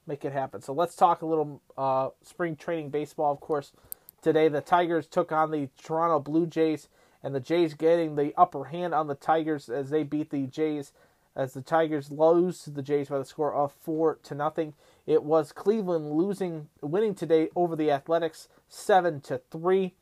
Make 0.07 0.27
it 0.27 0.35
happen. 0.35 0.61
So, 0.61 0.75
let's 0.75 0.95
talk 0.95 1.23
a 1.23 1.27
little 1.27 1.63
uh, 1.79 2.11
spring 2.23 2.55
training 2.55 2.91
baseball. 2.91 3.33
Of 3.33 3.41
course, 3.41 3.73
today 4.21 4.49
the 4.49 4.61
Tigers 4.61 5.07
took 5.07 5.33
on 5.33 5.51
the 5.51 5.71
Toronto 5.83 6.21
Blue 6.21 6.47
Jays, 6.47 6.91
and 7.27 7.35
the 7.35 7.41
Jays 7.41 7.75
getting 7.75 8.15
the 8.15 8.33
upper 8.39 8.67
hand 8.67 8.95
on 8.95 9.09
the 9.09 9.17
Tigers 9.17 9.69
as 9.69 9.91
they 9.91 10.05
beat 10.05 10.31
the 10.31 10.47
Jays 10.47 10.93
as 11.35 11.55
the 11.55 11.61
Tigers 11.61 12.13
lose 12.13 12.63
to 12.63 12.71
the 12.71 12.83
Jays 12.83 13.09
by 13.09 13.19
the 13.19 13.25
score 13.25 13.53
of 13.53 13.73
four 13.73 14.21
to 14.23 14.35
nothing. 14.37 14.75
It 15.09 15.25
was 15.25 15.51
Cleveland 15.51 16.13
losing, 16.13 16.69
winning 16.81 17.17
today 17.17 17.49
over 17.57 17.75
the 17.75 17.91
Athletics 17.91 18.47
seven 18.69 19.21
to 19.23 19.39
three. 19.51 19.95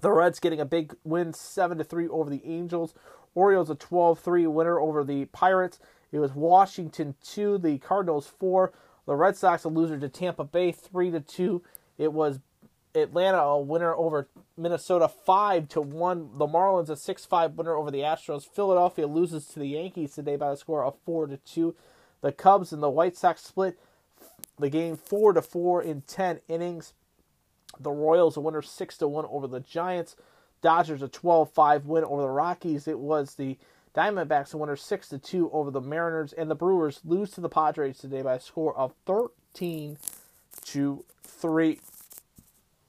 The 0.00 0.10
Reds 0.10 0.40
getting 0.40 0.60
a 0.60 0.64
big 0.64 0.96
win, 1.04 1.32
seven 1.32 1.78
to 1.78 1.84
three 1.84 2.08
over 2.08 2.28
the 2.28 2.44
Angels. 2.44 2.94
Orioles 3.36 3.70
a 3.70 3.76
12-3 3.76 4.48
winner 4.48 4.80
over 4.80 5.04
the 5.04 5.26
Pirates. 5.26 5.78
It 6.10 6.18
was 6.18 6.32
Washington 6.32 7.14
two, 7.22 7.58
the 7.58 7.78
Cardinals 7.78 8.26
four. 8.26 8.72
The 9.06 9.14
Red 9.14 9.36
Sox 9.36 9.62
a 9.62 9.68
loser 9.68 10.00
to 10.00 10.08
Tampa 10.08 10.42
Bay 10.42 10.72
three 10.72 11.12
to 11.12 11.20
two. 11.20 11.62
It 11.96 12.12
was 12.12 12.40
Atlanta 12.94 13.38
a 13.38 13.60
winner 13.60 13.94
over 13.94 14.28
Minnesota 14.56 15.08
five 15.08 15.68
to 15.70 15.80
one. 15.80 16.30
The 16.38 16.46
Marlins 16.46 16.88
a 16.88 16.96
six 16.96 17.24
five 17.24 17.54
winner 17.54 17.74
over 17.74 17.90
the 17.90 18.00
Astros. 18.00 18.46
Philadelphia 18.46 19.06
loses 19.06 19.46
to 19.48 19.58
the 19.58 19.68
Yankees 19.68 20.14
today 20.14 20.36
by 20.36 20.52
a 20.52 20.56
score 20.56 20.84
of 20.84 20.94
four 21.04 21.26
to 21.26 21.36
two. 21.38 21.74
The 22.20 22.32
Cubs 22.32 22.72
and 22.72 22.82
the 22.82 22.90
White 22.90 23.16
Sox 23.16 23.42
split 23.42 23.78
the 24.58 24.70
game 24.70 24.96
four 24.96 25.32
to 25.32 25.42
four 25.42 25.82
in 25.82 26.02
ten 26.02 26.40
innings. 26.48 26.92
The 27.78 27.90
Royals 27.90 28.36
a 28.36 28.40
winner 28.40 28.62
six 28.62 28.96
to 28.98 29.08
one 29.08 29.26
over 29.28 29.46
the 29.46 29.60
Giants. 29.60 30.16
Dodgers 30.62 31.02
a 31.02 31.08
12-5 31.08 31.84
win 31.84 32.04
over 32.04 32.22
the 32.22 32.28
Rockies. 32.28 32.88
It 32.88 32.98
was 32.98 33.34
the 33.34 33.58
Diamondbacks 33.94 34.54
a 34.54 34.56
winner 34.56 34.76
six 34.76 35.08
to 35.08 35.18
two 35.18 35.50
over 35.52 35.70
the 35.70 35.80
Mariners, 35.80 36.32
and 36.32 36.50
the 36.50 36.54
Brewers 36.54 37.00
lose 37.04 37.30
to 37.32 37.40
the 37.40 37.48
Padres 37.48 37.98
today 37.98 38.22
by 38.22 38.34
a 38.34 38.40
score 38.40 38.76
of 38.76 38.94
13 39.06 39.98
to 40.64 41.04
three. 41.22 41.80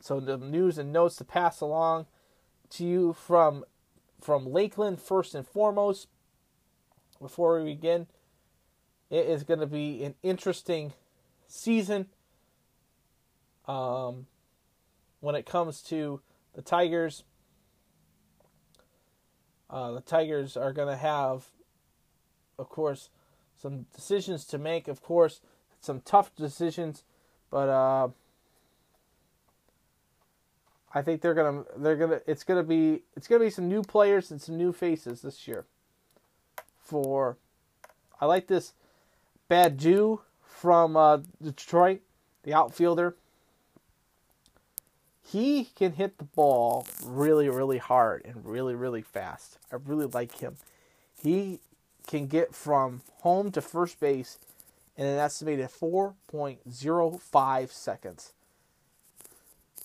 So 0.05 0.19
the 0.19 0.37
news 0.37 0.77
and 0.77 0.93
notes 0.93 1.15
to 1.15 1.23
pass 1.23 1.61
along 1.61 2.05
to 2.69 2.85
you 2.85 3.13
from 3.13 3.65
from 4.21 4.45
Lakeland 4.45 5.01
first 5.01 5.33
and 5.33 5.47
foremost. 5.47 6.09
Before 7.19 7.59
we 7.59 7.73
begin, 7.73 8.05
it 9.09 9.25
is 9.25 9.41
going 9.41 9.61
to 9.61 9.65
be 9.65 10.03
an 10.03 10.13
interesting 10.21 10.93
season. 11.47 12.05
Um, 13.67 14.27
when 15.21 15.33
it 15.33 15.47
comes 15.47 15.81
to 15.83 16.21
the 16.53 16.61
Tigers, 16.61 17.23
uh, 19.71 19.91
the 19.93 20.01
Tigers 20.01 20.55
are 20.55 20.71
going 20.71 20.89
to 20.89 20.97
have, 20.97 21.47
of 22.59 22.69
course, 22.69 23.09
some 23.59 23.87
decisions 23.95 24.45
to 24.45 24.59
make. 24.59 24.87
Of 24.87 25.01
course, 25.01 25.41
some 25.79 26.01
tough 26.01 26.35
decisions, 26.35 27.03
but 27.49 27.69
uh, 27.69 28.09
I 30.95 31.01
think 31.01 31.21
they're 31.21 31.33
gonna 31.33 31.65
they're 31.75 31.97
gonna 31.97 32.21
it's 32.25 32.45
gonna 32.45 32.63
be 32.63 33.01
it's 33.17 33.27
gonna 33.27 33.43
be 33.43 33.49
some 33.49 33.67
new 33.67 33.83
players 33.83 34.31
and 34.31 34.41
some 34.41 34.57
new 34.57 34.71
faces 34.71 35.21
this 35.21 35.45
year. 35.45 35.65
For 36.79 37.35
I 38.21 38.25
like 38.25 38.47
this 38.47 38.71
Baddoo 39.51 40.21
from 40.41 40.95
uh, 40.95 41.17
Detroit, 41.41 41.99
the 42.43 42.53
outfielder. 42.53 43.17
He 45.21 45.65
can 45.75 45.91
hit 45.93 46.17
the 46.17 46.23
ball 46.23 46.87
really, 47.03 47.49
really 47.49 47.79
hard 47.79 48.23
and 48.23 48.45
really, 48.45 48.75
really 48.75 49.01
fast. 49.01 49.57
I 49.71 49.77
really 49.83 50.05
like 50.05 50.39
him. 50.39 50.55
He 51.21 51.59
can 52.07 52.27
get 52.27 52.55
from 52.55 53.01
home 53.21 53.51
to 53.51 53.61
first 53.61 53.99
base 53.99 54.37
in 54.95 55.07
an 55.07 55.17
estimated 55.17 55.69
4.05 55.69 57.71
seconds. 57.71 58.33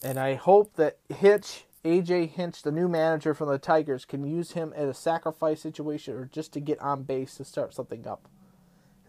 And 0.03 0.19
I 0.19 0.35
hope 0.35 0.77
that 0.77 0.99
Hitch, 1.09 1.65
AJ 1.85 2.31
Hinch, 2.31 2.63
the 2.63 2.73
new 2.73 2.89
manager 2.89 3.35
from 3.35 3.49
the 3.49 3.59
Tigers, 3.59 4.05
can 4.05 4.25
use 4.25 4.53
him 4.53 4.73
as 4.75 4.89
a 4.89 4.95
sacrifice 4.95 5.61
situation 5.61 6.15
or 6.15 6.25
just 6.25 6.53
to 6.55 6.61
get 6.61 6.81
on 6.81 7.03
base 7.03 7.37
to 7.37 7.45
start 7.45 7.75
something 7.75 8.07
up. 8.07 8.29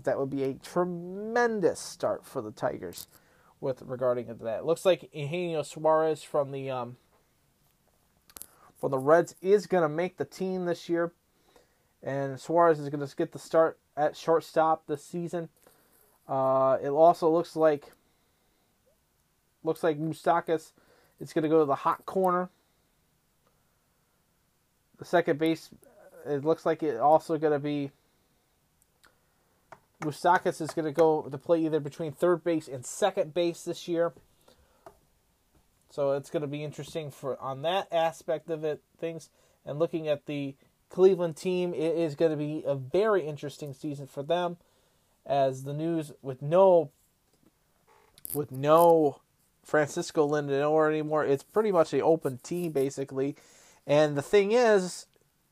That 0.04 0.18
would 0.18 0.32
be 0.32 0.44
a 0.44 0.56
tremendous 0.56 1.80
start 1.80 2.26
for 2.26 2.42
the 2.42 2.52
Tigers 2.52 3.08
with 3.60 3.84
regarding 3.84 4.26
to 4.28 4.34
that. 4.34 4.60
It 4.60 4.66
looks 4.66 4.84
like 4.84 5.10
Eugenio 5.14 5.62
Suarez 5.62 6.24
from 6.24 6.52
the 6.52 6.72
um, 6.72 6.98
from 8.80 8.90
the 8.90 8.98
Reds 8.98 9.36
is 9.42 9.68
going 9.68 9.84
to 9.84 9.90
make 9.90 10.18
the 10.18 10.26
team 10.26 10.66
this 10.66 10.90
year, 10.90 11.14
and 12.02 12.40
Suarez 12.40 12.80
is 12.80 12.90
going 12.90 13.08
to 13.08 13.16
get 13.16 13.32
the 13.32 13.38
start 13.38 13.78
at 13.96 14.18
shortstop 14.18 14.88
this 14.88 15.06
season. 15.06 15.50
Uh, 16.28 16.80
it 16.82 16.90
also 16.90 17.30
looks 17.30 17.56
like 17.56 17.92
looks 19.64 19.84
like 19.84 20.00
Moustakas 20.00 20.72
is 21.22 21.34
going 21.34 21.44
to 21.44 21.50
go 21.50 21.60
to 21.60 21.66
the 21.66 21.76
hot 21.76 22.06
corner. 22.06 22.50
The 24.98 25.06
second 25.06 25.40
base, 25.40 25.70
it 26.28 26.44
looks 26.44 26.66
like 26.66 26.84
it 26.84 26.98
also 26.98 27.38
going 27.38 27.54
to 27.54 27.60
be 27.60 27.92
Moustakas 30.02 30.62
is 30.62 30.72
going 30.72 30.86
to 30.86 30.92
go 30.92 31.22
to 31.22 31.38
play 31.38 31.64
either 31.64 31.80
between 31.80 32.12
third 32.12 32.44
base 32.44 32.68
and 32.68 32.86
second 32.86 33.34
base 33.34 33.64
this 33.64 33.88
year. 33.88 34.14
So 35.90 36.14
it's 36.14 36.30
going 36.30 36.42
to 36.42 36.48
be 36.48 36.64
interesting 36.64 37.12
for 37.12 37.40
on 37.40 37.62
that 37.64 37.88
aspect 37.92 38.50
of 38.50 38.64
it 38.64 38.82
things 38.98 39.30
and 39.66 39.78
looking 39.78 40.08
at 40.08 40.26
the 40.26 40.56
Cleveland 40.90 41.36
team 41.38 41.74
it 41.74 41.96
is 41.96 42.16
going 42.16 42.32
to 42.32 42.38
be 42.38 42.64
a 42.66 42.76
very 42.76 43.26
interesting 43.26 43.74
season 43.74 44.08
for 44.08 44.24
them 44.24 44.58
as 45.26 45.64
the 45.64 45.74
news 45.74 46.12
with 46.22 46.42
no 46.42 46.92
with 48.34 48.52
no 48.52 49.21
Francisco 49.64 50.28
Lindor 50.28 50.90
anymore 50.90 51.26
it's 51.26 51.44
pretty 51.44 51.72
much 51.72 51.94
an 51.94 52.02
open 52.02 52.40
team 52.44 52.72
basically 52.72 53.36
and 53.86 54.18
the 54.18 54.22
thing 54.22 54.52
is 54.52 55.06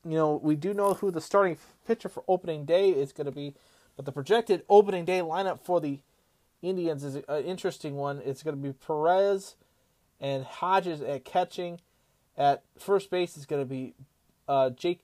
you 0.05 0.17
know 0.17 0.39
we 0.41 0.55
do 0.55 0.73
know 0.73 0.93
who 0.95 1.11
the 1.11 1.21
starting 1.21 1.57
pitcher 1.85 2.09
for 2.09 2.23
opening 2.27 2.65
day 2.65 2.89
is 2.89 3.11
going 3.11 3.25
to 3.25 3.31
be 3.31 3.53
but 3.95 4.05
the 4.05 4.11
projected 4.11 4.63
opening 4.69 5.05
day 5.05 5.19
lineup 5.19 5.59
for 5.59 5.81
the 5.81 5.99
Indians 6.61 7.03
is 7.03 7.15
an 7.15 7.43
interesting 7.45 7.95
one. 7.95 8.21
It's 8.25 8.43
going 8.43 8.55
to 8.55 8.61
be 8.61 8.73
Perez 8.73 9.55
and 10.19 10.43
Hedges 10.43 11.01
at 11.01 11.23
catching. 11.23 11.79
At 12.37 12.63
first 12.77 13.09
base 13.09 13.37
is 13.37 13.45
going 13.45 13.61
to 13.61 13.65
be 13.65 13.93
uh, 14.47 14.71
Jake 14.71 15.01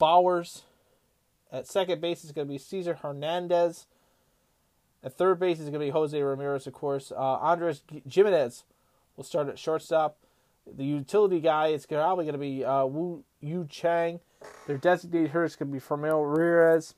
Bauers. 0.00 0.62
At 1.52 1.66
second 1.66 2.00
base 2.00 2.24
is 2.24 2.32
going 2.32 2.46
to 2.46 2.52
be 2.52 2.58
Cesar 2.58 2.94
Hernandez. 2.94 3.86
At 5.02 5.16
third 5.16 5.38
base 5.38 5.58
is 5.58 5.70
going 5.70 5.74
to 5.74 5.78
be 5.86 5.90
Jose 5.90 6.20
Ramirez, 6.20 6.66
of 6.66 6.72
course. 6.72 7.12
Uh, 7.12 7.16
Andres 7.16 7.82
Gimenez 8.08 8.64
will 9.16 9.24
start 9.24 9.48
at 9.48 9.58
shortstop. 9.58 10.18
The 10.66 10.84
utility 10.84 11.40
guy 11.40 11.68
is 11.68 11.86
probably 11.86 12.24
going 12.24 12.34
to 12.34 12.38
be 12.38 12.64
uh, 12.64 12.84
Wu 12.84 13.24
Yu 13.40 13.66
Chang. 13.70 14.20
Their 14.66 14.76
designated 14.76 15.28
hitter 15.28 15.44
is 15.44 15.56
going 15.56 15.70
to 15.70 15.72
be 15.72 15.80
Franmil 15.80 16.36
Reyes. 16.36 16.94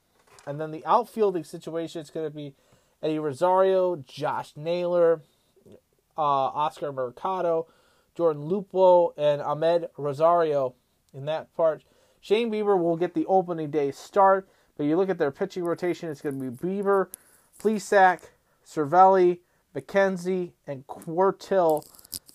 And 0.47 0.61
then 0.61 0.71
the 0.71 0.85
outfielding 0.87 1.45
situation 1.45 2.01
is 2.01 2.11
going 2.11 2.27
to 2.27 2.35
be 2.35 2.55
Eddie 3.03 3.19
Rosario, 3.19 3.97
Josh 3.97 4.53
Naylor, 4.57 5.23
uh, 6.17 6.21
Oscar 6.21 6.93
Mercado, 6.93 7.67
Jordan 8.17 8.49
Luplow, 8.49 9.13
and 9.17 9.41
Amed 9.41 9.89
Rosario 9.97 10.75
in 11.15 11.27
that 11.27 11.55
part. 11.55 11.85
Shane 12.21 12.51
Bieber 12.51 12.79
will 12.79 12.97
get 12.97 13.15
the 13.15 13.27
opening 13.27 13.71
day 13.71 13.93
start, 13.93 14.49
but 14.77 14.85
you 14.85 14.97
look 14.97 15.09
at 15.09 15.19
their 15.19 15.31
pitching 15.31 15.65
rotation, 15.65 16.11
it's 16.11 16.21
going 16.21 16.39
to 16.39 16.51
be 16.51 16.57
Bieber, 16.57 17.09
Plesac, 17.61 18.31
Civale, 18.65 19.39
McKenzie, 19.75 20.53
and 20.67 20.87
Quantrill. 20.87 21.85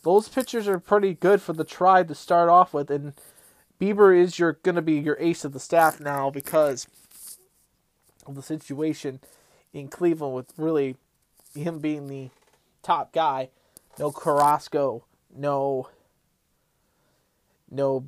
Those 0.04 0.30
pitchers 0.30 0.68
are 0.68 0.80
pretty 0.80 1.16
good 1.16 1.42
for 1.42 1.54
the 1.54 1.64
tribe 1.64 2.08
to 2.10 2.16
start 2.16 2.48
off 2.48 2.74
with, 2.74 2.92
and 2.92 3.14
Bieber 3.82 4.18
is 4.18 4.38
your 4.38 4.54
going 4.64 4.76
to 4.76 4.82
be 4.82 5.00
your 5.00 5.18
ace 5.20 5.44
of 5.44 5.52
the 5.52 5.60
staff 5.60 6.00
now 6.00 6.30
because 6.30 6.88
of 8.26 8.36
the 8.36 8.44
situation 8.44 9.20
in 9.74 9.88
Cleveland 9.88 10.36
with 10.36 10.54
really 10.58 10.96
him 11.56 11.80
being 11.80 12.08
the 12.08 12.30
top 12.84 13.12
guy. 13.12 13.50
No 13.98 14.12
Carrasco, 14.12 15.06
no 15.36 15.90
no 17.70 18.06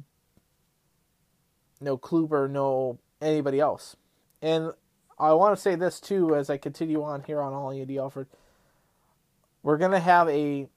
no 1.81 1.97
Kluber, 1.97 2.49
no 2.49 2.99
anybody 3.21 3.59
else. 3.59 3.95
And 4.41 4.73
I 5.19 5.33
want 5.33 5.55
to 5.55 5.61
say 5.61 5.75
this 5.75 5.99
too 5.99 6.35
as 6.35 6.49
I 6.49 6.57
continue 6.57 7.03
on 7.03 7.23
here 7.23 7.41
on 7.41 7.53
All 7.53 7.71
Andy 7.71 7.97
Alford. 7.97 8.27
We're 9.63 9.77
gonna 9.77 9.99
have 9.99 10.29
a 10.29 10.67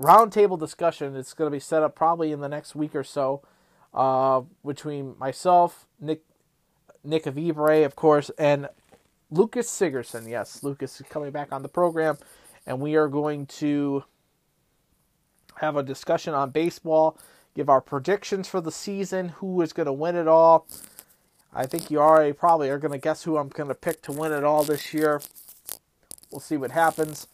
roundtable 0.00 0.58
discussion. 0.58 1.16
It's 1.16 1.34
gonna 1.34 1.50
be 1.50 1.60
set 1.60 1.82
up 1.82 1.94
probably 1.96 2.32
in 2.32 2.40
the 2.40 2.48
next 2.48 2.76
week 2.76 2.94
or 2.94 3.04
so, 3.04 3.42
uh, 3.92 4.42
between 4.64 5.16
myself, 5.18 5.86
Nick 6.00 6.22
Nick 7.04 7.24
Avibre, 7.24 7.84
of 7.84 7.96
course, 7.96 8.30
and 8.38 8.68
Lucas 9.30 9.68
Sigerson. 9.68 10.28
Yes, 10.28 10.62
Lucas 10.62 11.00
is 11.00 11.06
coming 11.08 11.30
back 11.30 11.52
on 11.52 11.62
the 11.62 11.68
program, 11.68 12.18
and 12.66 12.80
we 12.80 12.96
are 12.96 13.08
going 13.08 13.46
to 13.46 14.04
have 15.56 15.76
a 15.76 15.82
discussion 15.82 16.34
on 16.34 16.50
baseball, 16.50 17.18
give 17.54 17.68
our 17.68 17.80
predictions 17.80 18.48
for 18.48 18.60
the 18.60 18.72
season, 18.72 19.30
who 19.30 19.60
is 19.60 19.72
going 19.72 19.86
to 19.86 19.92
win 19.92 20.16
it 20.16 20.28
all. 20.28 20.66
I 21.58 21.66
think 21.66 21.90
you 21.90 21.98
already 21.98 22.32
probably 22.32 22.70
are 22.70 22.78
going 22.78 22.92
to 22.92 22.98
guess 22.98 23.24
who 23.24 23.36
I'm 23.36 23.48
going 23.48 23.68
to 23.68 23.74
pick 23.74 24.00
to 24.02 24.12
win 24.12 24.30
it 24.30 24.44
all 24.44 24.62
this 24.62 24.94
year. 24.94 25.20
We'll 26.30 26.38
see 26.40 26.56
what 26.56 26.70
happens. 26.70 27.26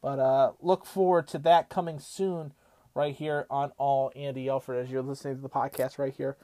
But 0.00 0.18
uh, 0.18 0.52
look 0.62 0.86
forward 0.86 1.28
to 1.28 1.38
that 1.40 1.68
coming 1.68 1.98
soon 1.98 2.54
right 2.94 3.14
here 3.14 3.46
on 3.50 3.72
All 3.76 4.10
Andy 4.16 4.48
Alford 4.48 4.78
as 4.78 4.90
you're 4.90 5.02
listening 5.02 5.36
to 5.36 5.42
the 5.42 5.50
podcast 5.50 5.98
right 5.98 6.14
here 6.16 6.38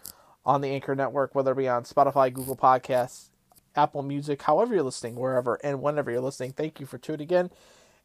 on 0.45 0.61
the 0.61 0.68
Anchor 0.68 0.95
Network, 0.95 1.35
whether 1.35 1.53
it 1.53 1.57
be 1.57 1.66
on 1.66 1.85
Spotify, 1.85 2.31
Google 2.31 2.59
Podcasts, 2.59 3.31
Apple 3.75 4.03
Music, 4.03 4.43
however 4.43 4.75
you're 4.75 4.85
listening, 4.85 5.14
wherever 5.14 5.55
and 5.64 5.81
whenever 5.81 6.11
you're 6.11 6.20
listening. 6.20 6.53
Thank 6.53 6.79
you 6.79 6.85
for 6.85 6.99
tuning 6.99 7.31
in. 7.31 7.51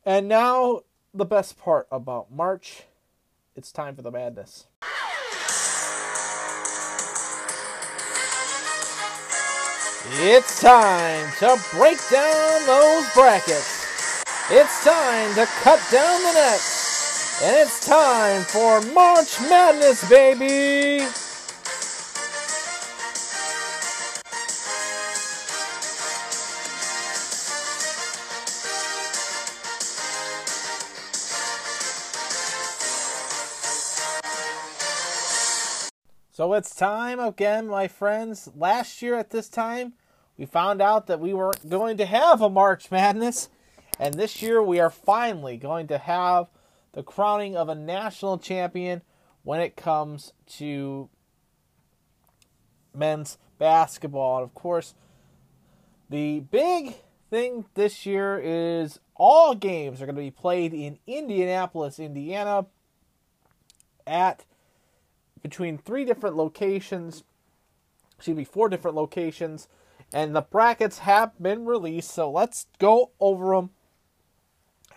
And 0.05 0.30
now, 0.30 0.84
the 1.13 1.26
best 1.26 1.59
part 1.59 1.89
about 1.91 2.32
March 2.32 2.84
it's 3.53 3.74
time 3.74 3.97
for 3.97 4.01
the 4.01 4.11
madness. 4.11 4.67
It's 10.12 10.60
time 10.60 11.32
to 11.38 11.62
break 11.72 11.99
down 12.10 12.66
those 12.66 13.14
brackets. 13.14 14.26
It's 14.49 14.84
time 14.84 15.36
to 15.36 15.45
cut 15.62 15.80
down 15.91 16.24
the 16.24 16.34
nets. 16.34 17.43
And 17.43 17.55
it's 17.55 17.86
time 17.86 18.41
for 18.41 18.82
March 18.91 19.39
Madness, 19.41 20.10
baby! 20.10 21.05
So 36.32 36.53
it's 36.53 36.74
time 36.74 37.20
again, 37.20 37.68
my 37.68 37.88
friends. 37.88 38.49
Last 38.55 39.01
year 39.01 39.16
at 39.16 39.30
this 39.30 39.49
time, 39.49 39.93
we 40.39 40.45
found 40.45 40.81
out 40.81 41.07
that 41.07 41.19
we 41.19 41.33
weren't 41.33 41.69
going 41.69 41.97
to 41.97 42.05
have 42.05 42.41
a 42.41 42.49
March 42.49 42.89
Madness. 42.89 43.49
And 43.99 44.13
this 44.13 44.41
year, 44.41 44.63
we 44.63 44.79
are 44.79 44.89
finally 44.89 45.57
going 45.57 45.87
to 45.87 45.97
have 45.97 46.47
the 46.93 47.03
crowning 47.03 47.57
of 47.57 47.67
a 47.67 47.75
national 47.75 48.37
champion 48.37 49.01
when 49.43 49.59
it 49.59 49.75
comes 49.75 50.31
to 50.57 51.09
men's 52.95 53.37
basketball. 53.57 54.37
And 54.37 54.45
of 54.45 54.53
course, 54.53 54.93
the 56.09 56.39
big 56.39 56.95
thing 57.29 57.65
this 57.73 58.05
year 58.05 58.39
is 58.41 58.97
all 59.15 59.53
games 59.53 60.01
are 60.01 60.05
going 60.05 60.15
to 60.15 60.21
be 60.21 60.31
played 60.31 60.73
in 60.73 60.99
Indianapolis, 61.05 61.99
Indiana, 61.99 62.65
at 64.07 64.45
between 65.43 65.77
three 65.77 66.05
different 66.05 66.37
locations, 66.37 67.25
excuse 68.15 68.37
me, 68.37 68.45
four 68.45 68.69
different 68.69 68.95
locations, 68.95 69.67
and 70.14 70.36
the 70.36 70.41
brackets 70.41 70.99
have 70.99 71.32
been 71.41 71.66
released. 71.66 72.12
So 72.12 72.30
let's 72.30 72.68
go 72.80 73.12
over 73.20 73.55
them. 73.55 73.72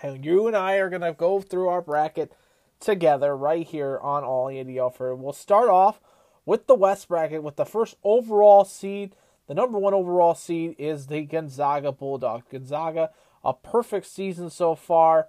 And 0.02 0.24
you 0.24 0.46
and 0.46 0.56
I 0.56 0.74
are 0.76 0.90
going 0.90 1.02
to 1.02 1.12
go 1.12 1.40
through 1.40 1.68
our 1.68 1.82
bracket 1.82 2.32
together 2.80 3.36
right 3.36 3.66
here 3.66 3.98
on 4.02 4.24
All 4.24 4.48
Andy 4.48 4.78
Alford. 4.78 5.18
We'll 5.18 5.32
start 5.32 5.68
off 5.68 6.00
with 6.44 6.66
the 6.66 6.74
West 6.74 7.08
bracket 7.08 7.42
with 7.42 7.56
the 7.56 7.64
first 7.64 7.96
overall 8.02 8.64
seed. 8.64 9.14
The 9.46 9.54
number 9.54 9.78
one 9.78 9.94
overall 9.94 10.34
seed 10.34 10.74
is 10.78 11.06
the 11.06 11.22
Gonzaga 11.22 11.92
Bulldogs. 11.92 12.46
Gonzaga, 12.50 13.10
a 13.44 13.54
perfect 13.54 14.06
season 14.06 14.50
so 14.50 14.74
far, 14.74 15.28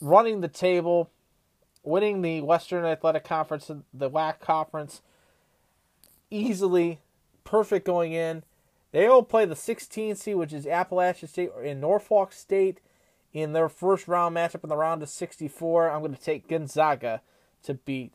running 0.00 0.40
the 0.40 0.48
table 0.48 1.10
winning 1.82 2.22
the 2.22 2.40
Western 2.40 2.84
Athletic 2.84 3.24
Conference, 3.24 3.70
the 3.92 4.10
WAC 4.10 4.40
conference, 4.40 5.02
easily, 6.30 7.00
perfect 7.44 7.84
going 7.84 8.12
in. 8.12 8.44
They 8.92 9.08
will 9.08 9.22
play 9.22 9.46
the 9.46 9.56
16 9.56 10.16
seed, 10.16 10.36
which 10.36 10.52
is 10.52 10.66
Appalachian 10.66 11.28
State 11.28 11.50
in 11.62 11.80
Norfolk 11.80 12.32
State, 12.32 12.80
in 13.32 13.52
their 13.52 13.68
first 13.68 14.06
round 14.06 14.36
matchup 14.36 14.62
in 14.62 14.68
the 14.68 14.76
round 14.76 15.02
of 15.02 15.08
64. 15.08 15.90
I'm 15.90 16.00
going 16.00 16.14
to 16.14 16.20
take 16.20 16.48
Gonzaga 16.48 17.22
to 17.64 17.74
beat 17.74 18.12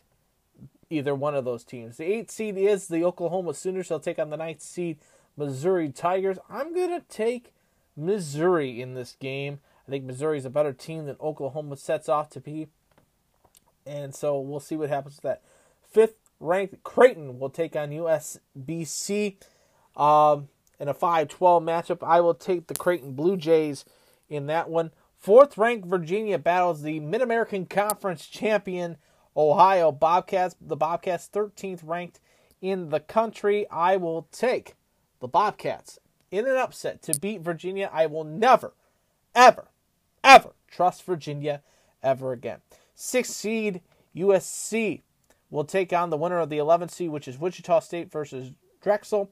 either 0.89 1.15
one 1.15 1.36
of 1.36 1.45
those 1.45 1.63
teams. 1.63 1.97
The 1.97 2.05
8 2.05 2.32
seed 2.32 2.57
is 2.57 2.88
the 2.88 3.03
Oklahoma 3.03 3.53
Sooners. 3.53 3.89
They'll 3.89 3.99
take 3.99 4.19
on 4.19 4.30
the 4.30 4.38
9th 4.38 4.61
seed 4.61 4.99
Missouri 5.36 5.89
Tigers. 5.89 6.38
I'm 6.49 6.73
going 6.73 6.89
to 6.89 7.05
take 7.09 7.53
Missouri 7.95 8.80
in 8.80 8.93
this 8.93 9.15
game. 9.19 9.59
I 9.88 9.91
think 9.91 10.05
Missouri 10.05 10.38
is 10.38 10.45
a 10.45 10.49
better 10.49 10.73
team 10.73 11.05
than 11.05 11.15
Oklahoma 11.19 11.78
sets 11.78 12.07
off 12.07 12.30
to 12.32 12.39
be. 12.39 12.67
And 13.86 14.13
so 14.13 14.39
we'll 14.39 14.59
see 14.59 14.75
what 14.75 14.89
happens 14.89 15.15
with 15.15 15.23
that. 15.23 15.41
Fifth 15.82 16.15
ranked 16.39 16.84
Creighton 16.84 17.39
will 17.39 17.49
take 17.49 17.75
on 17.75 17.89
USBC 17.89 19.36
um, 19.95 20.49
in 20.80 20.88
a 20.88 20.93
5 20.93 21.28
12 21.28 21.63
matchup. 21.63 22.07
I 22.07 22.21
will 22.21 22.34
take 22.34 22.67
the 22.67 22.75
Creighton 22.75 23.13
Blue 23.13 23.38
Jays 23.38 23.86
in 24.30 24.47
that 24.47 24.69
one. 24.69 24.91
Fourth 25.17 25.57
ranked 25.57 25.88
Virginia 25.88 26.38
battles 26.38 26.82
the 26.82 26.99
Mid 26.99 27.21
American 27.21 27.65
Conference 27.65 28.28
champion 28.28 28.97
Ohio 29.36 29.91
Bobcats. 29.91 30.55
The 30.61 30.75
Bobcats 30.75 31.30
13th 31.34 31.82
ranked 31.84 32.19
in 32.61 32.89
the 32.89 32.99
country. 32.99 33.67
I 33.69 33.97
will 33.97 34.28
take 34.32 34.75
the 35.19 35.28
Bobcats 35.28 35.99
in 36.32 36.47
an 36.47 36.57
upset 36.57 37.01
to 37.03 37.19
beat 37.19 37.41
Virginia. 37.41 37.89
I 37.91 38.05
will 38.05 38.23
never, 38.23 38.73
ever, 39.34 39.69
ever 40.23 40.53
trust 40.67 41.03
Virginia 41.03 41.61
ever 42.03 42.32
again. 42.32 42.59
Sixth 42.95 43.34
seed 43.34 43.82
USC 44.15 45.01
will 45.49 45.63
take 45.63 45.93
on 45.93 46.09
the 46.09 46.17
winner 46.17 46.39
of 46.39 46.49
the 46.49 46.57
11th 46.57 46.91
seed, 46.91 47.09
which 47.09 47.28
is 47.28 47.38
Wichita 47.38 47.80
State 47.80 48.11
versus 48.11 48.51
Drexel. 48.82 49.32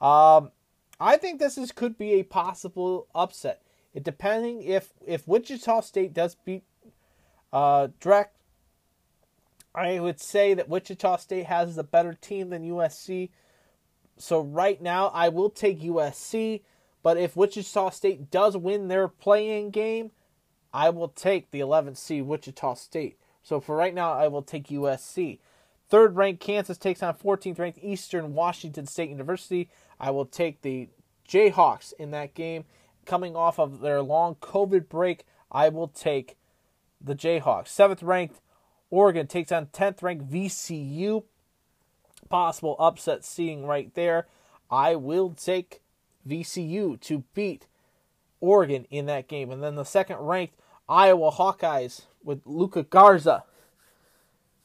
Um, 0.00 0.50
I 0.98 1.16
think 1.16 1.38
this 1.38 1.58
is 1.58 1.72
could 1.72 1.98
be 1.98 2.14
a 2.14 2.22
possible 2.22 3.06
upset. 3.14 3.62
It 3.94 4.04
depending 4.04 4.62
if 4.62 4.92
if 5.06 5.26
Wichita 5.26 5.80
State 5.80 6.14
does 6.14 6.36
beat 6.44 6.64
uh, 7.52 7.88
Drek, 8.00 8.26
I 9.74 10.00
would 10.00 10.20
say 10.20 10.54
that 10.54 10.68
Wichita 10.68 11.16
State 11.16 11.46
has 11.46 11.76
the 11.76 11.84
better 11.84 12.14
team 12.14 12.50
than 12.50 12.68
USC. 12.68 13.30
So 14.18 14.40
right 14.40 14.80
now, 14.80 15.08
I 15.08 15.28
will 15.28 15.50
take 15.50 15.80
USC. 15.80 16.62
But 17.02 17.18
if 17.18 17.36
Wichita 17.36 17.90
State 17.90 18.30
does 18.30 18.56
win 18.56 18.88
their 18.88 19.06
playing 19.06 19.70
game, 19.70 20.10
I 20.72 20.90
will 20.90 21.08
take 21.08 21.50
the 21.50 21.60
11th 21.60 21.98
seed 21.98 22.24
Wichita 22.24 22.74
State. 22.74 23.18
So 23.42 23.60
for 23.60 23.76
right 23.76 23.94
now, 23.94 24.12
I 24.12 24.28
will 24.28 24.42
take 24.42 24.68
USC. 24.68 25.38
Third 25.88 26.16
ranked 26.16 26.40
Kansas 26.40 26.78
takes 26.78 27.02
on 27.02 27.14
14th 27.14 27.58
ranked 27.58 27.78
Eastern 27.80 28.34
Washington 28.34 28.86
State 28.86 29.10
University. 29.10 29.70
I 29.98 30.10
will 30.10 30.26
take 30.26 30.62
the 30.62 30.88
Jayhawks 31.28 31.92
in 31.98 32.10
that 32.12 32.34
game. 32.34 32.64
Coming 33.04 33.36
off 33.36 33.58
of 33.58 33.80
their 33.80 34.02
long 34.02 34.34
COVID 34.36 34.88
break, 34.88 35.24
I 35.50 35.68
will 35.68 35.88
take 35.88 36.36
the 37.00 37.14
Jayhawks. 37.14 37.68
Seventh 37.68 38.02
ranked 38.02 38.40
Oregon 38.90 39.26
takes 39.26 39.52
on 39.52 39.66
10th 39.66 40.02
ranked 40.02 40.30
VCU. 40.30 41.24
Possible 42.28 42.76
upset 42.78 43.24
seeing 43.24 43.66
right 43.66 43.92
there. 43.94 44.26
I 44.70 44.96
will 44.96 45.30
take 45.30 45.80
VCU 46.28 47.00
to 47.00 47.24
beat 47.34 47.66
Oregon 48.40 48.86
in 48.90 49.06
that 49.06 49.28
game. 49.28 49.50
And 49.50 49.62
then 49.62 49.76
the 49.76 49.84
second 49.84 50.18
ranked 50.18 50.54
Iowa 50.88 51.30
Hawkeyes 51.30 52.02
with 52.22 52.42
Luka 52.44 52.82
Garza 52.82 53.44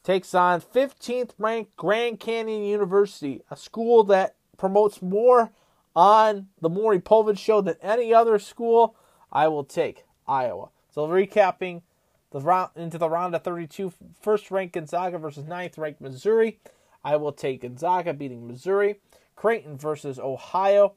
takes 0.02 0.34
on 0.34 0.60
15th 0.60 1.30
ranked 1.38 1.76
Grand 1.76 2.18
Canyon 2.18 2.64
University, 2.64 3.42
a 3.50 3.56
school 3.56 4.02
that 4.04 4.34
promotes 4.62 5.02
more 5.02 5.50
on 5.96 6.46
the 6.60 6.68
Maury 6.68 7.00
Povich 7.00 7.36
show 7.36 7.60
than 7.60 7.74
any 7.82 8.14
other 8.14 8.38
school. 8.38 8.94
I 9.32 9.48
will 9.48 9.64
take 9.64 10.04
Iowa. 10.28 10.68
So 10.88 11.08
recapping 11.08 11.82
the 12.30 12.38
round 12.38 12.70
into 12.76 12.96
the 12.96 13.10
round 13.10 13.34
of 13.34 13.42
32, 13.42 13.92
first 14.20 14.52
ranked 14.52 14.74
Gonzaga 14.74 15.18
versus 15.18 15.46
ninth 15.46 15.76
ranked 15.78 16.00
Missouri. 16.00 16.60
I 17.02 17.16
will 17.16 17.32
take 17.32 17.62
Gonzaga 17.62 18.14
beating 18.14 18.46
Missouri. 18.46 19.00
Creighton 19.34 19.78
versus 19.78 20.20
Ohio. 20.20 20.94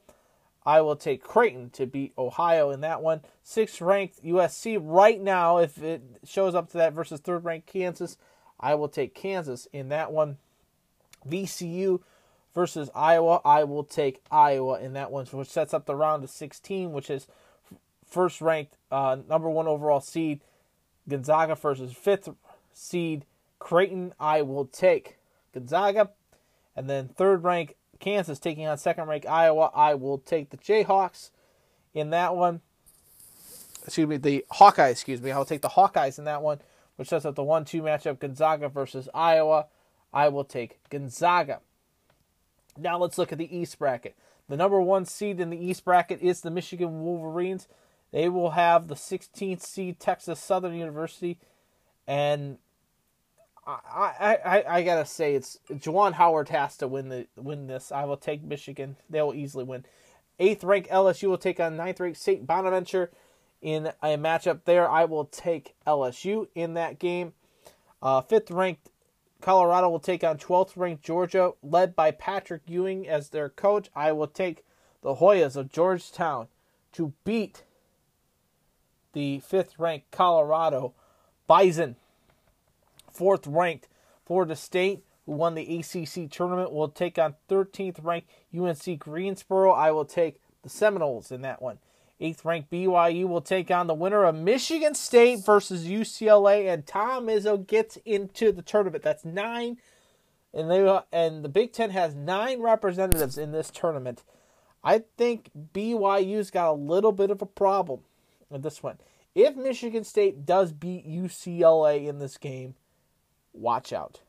I 0.64 0.80
will 0.80 0.94
take 0.94 1.24
Creighton 1.24 1.70
to 1.70 1.86
beat 1.86 2.12
Ohio 2.16 2.70
in 2.70 2.82
that 2.82 3.02
one. 3.02 3.22
Sixth 3.42 3.80
ranked 3.80 4.24
USC 4.24 4.78
right 4.80 5.20
now, 5.20 5.58
if 5.58 5.82
it 5.82 6.02
shows 6.24 6.54
up 6.54 6.70
to 6.70 6.78
that 6.78 6.92
versus 6.92 7.18
third 7.18 7.44
ranked 7.44 7.66
Kansas, 7.66 8.16
I 8.60 8.76
will 8.76 8.88
take 8.88 9.12
Kansas 9.12 9.66
in 9.72 9.88
that 9.88 10.12
one. 10.12 10.36
VCU 11.28 12.00
versus 12.56 12.88
Iowa, 12.94 13.42
I 13.44 13.64
will 13.64 13.84
take 13.84 14.22
Iowa 14.30 14.80
in 14.80 14.94
that 14.94 15.12
one, 15.12 15.26
which 15.26 15.50
sets 15.50 15.74
up 15.74 15.84
the 15.84 15.94
round 15.94 16.24
of 16.24 16.30
16, 16.30 16.90
which 16.90 17.10
is 17.10 17.26
first 18.08 18.40
ranked 18.40 18.78
uh, 18.90 19.18
number 19.28 19.50
one 19.50 19.66
overall 19.66 20.00
seed 20.00 20.40
Gonzaga 21.06 21.54
versus 21.54 21.92
fifth 21.92 22.30
seed 22.72 23.26
Creighton. 23.58 24.14
I 24.18 24.40
will 24.40 24.64
take 24.64 25.18
Gonzaga, 25.52 26.12
and 26.74 26.88
then 26.88 27.08
third 27.08 27.44
ranked 27.44 27.74
Kansas 28.00 28.38
taking 28.38 28.66
on 28.66 28.78
second 28.78 29.06
ranked 29.06 29.26
Iowa. 29.26 29.70
I 29.74 29.92
will 29.92 30.16
take 30.16 30.48
the 30.48 30.56
Jayhawks 30.56 31.32
in 31.92 32.08
that 32.10 32.34
one. 32.34 32.62
Excuse 33.84 34.08
me, 34.08 34.16
the 34.16 34.46
Hawkeyes, 34.50 34.92
excuse 34.92 35.20
me. 35.20 35.30
I 35.30 35.36
will 35.36 35.44
take 35.44 35.60
the 35.60 35.68
Hawkeyes 35.68 36.18
in 36.18 36.24
that 36.24 36.40
one, 36.40 36.60
which 36.96 37.08
sets 37.08 37.26
up 37.26 37.34
the 37.34 37.44
1 37.44 37.66
2 37.66 37.82
matchup 37.82 38.18
Gonzaga 38.18 38.70
versus 38.70 39.10
Iowa. 39.12 39.66
I 40.10 40.28
will 40.30 40.44
take 40.44 40.78
Gonzaga. 40.88 41.60
Now 42.78 42.98
let's 42.98 43.18
look 43.18 43.32
at 43.32 43.38
the 43.38 43.56
East 43.56 43.78
bracket. 43.78 44.16
The 44.48 44.56
number 44.56 44.80
one 44.80 45.04
seed 45.04 45.40
in 45.40 45.50
the 45.50 45.58
East 45.58 45.84
bracket 45.84 46.20
is 46.22 46.40
the 46.40 46.50
Michigan 46.50 47.02
Wolverines. 47.02 47.68
They 48.12 48.28
will 48.28 48.50
have 48.50 48.88
the 48.88 48.94
16th 48.94 49.60
seed 49.62 49.98
Texas 49.98 50.38
Southern 50.40 50.74
University, 50.74 51.38
and 52.06 52.58
I, 53.66 53.78
I, 54.20 54.36
I, 54.44 54.76
I 54.76 54.82
gotta 54.82 55.04
say 55.04 55.34
it's 55.34 55.58
Juwan 55.70 56.12
Howard 56.12 56.48
has 56.50 56.76
to 56.78 56.86
win 56.86 57.08
the 57.08 57.26
win 57.36 57.66
this. 57.66 57.90
I 57.90 58.04
will 58.04 58.16
take 58.16 58.42
Michigan. 58.42 58.96
They 59.10 59.20
will 59.20 59.34
easily 59.34 59.64
win. 59.64 59.84
Eighth 60.38 60.62
ranked 60.62 60.88
LSU 60.90 61.28
will 61.28 61.38
take 61.38 61.58
on 61.58 61.76
ninth 61.76 61.98
ranked 61.98 62.18
St. 62.18 62.46
Bonaventure 62.46 63.10
in 63.60 63.88
a 64.02 64.16
matchup 64.16 64.60
there. 64.64 64.88
I 64.88 65.04
will 65.04 65.24
take 65.24 65.74
LSU 65.86 66.46
in 66.54 66.74
that 66.74 66.98
game. 66.98 67.32
Uh, 68.00 68.20
fifth 68.20 68.50
ranked 68.50 68.90
Colorado 69.40 69.88
will 69.88 70.00
take 70.00 70.24
on 70.24 70.38
12th 70.38 70.76
ranked 70.76 71.04
Georgia, 71.04 71.52
led 71.62 71.94
by 71.94 72.10
Patrick 72.10 72.62
Ewing 72.66 73.08
as 73.08 73.28
their 73.28 73.48
coach. 73.48 73.88
I 73.94 74.12
will 74.12 74.26
take 74.26 74.64
the 75.02 75.16
Hoyas 75.16 75.56
of 75.56 75.70
Georgetown 75.70 76.48
to 76.92 77.12
beat 77.24 77.62
the 79.12 79.40
fifth 79.40 79.78
ranked 79.78 80.10
Colorado 80.10 80.94
Bison 81.46 81.96
Fourth 83.16 83.46
ranked 83.46 83.88
Florida 84.26 84.54
State, 84.54 85.02
who 85.24 85.32
won 85.32 85.54
the 85.54 85.78
ACC 85.78 86.30
tournament, 86.30 86.70
will 86.70 86.88
take 86.88 87.18
on 87.18 87.34
13th 87.48 88.04
ranked 88.04 88.28
UNC 88.54 88.98
Greensboro. 88.98 89.72
I 89.72 89.90
will 89.90 90.04
take 90.04 90.40
the 90.62 90.68
Seminoles 90.68 91.32
in 91.32 91.40
that 91.40 91.62
one. 91.62 91.78
Eighth 92.18 92.44
ranked 92.44 92.70
BYU 92.70 93.28
will 93.28 93.42
take 93.42 93.70
on 93.70 93.86
the 93.86 93.94
winner 93.94 94.24
of 94.24 94.34
Michigan 94.34 94.94
State 94.94 95.44
versus 95.44 95.84
UCLA, 95.84 96.72
and 96.72 96.86
Tom 96.86 97.26
Izzo 97.26 97.66
gets 97.66 97.98
into 98.06 98.52
the 98.52 98.62
tournament. 98.62 99.04
That's 99.04 99.24
nine, 99.24 99.76
and 100.54 100.70
they 100.70 101.00
and 101.12 101.44
the 101.44 101.50
Big 101.50 101.72
Ten 101.72 101.90
has 101.90 102.14
nine 102.14 102.62
representatives 102.62 103.36
in 103.36 103.52
this 103.52 103.70
tournament. 103.70 104.22
I 104.82 105.02
think 105.18 105.50
BYU's 105.74 106.50
got 106.50 106.70
a 106.70 106.72
little 106.72 107.12
bit 107.12 107.30
of 107.30 107.42
a 107.42 107.46
problem 107.46 108.00
with 108.48 108.62
this 108.62 108.82
one. 108.82 108.98
If 109.34 109.54
Michigan 109.54 110.04
State 110.04 110.46
does 110.46 110.72
beat 110.72 111.06
UCLA 111.06 112.06
in 112.06 112.18
this 112.18 112.38
game, 112.38 112.76
watch 113.52 113.92
out. 113.92 114.20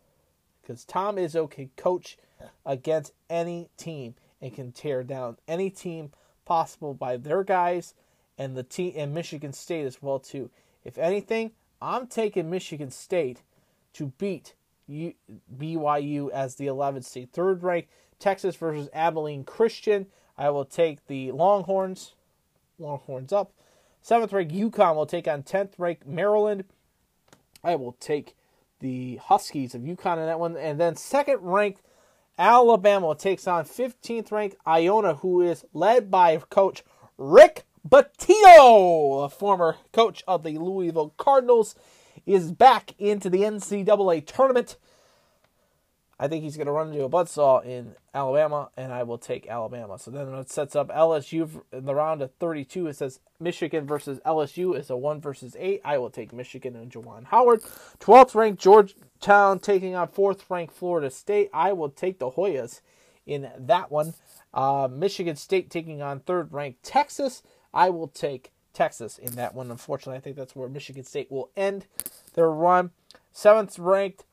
Because 0.61 0.83
Tom 0.83 1.15
Izzo 1.15 1.49
can 1.49 1.69
coach 1.77 2.17
against 2.65 3.13
any 3.29 3.69
team 3.77 4.15
and 4.41 4.53
can 4.53 4.73
tear 4.73 5.03
down 5.03 5.38
any 5.47 5.69
team 5.69 6.11
possible 6.47 6.93
by 6.93 7.17
their 7.17 7.43
guys 7.43 7.93
and 8.37 8.55
the 8.55 8.63
team 8.63 8.93
and 8.95 9.13
Michigan 9.13 9.51
State 9.51 9.85
as 9.85 10.01
well 10.01 10.17
too. 10.17 10.49
If 10.85 10.97
anything, 10.97 11.51
I'm 11.81 12.07
taking 12.07 12.49
Michigan 12.49 12.89
State 12.89 13.43
to 13.93 14.13
beat 14.17 14.55
U- 14.87 15.13
BYU 15.57 16.31
as 16.31 16.55
the 16.55 16.67
11th 16.67 17.03
seed. 17.03 17.33
Third 17.33 17.63
ranked 17.63 17.89
Texas 18.17 18.55
versus 18.55 18.89
Abilene 18.93 19.43
Christian. 19.43 20.07
I 20.37 20.49
will 20.49 20.65
take 20.65 21.05
the 21.07 21.31
Longhorns. 21.33 22.13
Longhorns 22.79 23.33
up. 23.33 23.51
Seventh 24.01 24.31
ranked 24.31 24.53
UConn 24.53 24.95
will 24.95 25.05
take 25.05 25.27
on 25.27 25.43
10th 25.43 25.73
ranked 25.77 26.07
Maryland. 26.07 26.63
I 27.61 27.75
will 27.75 27.97
take 27.99 28.35
the 28.79 29.17
Huskies 29.17 29.75
of 29.75 29.81
UConn 29.81 30.17
in 30.17 30.25
that 30.27 30.39
one. 30.39 30.55
And 30.55 30.79
then 30.79 30.95
second 30.95 31.39
ranked 31.41 31.81
Alabama 32.38 33.15
takes 33.15 33.47
on 33.47 33.65
15th 33.65 34.31
ranked 34.31 34.57
Iona, 34.67 35.15
who 35.15 35.41
is 35.41 35.65
led 35.73 36.11
by 36.11 36.38
coach 36.38 36.83
Rick 37.17 37.63
the 37.89 39.29
former 39.38 39.77
coach 39.91 40.23
of 40.27 40.43
the 40.43 40.57
Louisville 40.57 41.13
Cardinals, 41.17 41.73
is 42.25 42.51
back 42.51 42.93
into 42.99 43.29
the 43.29 43.41
NCAA 43.41 44.25
tournament. 44.25 44.77
I 46.20 46.28
think 46.28 46.43
he's 46.43 46.57
going 46.57 46.65
to 46.65 46.72
run 46.72 46.88
into 46.88 47.03
a 47.03 47.09
buzzsaw 47.09 47.63
in 47.63 47.95
Alabama, 48.13 48.70
and 48.76 48.91
I 48.91 49.03
will 49.03 49.20
take 49.20 49.47
Alabama. 49.47 49.99
So 49.99 50.09
then 50.09 50.28
it 50.34 50.49
sets 50.49 50.76
up 50.76 50.89
LSU 50.89 51.61
in 51.72 51.86
the 51.86 51.93
round 51.93 52.24
of 52.24 52.32
32. 52.39 52.88
It 52.88 52.95
says 52.95 53.20
Michigan 53.39 53.86
versus 53.86 54.20
LSU 54.26 54.76
is 54.76 54.89
a 54.89 54.97
1 54.97 55.22
versus 55.22 55.55
8. 55.59 55.82
I 55.86 55.99
will 55.99 56.09
take 56.09 56.34
Michigan 56.34 56.76
and 56.76 56.91
Juwan 56.91 57.26
Howard. 57.26 57.61
12th 57.99 58.34
ranked 58.34 58.61
Georgetown 58.61 59.59
taking 59.59 59.93
on 59.93 60.07
4th 60.07 60.49
ranked 60.49 60.74
Florida 60.74 61.11
State. 61.11 61.51
I 61.53 61.74
will 61.74 61.89
take 61.89 62.18
the 62.18 62.32
Hoyas 62.32 62.82
in 63.28 63.51
that 63.55 63.91
one. 63.91 64.15
Uh, 64.53 64.88
Michigan 64.91 65.36
State 65.36 65.70
taking 65.70 66.01
on 66.01 66.22
3rd 66.22 66.47
ranked 66.51 66.82
Texas. 66.82 67.43
I 67.74 67.91
will 67.91 68.07
take 68.07 68.51
Texas 68.74 69.20
in 69.20 69.36
that 69.36 69.53
one. 69.53 69.70
Unfortunately, 69.70 70.18
I 70.18 70.22
think 70.22 70.36
that's 70.36 70.55
where 70.55 70.70
Michigan 70.70 71.03
State 71.03 71.32
will 71.32 71.51
end 71.55 71.86
their 72.34 72.49
run. 72.49 72.89
7th 73.36 73.76
ranked 73.78 74.24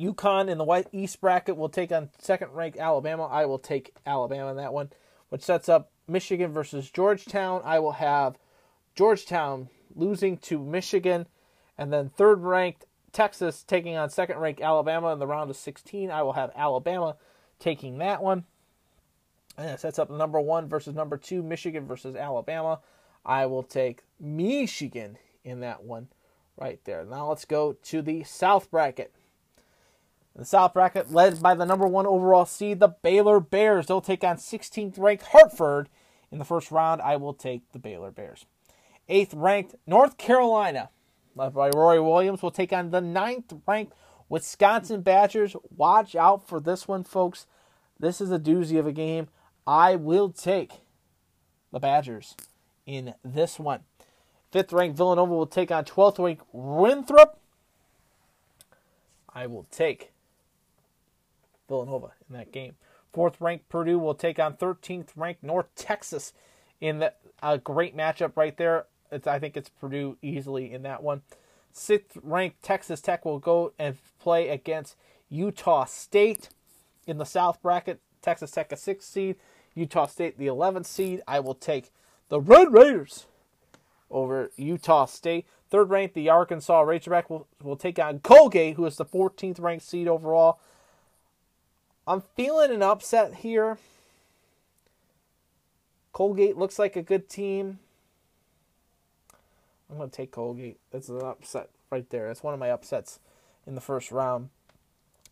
UConn 0.00 0.48
in 0.48 0.58
the 0.58 0.64
White 0.64 0.88
East 0.92 1.20
bracket 1.20 1.56
will 1.56 1.68
take 1.68 1.92
on 1.92 2.08
second 2.18 2.52
ranked 2.52 2.78
Alabama. 2.78 3.26
I 3.26 3.44
will 3.44 3.58
take 3.58 3.94
Alabama 4.06 4.50
in 4.50 4.56
that 4.56 4.72
one, 4.72 4.90
which 5.28 5.42
sets 5.42 5.68
up 5.68 5.90
Michigan 6.08 6.52
versus 6.52 6.90
Georgetown. 6.90 7.60
I 7.64 7.78
will 7.80 7.92
have 7.92 8.38
Georgetown 8.94 9.68
losing 9.94 10.38
to 10.38 10.58
Michigan, 10.58 11.26
and 11.76 11.92
then 11.92 12.08
third 12.08 12.42
ranked 12.42 12.86
Texas 13.12 13.62
taking 13.62 13.96
on 13.96 14.08
second 14.08 14.38
ranked 14.38 14.60
Alabama 14.60 15.12
in 15.12 15.18
the 15.18 15.26
round 15.26 15.50
of 15.50 15.56
16. 15.56 16.10
I 16.10 16.22
will 16.22 16.32
have 16.32 16.50
Alabama 16.56 17.16
taking 17.58 17.98
that 17.98 18.22
one. 18.22 18.44
And 19.58 19.68
it 19.68 19.80
sets 19.80 19.98
up 19.98 20.10
number 20.10 20.40
one 20.40 20.68
versus 20.68 20.94
number 20.94 21.18
two, 21.18 21.42
Michigan 21.42 21.86
versus 21.86 22.16
Alabama. 22.16 22.80
I 23.26 23.46
will 23.46 23.62
take 23.62 24.02
Michigan 24.18 25.18
in 25.44 25.60
that 25.60 25.84
one 25.84 26.08
right 26.56 26.80
there. 26.84 27.04
Now 27.04 27.28
let's 27.28 27.44
go 27.44 27.74
to 27.84 28.00
the 28.00 28.22
South 28.24 28.70
bracket. 28.70 29.12
The 30.40 30.46
South 30.46 30.72
bracket, 30.72 31.12
led 31.12 31.42
by 31.42 31.54
the 31.54 31.66
number 31.66 31.86
one 31.86 32.06
overall 32.06 32.46
seed, 32.46 32.80
the 32.80 32.88
Baylor 32.88 33.40
Bears. 33.40 33.86
They'll 33.86 34.00
take 34.00 34.24
on 34.24 34.38
16th 34.38 34.98
ranked 34.98 35.24
Hartford 35.24 35.90
in 36.32 36.38
the 36.38 36.46
first 36.46 36.70
round. 36.70 37.02
I 37.02 37.16
will 37.16 37.34
take 37.34 37.70
the 37.72 37.78
Baylor 37.78 38.10
Bears. 38.10 38.46
Eighth 39.06 39.34
ranked 39.34 39.74
North 39.86 40.16
Carolina, 40.16 40.88
led 41.36 41.52
by 41.52 41.68
Roy 41.68 42.02
Williams, 42.02 42.40
will 42.40 42.50
take 42.50 42.72
on 42.72 42.88
the 42.90 43.02
ninth 43.02 43.52
ranked 43.66 43.92
Wisconsin 44.30 45.02
Badgers. 45.02 45.56
Watch 45.76 46.16
out 46.16 46.48
for 46.48 46.58
this 46.58 46.88
one, 46.88 47.04
folks. 47.04 47.46
This 47.98 48.18
is 48.18 48.30
a 48.30 48.38
doozy 48.38 48.78
of 48.78 48.86
a 48.86 48.92
game. 48.92 49.28
I 49.66 49.94
will 49.94 50.30
take 50.30 50.80
the 51.70 51.80
Badgers 51.80 52.34
in 52.86 53.12
this 53.22 53.58
one. 53.58 53.80
Fifth 54.50 54.72
ranked 54.72 54.96
Villanova 54.96 55.34
will 55.34 55.46
take 55.46 55.70
on 55.70 55.84
12th 55.84 56.18
ranked 56.18 56.46
Winthrop. 56.50 57.38
I 59.34 59.46
will 59.46 59.66
take 59.70 60.09
Villanova 61.70 62.12
in 62.28 62.36
that 62.36 62.52
game. 62.52 62.74
Fourth 63.12 63.40
ranked 63.40 63.68
Purdue 63.68 63.98
will 63.98 64.14
take 64.14 64.38
on 64.38 64.54
13th 64.54 65.08
ranked 65.16 65.42
North 65.42 65.74
Texas 65.74 66.32
in 66.80 66.98
that 66.98 67.18
a 67.42 67.56
great 67.56 67.96
matchup 67.96 68.36
right 68.36 68.56
there. 68.56 68.86
It's, 69.10 69.26
I 69.26 69.38
think 69.38 69.56
it's 69.56 69.70
Purdue 69.70 70.18
easily 70.20 70.72
in 70.72 70.82
that 70.82 71.02
one. 71.02 71.22
Sixth 71.72 72.18
ranked 72.22 72.62
Texas 72.62 73.00
Tech 73.00 73.24
will 73.24 73.38
go 73.38 73.72
and 73.78 73.96
play 74.18 74.48
against 74.48 74.96
Utah 75.28 75.84
State 75.84 76.50
in 77.06 77.18
the 77.18 77.24
South 77.24 77.62
bracket. 77.62 78.00
Texas 78.22 78.50
Tech 78.50 78.70
a 78.70 78.76
sixth 78.76 79.08
seed, 79.08 79.36
Utah 79.74 80.06
State 80.06 80.36
the 80.36 80.46
11th 80.46 80.86
seed. 80.86 81.22
I 81.26 81.40
will 81.40 81.54
take 81.54 81.90
the 82.28 82.40
Red 82.40 82.72
Raiders 82.72 83.26
over 84.10 84.50
Utah 84.56 85.06
State. 85.06 85.46
Third 85.70 85.88
ranked, 85.88 86.14
the 86.14 86.28
Arkansas 86.28 86.80
Razorback 86.80 87.30
will, 87.30 87.46
will 87.62 87.76
take 87.76 87.98
on 87.98 88.18
Colgate, 88.18 88.74
who 88.76 88.84
is 88.84 88.96
the 88.96 89.04
14th 89.04 89.60
ranked 89.60 89.84
seed 89.84 90.08
overall. 90.08 90.58
I'm 92.10 92.24
feeling 92.34 92.72
an 92.72 92.82
upset 92.82 93.36
here. 93.36 93.78
Colgate 96.12 96.56
looks 96.56 96.76
like 96.76 96.96
a 96.96 97.02
good 97.02 97.28
team. 97.28 97.78
I'm 99.88 99.96
going 99.96 100.10
to 100.10 100.16
take 100.16 100.32
Colgate. 100.32 100.80
That's 100.90 101.08
an 101.08 101.22
upset 101.22 101.70
right 101.88 102.10
there. 102.10 102.26
That's 102.26 102.42
one 102.42 102.52
of 102.52 102.58
my 102.58 102.68
upsets 102.68 103.20
in 103.64 103.76
the 103.76 103.80
first 103.80 104.10
round. 104.10 104.48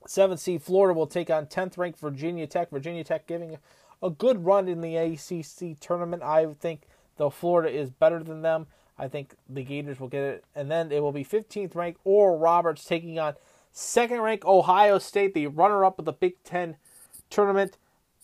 Seventh 0.06 0.38
seed 0.38 0.62
Florida 0.62 0.96
will 0.96 1.08
take 1.08 1.30
on 1.30 1.46
10th 1.46 1.78
ranked 1.78 1.98
Virginia 1.98 2.46
Tech. 2.46 2.70
Virginia 2.70 3.02
Tech 3.02 3.26
giving 3.26 3.58
a 4.00 4.10
good 4.10 4.44
run 4.44 4.68
in 4.68 4.80
the 4.80 4.96
ACC 4.96 5.80
tournament. 5.80 6.22
I 6.22 6.46
think 6.60 6.82
though 7.16 7.30
Florida 7.30 7.76
is 7.76 7.90
better 7.90 8.22
than 8.22 8.42
them, 8.42 8.68
I 8.96 9.08
think 9.08 9.34
the 9.48 9.64
Gators 9.64 9.98
will 9.98 10.06
get 10.06 10.22
it. 10.22 10.44
And 10.54 10.70
then 10.70 10.92
it 10.92 11.02
will 11.02 11.10
be 11.10 11.24
15th 11.24 11.74
ranked 11.74 11.98
Oral 12.04 12.38
Roberts 12.38 12.84
taking 12.84 13.18
on 13.18 13.34
second 13.78 14.20
ranked 14.20 14.44
Ohio 14.44 14.98
State, 14.98 15.34
the 15.34 15.46
runner 15.46 15.84
up 15.84 15.98
of 15.98 16.04
the 16.04 16.12
Big 16.12 16.42
Ten 16.42 16.76
tournament. 17.30 17.78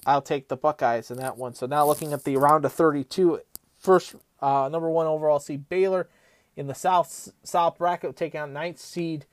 I'll 0.04 0.22
take 0.22 0.48
the 0.48 0.56
Buckeyes 0.56 1.10
in 1.10 1.16
that 1.18 1.38
one. 1.38 1.54
So 1.54 1.66
now 1.66 1.86
looking 1.86 2.12
at 2.12 2.24
the 2.24 2.36
round 2.36 2.64
of 2.64 2.72
32, 2.72 3.40
first 3.78 4.16
uh, 4.42 4.68
number 4.70 4.90
one 4.90 5.06
overall 5.06 5.38
seed 5.38 5.68
Baylor 5.68 6.08
in 6.56 6.66
the 6.66 6.74
South 6.74 7.30
South 7.42 7.78
bracket 7.78 8.16
taking 8.16 8.40
on 8.40 8.52
ninth 8.52 8.80
seed 8.80 9.26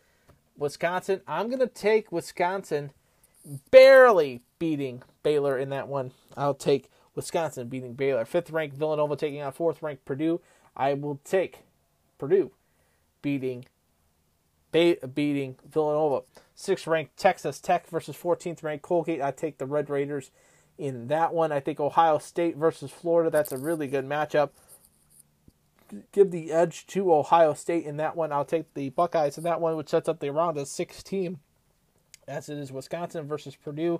Wisconsin. 0.57 1.21
I'm 1.27 1.49
gonna 1.49 1.67
take 1.67 2.11
Wisconsin, 2.11 2.91
barely 3.71 4.41
beating 4.59 5.01
Baylor 5.23 5.57
in 5.57 5.69
that 5.69 5.87
one. 5.87 6.11
I'll 6.37 6.53
take 6.53 6.89
Wisconsin 7.15 7.67
beating 7.67 7.93
Baylor. 7.93 8.25
Fifth 8.25 8.51
ranked 8.51 8.77
Villanova 8.77 9.15
taking 9.15 9.41
on 9.41 9.51
fourth 9.51 9.81
ranked 9.81 10.05
Purdue. 10.05 10.39
I 10.77 10.93
will 10.93 11.19
take 11.25 11.63
Purdue 12.17 12.51
beating 13.21 13.65
beating 14.71 15.57
Villanova. 15.69 16.21
Sixth 16.55 16.87
ranked 16.87 17.17
Texas 17.17 17.59
Tech 17.59 17.89
versus 17.89 18.15
14th 18.15 18.63
ranked 18.63 18.83
Colgate. 18.83 19.21
I 19.21 19.31
take 19.31 19.57
the 19.57 19.65
Red 19.65 19.89
Raiders 19.89 20.31
in 20.77 21.07
that 21.07 21.33
one. 21.33 21.51
I 21.51 21.59
think 21.59 21.79
Ohio 21.79 22.17
State 22.17 22.57
versus 22.57 22.91
Florida. 22.91 23.29
That's 23.29 23.51
a 23.51 23.57
really 23.57 23.87
good 23.87 24.05
matchup. 24.05 24.49
Give 26.11 26.31
the 26.31 26.51
edge 26.51 26.87
to 26.87 27.13
Ohio 27.13 27.53
State 27.53 27.85
in 27.85 27.97
that 27.97 28.15
one. 28.15 28.31
I'll 28.31 28.45
take 28.45 28.73
the 28.73 28.89
Buckeyes 28.89 29.37
in 29.37 29.43
that 29.43 29.59
one, 29.59 29.75
which 29.75 29.89
sets 29.89 30.07
up 30.07 30.19
the 30.19 30.31
round 30.31 30.57
of 30.57 30.67
16, 30.67 31.39
as 32.27 32.47
it 32.47 32.57
is 32.57 32.71
Wisconsin 32.71 33.27
versus 33.27 33.55
Purdue. 33.55 33.99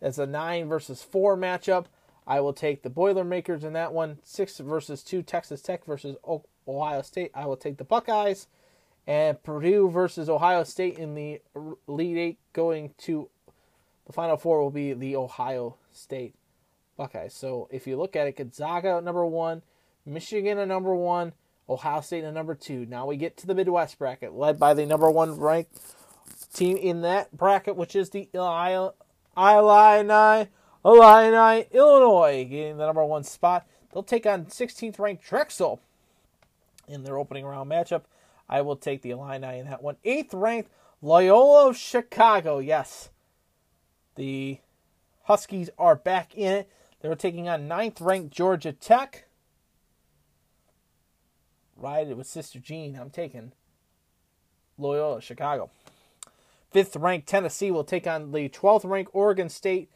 It's 0.00 0.18
a 0.18 0.26
nine 0.26 0.68
versus 0.68 1.02
four 1.02 1.36
matchup. 1.36 1.86
I 2.26 2.40
will 2.40 2.52
take 2.52 2.82
the 2.82 2.90
Boilermakers 2.90 3.64
in 3.64 3.72
that 3.74 3.92
one. 3.92 4.18
Six 4.22 4.58
versus 4.58 5.02
two, 5.02 5.22
Texas 5.22 5.60
Tech 5.60 5.84
versus 5.84 6.16
Ohio 6.66 7.02
State. 7.02 7.32
I 7.34 7.46
will 7.46 7.56
take 7.56 7.76
the 7.76 7.84
Buckeyes. 7.84 8.46
And 9.10 9.42
Purdue 9.42 9.90
versus 9.90 10.28
Ohio 10.28 10.62
State 10.62 10.96
in 10.96 11.16
the 11.16 11.40
Elite 11.88 12.16
Eight 12.16 12.38
going 12.52 12.94
to 12.98 13.28
the 14.06 14.12
Final 14.12 14.36
Four 14.36 14.62
will 14.62 14.70
be 14.70 14.92
the 14.92 15.16
Ohio 15.16 15.74
State 15.92 16.36
Buckeyes. 16.96 17.34
So 17.34 17.66
if 17.72 17.88
you 17.88 17.96
look 17.96 18.14
at 18.14 18.28
it, 18.28 18.36
Gonzaga 18.36 18.98
at 18.98 19.02
number 19.02 19.26
one, 19.26 19.62
Michigan 20.06 20.58
at 20.58 20.68
number 20.68 20.94
one, 20.94 21.32
Ohio 21.68 22.02
State 22.02 22.22
in 22.22 22.32
number 22.32 22.54
two. 22.54 22.86
Now 22.86 23.04
we 23.04 23.16
get 23.16 23.36
to 23.38 23.48
the 23.48 23.54
Midwest 23.54 23.98
bracket, 23.98 24.32
led 24.32 24.60
by 24.60 24.74
the 24.74 24.86
number 24.86 25.10
one 25.10 25.40
ranked 25.40 25.76
team 26.54 26.76
in 26.76 27.00
that 27.00 27.36
bracket, 27.36 27.74
which 27.74 27.96
is 27.96 28.10
the 28.10 28.28
Illini, 28.32 28.90
Illini, 30.84 31.66
Illinois, 31.72 32.46
getting 32.48 32.76
the 32.76 32.86
number 32.86 33.04
one 33.04 33.24
spot. 33.24 33.66
They'll 33.92 34.04
take 34.04 34.24
on 34.24 34.44
16th 34.44 35.00
ranked 35.00 35.24
Drexel 35.24 35.80
in 36.86 37.02
their 37.02 37.18
opening 37.18 37.44
round 37.44 37.68
matchup. 37.68 38.02
I 38.50 38.62
will 38.62 38.76
take 38.76 39.02
the 39.02 39.10
Illini 39.12 39.60
in 39.60 39.66
that 39.66 39.82
one. 39.82 39.96
Eighth 40.04 40.34
ranked 40.34 40.72
Loyola 41.00 41.68
of 41.68 41.76
Chicago. 41.76 42.58
Yes, 42.58 43.10
the 44.16 44.58
Huskies 45.22 45.70
are 45.78 45.94
back 45.94 46.34
in 46.34 46.52
it. 46.52 46.70
They're 47.00 47.14
taking 47.14 47.48
on 47.48 47.68
ninth 47.68 48.00
ranked 48.00 48.34
Georgia 48.34 48.72
Tech. 48.72 49.26
Ride 51.76 52.08
it 52.08 52.16
with 52.16 52.26
Sister 52.26 52.58
Jean. 52.58 52.96
I'm 52.96 53.10
taking 53.10 53.52
Loyola 54.76 55.22
Chicago. 55.22 55.70
Fifth 56.72 56.96
ranked 56.96 57.28
Tennessee 57.28 57.70
will 57.70 57.84
take 57.84 58.06
on 58.06 58.32
the 58.32 58.48
12th 58.48 58.84
ranked 58.84 59.12
Oregon 59.14 59.48
State 59.48 59.90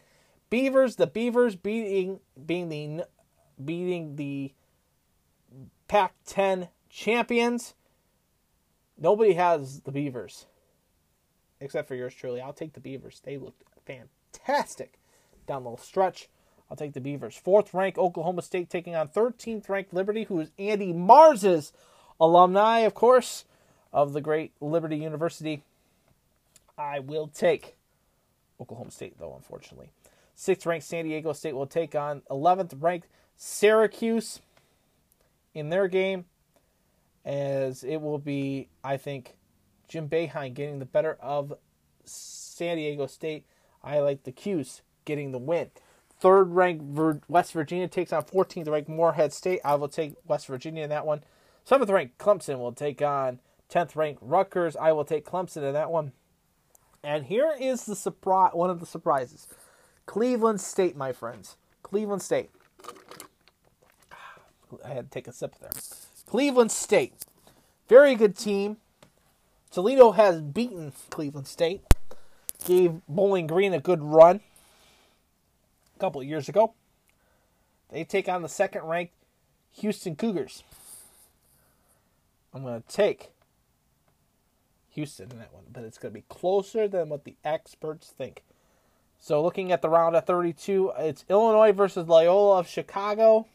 Beavers. 0.48 0.96
The 0.96 1.08
Beavers 1.08 1.56
beating 1.56 2.20
being 2.46 2.68
the 2.68 3.04
beating 3.62 4.14
the 4.14 4.52
Pac-10 5.88 6.68
champions. 6.88 7.74
Nobody 8.98 9.34
has 9.34 9.80
the 9.80 9.92
Beavers 9.92 10.46
except 11.60 11.88
for 11.88 11.94
yours 11.94 12.14
truly. 12.14 12.40
I'll 12.40 12.52
take 12.52 12.74
the 12.74 12.80
Beavers. 12.80 13.20
They 13.24 13.38
looked 13.38 13.62
fantastic 13.84 14.98
down 15.46 15.64
the 15.64 15.70
little 15.70 15.84
stretch. 15.84 16.28
I'll 16.70 16.76
take 16.76 16.92
the 16.92 17.00
Beavers. 17.00 17.36
Fourth 17.36 17.74
ranked 17.74 17.98
Oklahoma 17.98 18.42
State 18.42 18.70
taking 18.70 18.94
on 18.94 19.08
13th 19.08 19.68
ranked 19.68 19.92
Liberty, 19.92 20.24
who 20.24 20.40
is 20.40 20.50
Andy 20.58 20.92
Mars's 20.92 21.72
alumni, 22.20 22.80
of 22.80 22.94
course, 22.94 23.44
of 23.92 24.12
the 24.12 24.20
great 24.20 24.52
Liberty 24.60 24.96
University. 24.96 25.62
I 26.76 27.00
will 27.00 27.28
take 27.28 27.76
Oklahoma 28.60 28.90
State, 28.90 29.18
though, 29.18 29.34
unfortunately. 29.34 29.90
Sixth 30.34 30.66
ranked 30.66 30.86
San 30.86 31.04
Diego 31.04 31.32
State 31.32 31.54
will 31.54 31.66
take 31.66 31.94
on 31.94 32.22
11th 32.30 32.82
ranked 32.82 33.06
Syracuse 33.36 34.40
in 35.54 35.68
their 35.68 35.86
game, 35.86 36.24
as 37.24 37.84
it 37.84 37.98
will 37.98 38.18
be, 38.18 38.68
I 38.82 38.96
think, 38.96 39.36
Jim 39.88 40.08
Boeheim 40.08 40.54
getting 40.54 40.78
the 40.78 40.84
better 40.84 41.16
of 41.20 41.54
San 42.04 42.76
Diego 42.76 43.06
State. 43.06 43.46
I 43.82 44.00
like 44.00 44.24
the 44.24 44.32
Cuse 44.32 44.82
getting 45.04 45.32
the 45.32 45.38
win. 45.38 45.70
Third 46.20 46.54
ranked 46.54 46.84
West 47.28 47.52
Virginia 47.52 47.88
takes 47.88 48.12
on 48.12 48.22
14th 48.22 48.68
ranked 48.68 48.88
Morehead 48.88 49.32
State. 49.32 49.60
I 49.64 49.74
will 49.74 49.88
take 49.88 50.14
West 50.26 50.46
Virginia 50.46 50.82
in 50.82 50.90
that 50.90 51.06
one. 51.06 51.22
Seventh 51.64 51.90
ranked 51.90 52.18
Clemson 52.18 52.58
will 52.58 52.72
take 52.72 53.02
on 53.02 53.40
10th 53.70 53.96
ranked 53.96 54.22
Rutgers. 54.22 54.76
I 54.76 54.92
will 54.92 55.04
take 55.04 55.26
Clemson 55.26 55.62
in 55.62 55.72
that 55.72 55.90
one. 55.90 56.12
And 57.02 57.26
here 57.26 57.54
is 57.60 57.84
the 57.84 57.96
surprise, 57.96 58.52
one 58.54 58.70
of 58.70 58.80
the 58.80 58.86
surprises. 58.86 59.48
Cleveland 60.06 60.60
State, 60.60 60.96
my 60.96 61.12
friends. 61.12 61.56
Cleveland 61.82 62.22
State. 62.22 62.50
I 64.84 64.88
had 64.88 65.06
to 65.06 65.10
take 65.10 65.28
a 65.28 65.32
sip 65.32 65.56
there. 65.60 65.70
Cleveland 66.34 66.72
State. 66.72 67.14
Very 67.88 68.16
good 68.16 68.36
team. 68.36 68.78
Toledo 69.70 70.10
has 70.10 70.40
beaten 70.40 70.92
Cleveland 71.08 71.46
State. 71.46 71.82
Gave 72.66 73.06
Bowling 73.06 73.46
Green 73.46 73.72
a 73.72 73.78
good 73.78 74.02
run 74.02 74.40
a 75.94 76.00
couple 76.00 76.20
of 76.20 76.26
years 76.26 76.48
ago. 76.48 76.74
They 77.92 78.02
take 78.02 78.28
on 78.28 78.42
the 78.42 78.48
second 78.48 78.82
ranked 78.82 79.14
Houston 79.74 80.16
Cougars. 80.16 80.64
I'm 82.52 82.64
going 82.64 82.82
to 82.82 82.88
take 82.88 83.30
Houston 84.88 85.30
in 85.30 85.38
that 85.38 85.54
one, 85.54 85.66
but 85.72 85.84
it's 85.84 85.98
going 85.98 86.12
to 86.12 86.18
be 86.18 86.26
closer 86.28 86.88
than 86.88 87.10
what 87.10 87.22
the 87.22 87.36
experts 87.44 88.08
think. 88.08 88.42
So, 89.20 89.40
looking 89.40 89.70
at 89.70 89.82
the 89.82 89.88
round 89.88 90.16
of 90.16 90.24
32, 90.24 90.94
it's 90.98 91.24
Illinois 91.28 91.70
versus 91.70 92.08
Loyola 92.08 92.58
of 92.58 92.68
Chicago. 92.68 93.46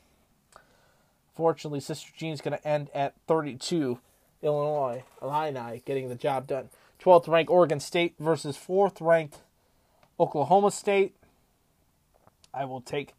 Fortunately, 1.36 1.80
Sister 1.80 2.12
Jean's 2.16 2.42
going 2.42 2.58
to 2.58 2.68
end 2.68 2.90
at 2.94 3.14
32. 3.28 4.00
Illinois, 4.42 5.04
Illini 5.22 5.82
getting 5.86 6.10
the 6.10 6.16
job 6.16 6.48
done. 6.48 6.70
12th 7.02 7.28
ranked 7.28 7.52
Oregon 7.52 7.80
State 7.80 8.16
versus 8.20 8.58
4th 8.58 9.02
ranked 9.02 9.38
Oklahoma 10.20 10.72
State. 10.72 11.16
I 12.54 12.66
will 12.66 12.82
take 12.82 13.14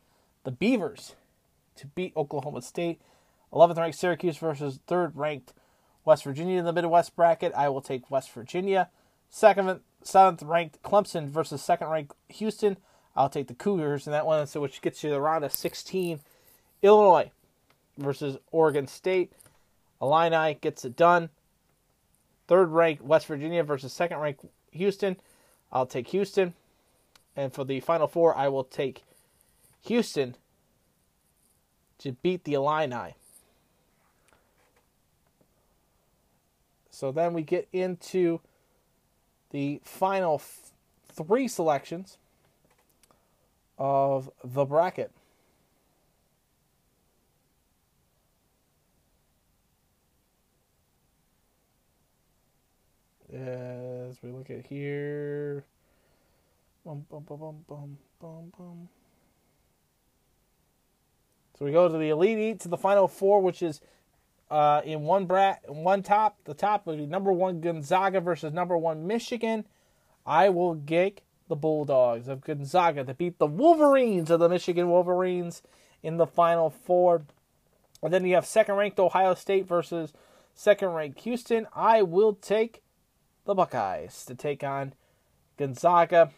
the 0.44 0.50
Beavers 0.50 1.14
to 1.76 1.86
beat 1.86 2.16
Oklahoma 2.16 2.62
State. 2.62 3.00
11th 3.52 3.78
ranked 3.78 3.98
Syracuse 3.98 4.38
versus 4.38 4.80
3rd 4.86 5.12
ranked 5.14 5.52
West 6.04 6.24
Virginia 6.24 6.58
in 6.58 6.64
the 6.64 6.72
Midwest 6.72 7.16
bracket. 7.16 7.52
I 7.54 7.68
will 7.68 7.82
take 7.82 8.10
West 8.10 8.32
Virginia. 8.32 8.88
Seventh 9.28 10.42
ranked 10.42 10.82
Clemson 10.82 11.28
versus 11.28 11.62
second 11.62 11.88
ranked 11.88 12.14
Houston. 12.28 12.76
I'll 13.16 13.28
take 13.28 13.48
the 13.48 13.54
Cougars 13.54 14.06
in 14.06 14.12
that 14.12 14.26
one, 14.26 14.46
so 14.46 14.60
which 14.60 14.80
gets 14.80 15.04
you 15.04 15.10
the 15.10 15.20
round 15.20 15.44
of 15.44 15.52
16. 15.52 16.20
Illinois 16.82 17.30
versus 18.00 18.36
Oregon 18.50 18.86
State. 18.86 19.32
Illini 20.00 20.54
gets 20.54 20.84
it 20.84 20.96
done. 20.96 21.30
Third 22.48 22.70
ranked 22.70 23.02
West 23.02 23.26
Virginia 23.26 23.62
versus 23.62 23.92
second 23.92 24.18
ranked 24.18 24.44
Houston. 24.72 25.16
I'll 25.72 25.86
take 25.86 26.08
Houston. 26.08 26.54
And 27.36 27.52
for 27.52 27.64
the 27.64 27.80
final 27.80 28.08
four, 28.08 28.36
I 28.36 28.48
will 28.48 28.64
take 28.64 29.04
Houston 29.82 30.36
to 31.98 32.12
beat 32.12 32.44
the 32.44 32.54
Illini. 32.54 33.14
So 36.90 37.12
then 37.12 37.32
we 37.32 37.42
get 37.42 37.68
into 37.72 38.40
the 39.50 39.80
final 39.84 40.34
f- 40.34 40.72
three 41.12 41.48
selections 41.48 42.18
of 43.78 44.30
the 44.44 44.64
bracket. 44.64 45.12
As 53.32 54.16
we 54.22 54.30
look 54.30 54.50
at 54.50 54.66
here. 54.66 55.64
Bum, 56.84 57.06
bum, 57.08 57.22
bum, 57.28 57.38
bum, 57.38 57.64
bum, 57.68 57.98
bum, 58.20 58.52
bum. 58.56 58.88
So 61.56 61.64
we 61.64 61.72
go 61.72 61.88
to 61.88 61.98
the 61.98 62.08
Elite 62.08 62.38
Eight 62.38 62.60
to 62.60 62.68
the 62.68 62.76
Final 62.76 63.06
Four, 63.06 63.42
which 63.42 63.62
is 63.62 63.80
uh, 64.50 64.80
in 64.84 65.02
one 65.02 65.26
brat, 65.26 65.62
and 65.68 65.84
one 65.84 66.02
top. 66.02 66.38
The 66.44 66.54
top 66.54 66.86
would 66.86 66.98
be 66.98 67.06
number 67.06 67.32
one 67.32 67.60
Gonzaga 67.60 68.20
versus 68.20 68.52
number 68.52 68.76
one 68.76 69.06
Michigan. 69.06 69.64
I 70.26 70.48
will 70.48 70.74
get 70.74 71.20
the 71.48 71.56
Bulldogs 71.56 72.28
of 72.28 72.40
Gonzaga 72.40 73.04
to 73.04 73.14
beat 73.14 73.38
the 73.38 73.46
Wolverines 73.46 74.30
of 74.30 74.40
the 74.40 74.48
Michigan 74.48 74.88
Wolverines 74.88 75.62
in 76.02 76.16
the 76.16 76.26
Final 76.26 76.70
Four. 76.70 77.26
And 78.02 78.12
then 78.12 78.24
you 78.24 78.34
have 78.34 78.46
second 78.46 78.76
ranked 78.76 78.98
Ohio 78.98 79.34
State 79.34 79.68
versus 79.68 80.12
second 80.54 80.88
ranked 80.88 81.20
Houston. 81.20 81.66
I 81.74 82.02
will 82.02 82.34
take 82.34 82.82
the 83.44 83.54
Buckeyes 83.54 84.24
to 84.26 84.34
take 84.34 84.62
on 84.62 84.94
Gonzaga 85.56 86.30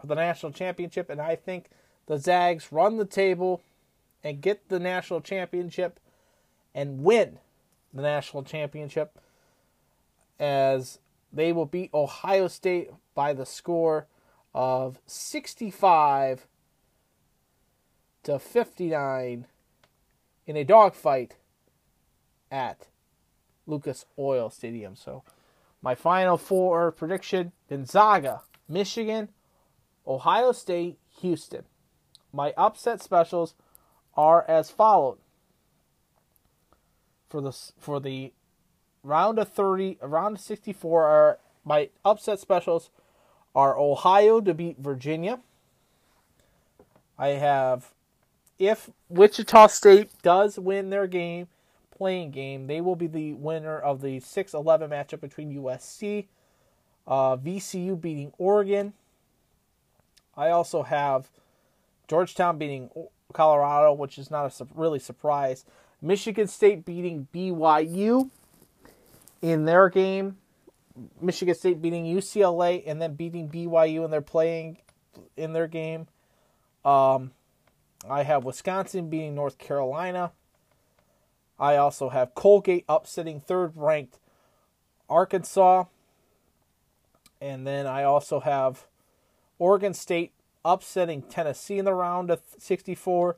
for 0.00 0.06
the 0.06 0.14
national 0.14 0.52
championship. 0.52 1.10
And 1.10 1.20
I 1.20 1.36
think 1.36 1.66
the 2.06 2.18
Zags 2.18 2.70
run 2.70 2.96
the 2.96 3.04
table 3.04 3.62
and 4.22 4.40
get 4.40 4.68
the 4.68 4.78
national 4.78 5.20
championship 5.20 6.00
and 6.74 7.02
win 7.02 7.38
the 7.92 8.02
national 8.02 8.42
championship 8.42 9.18
as 10.38 10.98
they 11.32 11.52
will 11.52 11.66
beat 11.66 11.92
Ohio 11.94 12.48
State 12.48 12.90
by 13.14 13.32
the 13.32 13.46
score 13.46 14.06
of 14.54 14.98
65 15.06 16.46
to 18.22 18.38
59 18.38 19.46
in 20.46 20.56
a 20.56 20.64
dogfight 20.64 21.36
at 22.50 22.86
Lucas 23.66 24.04
Oil 24.18 24.50
Stadium. 24.50 24.96
So, 24.96 25.22
my 25.86 25.94
final 25.94 26.36
four 26.36 26.90
prediction 26.90 27.52
Gonzaga, 27.70 28.42
Michigan, 28.68 29.28
Ohio 30.04 30.50
State, 30.50 30.98
Houston. 31.20 31.62
My 32.32 32.52
upset 32.56 33.00
specials 33.00 33.54
are 34.16 34.44
as 34.48 34.68
followed. 34.68 35.18
For 37.28 37.40
the 37.40 37.56
for 37.78 38.00
the 38.00 38.32
round 39.04 39.38
of 39.38 39.52
30, 39.52 39.98
round 40.02 40.38
of 40.38 40.42
64 40.42 41.04
are 41.04 41.38
my 41.64 41.90
upset 42.04 42.40
specials 42.40 42.90
are 43.54 43.78
Ohio 43.78 44.40
to 44.40 44.54
beat 44.54 44.78
Virginia. 44.80 45.38
I 47.16 47.28
have 47.28 47.94
if 48.58 48.90
Wichita 49.08 49.68
State 49.68 50.10
does 50.22 50.58
win 50.58 50.90
their 50.90 51.06
game, 51.06 51.46
playing 51.96 52.30
game, 52.30 52.66
they 52.66 52.80
will 52.80 52.96
be 52.96 53.06
the 53.06 53.32
winner 53.34 53.78
of 53.78 54.00
the 54.00 54.20
6-11 54.20 54.88
matchup 54.88 55.20
between 55.20 55.54
USC, 55.54 56.26
uh, 57.06 57.36
VCU 57.36 58.00
beating 58.00 58.32
Oregon. 58.38 58.92
I 60.36 60.50
also 60.50 60.82
have 60.82 61.30
Georgetown 62.08 62.58
beating 62.58 62.90
Colorado, 63.32 63.92
which 63.92 64.18
is 64.18 64.30
not 64.30 64.46
a 64.46 64.50
su- 64.50 64.68
really 64.74 64.98
surprise. 64.98 65.64
Michigan 66.02 66.46
State 66.46 66.84
beating 66.84 67.28
BYU 67.32 68.30
in 69.40 69.64
their 69.64 69.88
game. 69.88 70.36
Michigan 71.20 71.54
State 71.54 71.80
beating 71.82 72.04
UCLA 72.04 72.82
and 72.86 73.00
then 73.00 73.14
beating 73.14 73.48
BYU 73.48 74.04
and 74.04 74.12
they're 74.12 74.20
playing 74.20 74.78
in 75.36 75.52
their 75.52 75.66
game. 75.66 76.06
Um, 76.84 77.32
I 78.08 78.22
have 78.22 78.44
Wisconsin 78.44 79.08
beating 79.08 79.34
North 79.34 79.58
Carolina. 79.58 80.32
I 81.58 81.76
also 81.76 82.10
have 82.10 82.34
Colgate 82.34 82.84
upsetting 82.88 83.40
third 83.40 83.72
ranked 83.74 84.18
Arkansas. 85.08 85.84
And 87.40 87.66
then 87.66 87.86
I 87.86 88.02
also 88.02 88.40
have 88.40 88.86
Oregon 89.58 89.94
State 89.94 90.32
upsetting 90.64 91.22
Tennessee 91.22 91.78
in 91.78 91.84
the 91.84 91.94
round 91.94 92.30
of 92.30 92.40
64, 92.58 93.36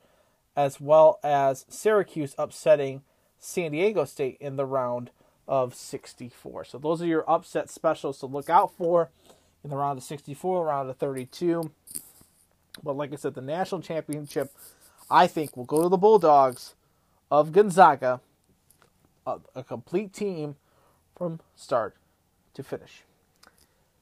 as 0.56 0.80
well 0.80 1.18
as 1.22 1.66
Syracuse 1.68 2.34
upsetting 2.38 3.02
San 3.38 3.72
Diego 3.72 4.04
State 4.04 4.36
in 4.40 4.56
the 4.56 4.66
round 4.66 5.10
of 5.46 5.74
64. 5.74 6.64
So 6.64 6.78
those 6.78 7.02
are 7.02 7.06
your 7.06 7.28
upset 7.28 7.70
specials 7.70 8.18
to 8.20 8.26
look 8.26 8.50
out 8.50 8.72
for 8.72 9.10
in 9.64 9.70
the 9.70 9.76
round 9.76 9.98
of 9.98 10.04
64, 10.04 10.64
round 10.64 10.90
of 10.90 10.96
32. 10.96 11.70
But 12.82 12.96
like 12.96 13.12
I 13.12 13.16
said, 13.16 13.34
the 13.34 13.40
national 13.40 13.82
championship, 13.82 14.52
I 15.10 15.26
think, 15.26 15.56
will 15.56 15.64
go 15.64 15.82
to 15.82 15.88
the 15.88 15.96
Bulldogs 15.96 16.74
of 17.30 17.52
Gonzaga, 17.52 18.20
a, 19.26 19.38
a 19.54 19.64
complete 19.64 20.12
team 20.12 20.56
from 21.16 21.40
start 21.54 21.96
to 22.54 22.62
finish. 22.62 23.04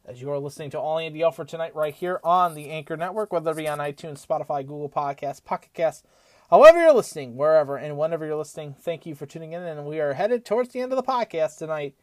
As 0.04 0.20
you 0.22 0.30
are 0.30 0.38
listening 0.38 0.70
to 0.70 0.78
All 0.78 0.98
Andy 0.98 1.22
Alford 1.22 1.48
tonight, 1.48 1.74
right 1.74 1.94
here 1.94 2.20
on 2.22 2.54
the 2.54 2.70
Anchor 2.70 2.96
Network, 2.96 3.32
whether 3.32 3.50
it 3.50 3.56
be 3.56 3.66
on 3.66 3.78
iTunes, 3.78 4.24
Spotify, 4.24 4.64
Google 4.64 4.88
Podcasts, 4.88 5.44
Pocket 5.44 5.72
Casts, 5.74 6.04
however 6.48 6.80
you're 6.80 6.92
listening, 6.92 7.36
wherever 7.36 7.76
and 7.76 7.98
whenever 7.98 8.24
you're 8.24 8.36
listening, 8.36 8.76
thank 8.78 9.04
you 9.04 9.16
for 9.16 9.26
tuning 9.26 9.52
in. 9.52 9.62
And 9.62 9.84
we 9.84 9.98
are 9.98 10.14
headed 10.14 10.44
towards 10.44 10.68
the 10.70 10.80
end 10.80 10.92
of 10.92 10.96
the 10.96 11.02
podcast 11.02 11.58
tonight. 11.58 11.94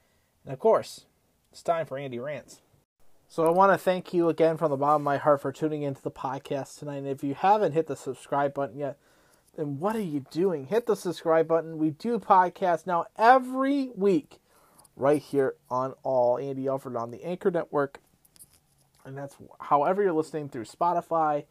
And 0.44 0.52
of 0.52 0.60
course, 0.60 1.06
it's 1.52 1.64
time 1.64 1.86
for 1.86 1.98
Andy 1.98 2.20
Rants. 2.20 2.62
So 3.30 3.48
I 3.48 3.52
want 3.52 3.72
to 3.72 3.78
thank 3.78 4.14
you 4.14 4.28
again 4.28 4.58
from 4.58 4.70
the 4.70 4.78
bottom 4.78 5.02
of 5.02 5.06
my 5.06 5.18
heart 5.18 5.42
for 5.42 5.52
tuning 5.54 5.84
into 5.84 6.02
the 6.02 6.12
podcast 6.12 6.78
tonight. 6.78 6.98
And 6.98 7.08
if 7.08 7.24
you 7.24 7.36
haven't 7.36 7.72
hit 7.72 7.88
the 7.88 7.96
subscribe 7.96 8.54
button 8.54 8.78
yet, 8.78 8.98
then 9.56 9.80
what 9.80 9.96
are 9.96 10.02
you 10.02 10.26
doing? 10.32 10.66
Hit 10.66 10.88
the 10.88 10.96
subscribe 10.96 11.48
button. 11.48 11.78
We 11.78 11.92
do 11.92 12.20
podcasts 12.20 12.88
now 12.88 13.06
every 13.18 13.92
week 13.96 14.40
right 14.96 15.22
here 15.22 15.56
on 15.70 15.94
All 16.04 16.38
Andy 16.38 16.68
Alford 16.68 16.96
on 16.96 17.12
the 17.12 17.24
Anchor 17.24 17.52
Network. 17.52 18.00
And 19.06 19.18
that's 19.18 19.36
however 19.60 20.02
you're 20.02 20.14
listening 20.14 20.50
through 20.50 20.66
Spotify, 20.66 21.46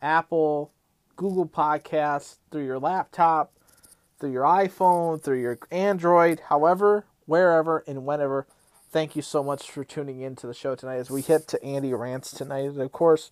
Apple, 0.00 0.72
Google 1.16 1.46
Podcasts, 1.46 2.36
through 2.50 2.64
your 2.64 2.78
laptop, 2.78 3.52
through 4.18 4.32
your 4.32 4.44
iPhone, 4.44 5.22
through 5.22 5.40
your 5.40 5.58
Android, 5.70 6.40
however, 6.48 7.04
wherever, 7.26 7.84
and 7.86 8.06
whenever. 8.06 8.46
Thank 8.90 9.16
you 9.16 9.22
so 9.22 9.42
much 9.42 9.70
for 9.70 9.82
tuning 9.84 10.20
in 10.20 10.36
to 10.36 10.46
the 10.46 10.54
show 10.54 10.76
tonight 10.76 10.96
as 10.96 11.10
we 11.10 11.20
hit 11.20 11.48
to 11.48 11.62
Andy 11.64 11.92
Rants 11.92 12.30
tonight. 12.30 12.66
And 12.66 12.80
of 12.80 12.92
course, 12.92 13.30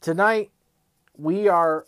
tonight 0.00 0.50
we 1.16 1.48
are 1.48 1.86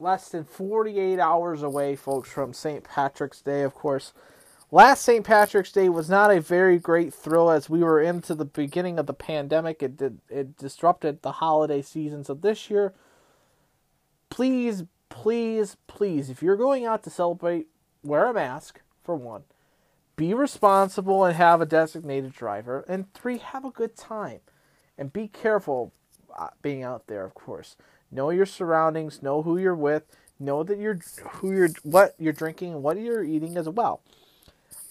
less 0.00 0.28
than 0.28 0.44
48 0.44 1.18
hours 1.18 1.62
away, 1.62 1.96
folks, 1.96 2.30
from 2.30 2.52
St. 2.52 2.84
Patrick's 2.84 3.40
Day, 3.40 3.62
of 3.62 3.74
course. 3.74 4.12
Last 4.70 5.02
St. 5.02 5.24
Patrick's 5.24 5.72
Day 5.72 5.88
was 5.88 6.10
not 6.10 6.30
a 6.30 6.40
very 6.40 6.78
great 6.78 7.14
thrill 7.14 7.50
as 7.50 7.70
we 7.70 7.80
were 7.80 8.00
into 8.00 8.34
the 8.34 8.44
beginning 8.44 8.98
of 8.98 9.06
the 9.06 9.14
pandemic. 9.14 9.82
It 9.82 9.96
did 9.96 10.18
it 10.28 10.58
disrupted 10.58 11.22
the 11.22 11.32
holiday 11.32 11.80
season. 11.80 12.22
So 12.22 12.34
this 12.34 12.68
year, 12.68 12.92
please, 14.28 14.84
please, 15.08 15.78
please, 15.86 16.28
if 16.28 16.42
you're 16.42 16.56
going 16.56 16.84
out 16.84 17.02
to 17.04 17.10
celebrate, 17.10 17.68
wear 18.02 18.26
a 18.26 18.34
mask 18.34 18.80
for 19.02 19.16
one. 19.16 19.44
Be 20.16 20.34
responsible 20.34 21.24
and 21.24 21.36
have 21.36 21.62
a 21.62 21.66
designated 21.66 22.34
driver. 22.34 22.84
And 22.88 23.12
three, 23.14 23.38
have 23.38 23.64
a 23.64 23.70
good 23.70 23.96
time. 23.96 24.40
And 24.98 25.12
be 25.12 25.28
careful 25.28 25.92
uh, 26.36 26.48
being 26.60 26.82
out 26.82 27.06
there, 27.06 27.24
of 27.24 27.34
course. 27.34 27.76
Know 28.10 28.30
your 28.30 28.46
surroundings, 28.46 29.22
know 29.22 29.42
who 29.42 29.58
you're 29.58 29.74
with, 29.74 30.04
know 30.40 30.62
that 30.62 30.78
you're 30.78 30.98
who 31.32 31.52
you're 31.52 31.68
what 31.82 32.14
you're 32.18 32.32
drinking, 32.32 32.72
and 32.74 32.82
what 32.82 32.98
you're 32.98 33.24
eating 33.24 33.56
as 33.56 33.68
well. 33.68 34.00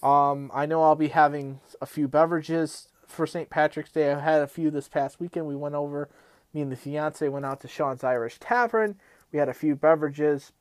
Um, 0.03 0.51
I 0.53 0.65
know 0.65 0.83
I'll 0.83 0.95
be 0.95 1.07
having 1.09 1.59
a 1.81 1.85
few 1.85 2.07
beverages 2.07 2.89
for 3.07 3.25
St. 3.25 3.49
Patrick's 3.49 3.91
Day. 3.91 4.11
I 4.11 4.19
had 4.19 4.41
a 4.41 4.47
few 4.47 4.69
this 4.69 4.87
past 4.87 5.19
weekend. 5.19 5.47
We 5.47 5.55
went 5.55 5.75
over, 5.75 6.09
me 6.53 6.61
and 6.61 6.71
the 6.71 6.75
fiance 6.75 7.27
went 7.27 7.45
out 7.45 7.61
to 7.61 7.67
Sean's 7.67 8.03
Irish 8.03 8.37
Tavern. 8.39 8.95
We 9.31 9.39
had 9.39 9.49
a 9.49 9.53
few 9.53 9.75
beverages. 9.75 10.51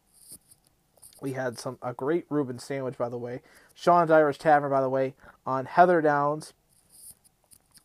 We 1.20 1.32
had 1.32 1.58
some 1.58 1.78
a 1.82 1.92
great 1.92 2.26
Reuben 2.30 2.58
sandwich, 2.58 2.98
by 2.98 3.08
the 3.08 3.18
way. 3.18 3.42
Sean's 3.74 4.10
Irish 4.10 4.38
Tavern, 4.38 4.70
by 4.70 4.80
the 4.80 4.88
way, 4.88 5.14
on 5.44 5.66
Heather 5.66 6.00
Downs. 6.00 6.54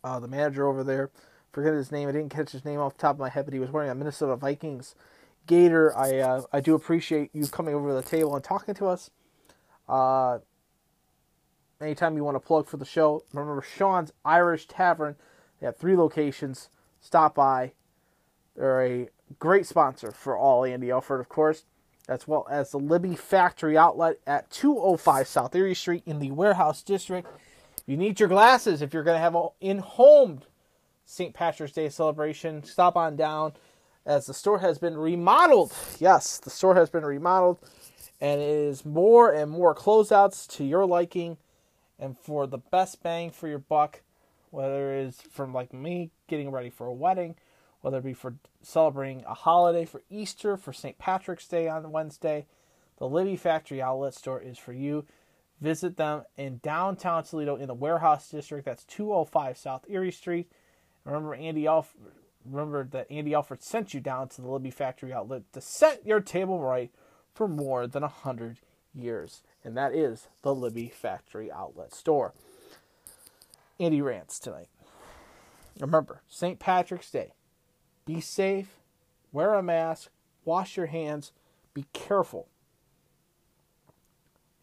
Uh, 0.03 0.19
the 0.19 0.27
manager 0.27 0.67
over 0.67 0.83
there, 0.83 1.11
forget 1.51 1.73
his 1.73 1.91
name. 1.91 2.07
I 2.07 2.11
didn't 2.11 2.29
catch 2.29 2.51
his 2.51 2.65
name 2.65 2.79
off 2.79 2.95
the 2.95 3.01
top 3.01 3.15
of 3.15 3.19
my 3.19 3.29
head, 3.29 3.45
but 3.45 3.53
he 3.53 3.59
was 3.59 3.71
wearing 3.71 3.89
a 3.89 3.95
Minnesota 3.95 4.35
Vikings 4.35 4.95
gaiter. 5.47 5.95
I 5.95 6.19
uh, 6.19 6.41
I 6.51 6.61
do 6.61 6.75
appreciate 6.75 7.31
you 7.33 7.47
coming 7.47 7.75
over 7.75 7.89
to 7.89 7.95
the 7.95 8.01
table 8.01 8.35
and 8.35 8.43
talking 8.43 8.73
to 8.75 8.87
us. 8.87 9.09
Uh, 9.87 10.39
anytime 11.81 12.15
you 12.15 12.23
want 12.23 12.35
to 12.35 12.39
plug 12.39 12.67
for 12.67 12.77
the 12.77 12.85
show, 12.85 13.23
remember 13.33 13.61
Sean's 13.61 14.11
Irish 14.23 14.67
Tavern. 14.67 15.15
They 15.59 15.65
have 15.65 15.77
three 15.77 15.95
locations. 15.95 16.69
Stop 17.01 17.35
by. 17.35 17.73
They're 18.55 18.85
a 18.85 19.09
great 19.39 19.65
sponsor 19.65 20.11
for 20.11 20.37
all 20.37 20.65
Andy 20.65 20.91
Alford, 20.91 21.19
of 21.19 21.29
course, 21.29 21.65
as 22.07 22.27
well 22.27 22.47
as 22.49 22.71
the 22.71 22.79
Libbey 22.79 23.17
Factory 23.17 23.77
Outlet 23.77 24.17
at 24.27 24.49
205 24.51 25.27
South 25.27 25.55
Erie 25.55 25.73
Street 25.73 26.03
in 26.05 26.19
the 26.19 26.31
Warehouse 26.31 26.83
District. 26.83 27.27
You 27.85 27.97
need 27.97 28.19
your 28.19 28.29
glasses 28.29 28.81
if 28.81 28.93
you're 28.93 29.03
going 29.03 29.15
to 29.15 29.21
have 29.21 29.35
an 29.35 29.49
in-home 29.59 30.41
St. 31.11 31.33
Patrick's 31.33 31.73
Day 31.73 31.89
celebration. 31.89 32.63
Stop 32.63 32.95
on 32.95 33.17
down 33.17 33.51
as 34.05 34.27
the 34.27 34.33
store 34.33 34.59
has 34.59 34.77
been 34.77 34.97
remodeled. 34.97 35.73
Yes, 35.99 36.37
the 36.37 36.49
store 36.49 36.75
has 36.75 36.89
been 36.89 37.05
remodeled, 37.05 37.59
and 38.21 38.39
it 38.39 38.47
is 38.47 38.85
more 38.85 39.29
and 39.29 39.51
more 39.51 39.75
closeouts 39.75 40.47
to 40.55 40.63
your 40.63 40.85
liking 40.85 41.35
and 41.99 42.17
for 42.17 42.47
the 42.47 42.59
best 42.59 43.03
bang 43.03 43.29
for 43.29 43.49
your 43.49 43.59
buck, 43.59 44.03
whether 44.51 44.93
it 44.93 45.07
is 45.07 45.21
from 45.29 45.53
like 45.53 45.73
me 45.73 46.11
getting 46.29 46.49
ready 46.49 46.69
for 46.69 46.87
a 46.87 46.93
wedding, 46.93 47.35
whether 47.81 47.97
it 47.97 48.05
be 48.05 48.13
for 48.13 48.35
celebrating 48.61 49.25
a 49.27 49.33
holiday 49.33 49.83
for 49.83 50.01
Easter, 50.09 50.55
for 50.55 50.71
St. 50.71 50.97
Patrick's 50.97 51.45
Day 51.45 51.67
on 51.67 51.91
Wednesday, 51.91 52.45
the 52.99 53.05
Libbey 53.05 53.37
Factory 53.37 53.81
Outlet 53.81 54.13
Store 54.13 54.41
is 54.41 54.57
for 54.57 54.71
you. 54.71 55.05
Visit 55.59 55.97
them 55.97 56.23
in 56.37 56.61
downtown 56.63 57.25
Toledo 57.25 57.57
in 57.57 57.67
the 57.67 57.73
Warehouse 57.73 58.29
District. 58.29 58.63
That's 58.63 58.85
205 58.85 59.57
South 59.57 59.85
Erie 59.89 60.11
Street. 60.11 60.49
Remember, 61.05 61.33
Andy 61.33 61.67
Alford, 61.67 61.99
remember 62.45 62.83
that 62.85 63.11
Andy 63.11 63.33
Alford 63.33 63.63
sent 63.63 63.93
you 63.93 63.99
down 63.99 64.29
to 64.29 64.41
the 64.41 64.47
Libbey 64.47 64.73
Factory 64.73 65.11
Outlet 65.11 65.43
to 65.53 65.61
set 65.61 66.05
your 66.05 66.19
table 66.19 66.59
right 66.59 66.91
for 67.33 67.47
more 67.47 67.87
than 67.87 68.03
a 68.03 68.07
hundred 68.07 68.59
years 68.93 69.41
and 69.63 69.77
that 69.77 69.93
is 69.93 70.27
the 70.41 70.55
Libbey 70.55 70.91
Factory 70.91 71.51
Outlet 71.51 71.93
Store. 71.93 72.33
Andy 73.79 74.01
rants 74.01 74.39
tonight. 74.39 74.69
Remember, 75.79 76.21
St. 76.27 76.59
Patrick's 76.59 77.11
Day. 77.11 77.33
Be 78.05 78.19
safe, 78.19 78.79
wear 79.31 79.53
a 79.53 79.63
mask, 79.63 80.09
wash 80.45 80.77
your 80.77 80.87
hands, 80.87 81.31
be 81.73 81.85
careful. 81.93 82.47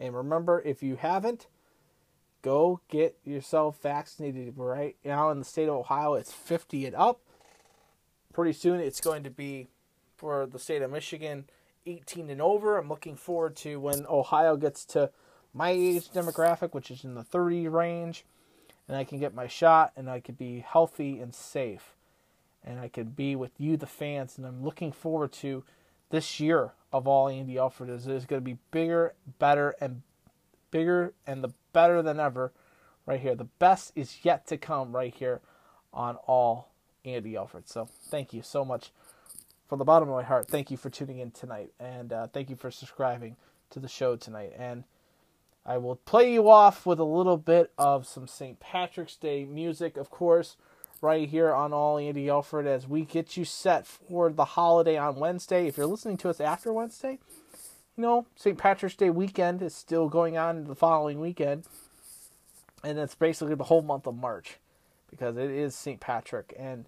And 0.01 0.15
remember, 0.15 0.63
if 0.65 0.83
you 0.83 0.97
haven't, 0.97 1.47
go 2.43 2.81
get 2.89 3.17
yourself 3.25 3.81
vaccinated. 3.83 4.55
Right 4.57 4.97
now 5.05 5.31
in 5.31 5.39
the 5.39 5.45
state 5.45 5.69
of 5.69 5.75
Ohio, 5.75 6.15
it's 6.15 6.33
50 6.33 6.87
and 6.87 6.97
up. 6.97 7.21
Pretty 8.33 8.53
soon, 8.53 8.81
it's 8.81 9.01
going 9.01 9.25
to 9.25 9.31
be 9.31 9.69
for 10.17 10.47
the 10.47 10.59
state 10.59 10.83
of 10.83 10.91
Michigan 10.91 11.45
18 11.87 12.31
and 12.31 12.43
over. 12.43 12.77
I'm 12.77 12.89
looking 12.89 13.17
forward 13.17 13.57
to 13.57 13.81
when 13.81 14.07
Ohio 14.07 14.57
gets 14.57 14.85
to 14.87 15.11
my 15.55 15.71
age 15.71 16.11
demographic, 16.11 16.73
which 16.73 16.91
is 16.91 17.05
in 17.05 17.15
the 17.15 17.25
30 17.25 17.69
range, 17.69 18.25
and 18.87 18.97
I 18.97 19.05
can 19.05 19.19
get 19.19 19.35
my 19.35 19.47
shot 19.47 19.93
and 19.97 20.09
I 20.09 20.21
could 20.21 20.39
be 20.39 20.61
healthy 20.61 21.21
and 21.21 21.35
safe. 21.35 21.95
And 22.65 22.81
I 22.81 22.89
could 22.89 23.17
be 23.17 23.35
with 23.35 23.53
you, 23.59 23.77
the 23.77 23.87
fans, 23.87 24.37
and 24.37 24.47
I'm 24.47 24.63
looking 24.63 24.93
forward 24.93 25.33
to 25.35 25.65
this 26.11 26.41
year 26.41 26.73
of 26.93 27.07
all 27.07 27.29
Andy 27.29 27.59
Alford 27.59 27.89
is 27.89 28.07
is 28.07 28.27
going 28.27 28.41
to 28.41 28.45
be 28.45 28.59
bigger, 28.71 29.15
better, 29.39 29.75
and 29.81 30.03
bigger 30.71 31.13
and 31.27 31.43
the 31.43 31.51
better 31.73 32.03
than 32.03 32.21
ever 32.21 32.53
right 33.07 33.21
here. 33.21 33.35
The 33.35 33.45
best 33.45 33.93
is 33.95 34.19
yet 34.23 34.47
to 34.49 34.57
come 34.57 34.95
right 34.95 35.15
here 35.15 35.41
on 35.93 36.17
all 36.27 36.71
Andy 37.05 37.37
Alford. 37.37 37.69
So 37.69 37.89
thank 38.11 38.33
you 38.33 38.43
so 38.43 38.65
much 38.65 38.91
from 39.69 39.79
the 39.79 39.85
bottom 39.85 40.09
of 40.09 40.15
my 40.15 40.23
heart, 40.23 40.49
thank 40.49 40.71
you 40.71 40.79
for 40.79 40.89
tuning 40.89 41.19
in 41.19 41.31
tonight, 41.31 41.71
and 41.79 42.11
uh, 42.11 42.27
thank 42.29 42.49
you 42.49 42.57
for 42.57 42.71
subscribing 42.71 43.37
to 43.69 43.79
the 43.79 43.89
show 43.89 44.17
tonight. 44.17 44.55
And 44.59 44.85
I 45.67 45.77
will 45.77 45.97
play 45.97 46.33
you 46.33 46.49
off 46.49 46.87
with 46.87 46.99
a 46.99 47.05
little 47.05 47.37
bit 47.37 47.71
of 47.77 48.07
some 48.07 48.27
St. 48.27 48.59
Patrick's 48.59 49.17
Day 49.17 49.45
music, 49.45 49.99
of 49.99 50.09
course, 50.09 50.57
right 51.03 51.29
here 51.29 51.53
on 51.53 51.75
All 51.75 51.99
Andy 51.99 52.31
Alford 52.31 52.67
as 52.67 52.89
we 52.89 53.03
get 53.03 53.37
you 53.37 53.45
set 53.45 53.87
for 53.87 54.33
the 54.33 54.47
holiday 54.47 54.97
on 54.97 55.17
Wednesday. 55.17 55.67
If 55.67 55.77
you're 55.77 55.87
listening 55.87 56.17
to 56.19 56.31
us 56.31 56.41
after 56.41 56.73
Wednesday, 56.73 57.19
you 57.99 58.03
know, 58.03 58.27
St. 58.37 58.57
Patrick's 58.57 58.95
Day 58.95 59.11
weekend 59.11 59.61
is 59.61 59.75
still 59.75 60.09
going 60.09 60.39
on 60.39 60.65
the 60.65 60.77
following 60.77 61.19
weekend. 61.19 61.65
And 62.85 62.97
it's 62.97 63.17
basically 63.17 63.57
the 63.57 63.65
whole 63.65 63.83
month 63.83 64.07
of 64.07 64.17
March 64.17 64.59
because 65.11 65.37
it 65.37 65.51
is 65.51 65.75
St. 65.75 65.99
Patrick. 65.99 66.55
And 66.57 66.85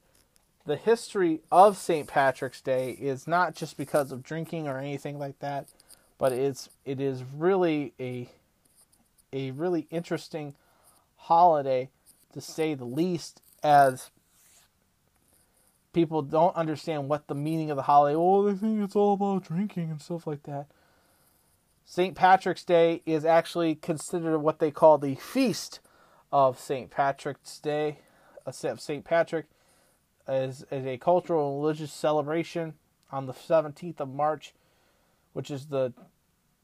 the 0.64 0.76
history 0.76 1.40
of 1.50 1.76
St. 1.76 2.06
Patrick's 2.06 2.60
Day 2.60 2.92
is 2.92 3.26
not 3.26 3.56
just 3.56 3.76
because 3.76 4.12
of 4.12 4.22
drinking 4.22 4.68
or 4.68 4.78
anything 4.78 5.18
like 5.18 5.40
that, 5.40 5.66
but 6.16 6.32
it's 6.32 6.68
it 6.84 7.00
is 7.00 7.24
really 7.36 7.92
a 7.98 8.28
a 9.32 9.50
really 9.50 9.88
interesting 9.90 10.54
holiday 11.16 11.88
to 12.32 12.40
say 12.40 12.74
the 12.74 12.84
least 12.84 13.42
as 13.64 14.10
people 15.92 16.22
don't 16.22 16.54
understand 16.54 17.08
what 17.08 17.26
the 17.26 17.34
meaning 17.34 17.68
of 17.72 17.76
the 17.76 17.82
holiday. 17.82 18.14
Oh, 18.16 18.44
they 18.44 18.56
think 18.56 18.80
it's 18.80 18.94
all 18.94 19.14
about 19.14 19.44
drinking 19.44 19.90
and 19.90 20.00
stuff 20.00 20.24
like 20.24 20.44
that. 20.44 20.66
St. 21.90 22.14
Patrick's 22.14 22.62
Day 22.62 23.02
is 23.04 23.24
actually 23.24 23.74
considered 23.74 24.38
what 24.38 24.60
they 24.60 24.70
call 24.70 24.96
the 24.96 25.16
feast 25.16 25.80
of 26.30 26.56
St. 26.56 26.88
Patrick's 26.88 27.58
Day. 27.58 27.98
St. 28.48 29.04
Patrick 29.04 29.46
is, 30.28 30.64
is 30.70 30.86
a 30.86 30.98
cultural 30.98 31.52
and 31.52 31.60
religious 31.60 31.92
celebration 31.92 32.74
on 33.10 33.26
the 33.26 33.32
17th 33.32 33.98
of 33.98 34.08
March, 34.08 34.54
which 35.32 35.50
is 35.50 35.66
the 35.66 35.92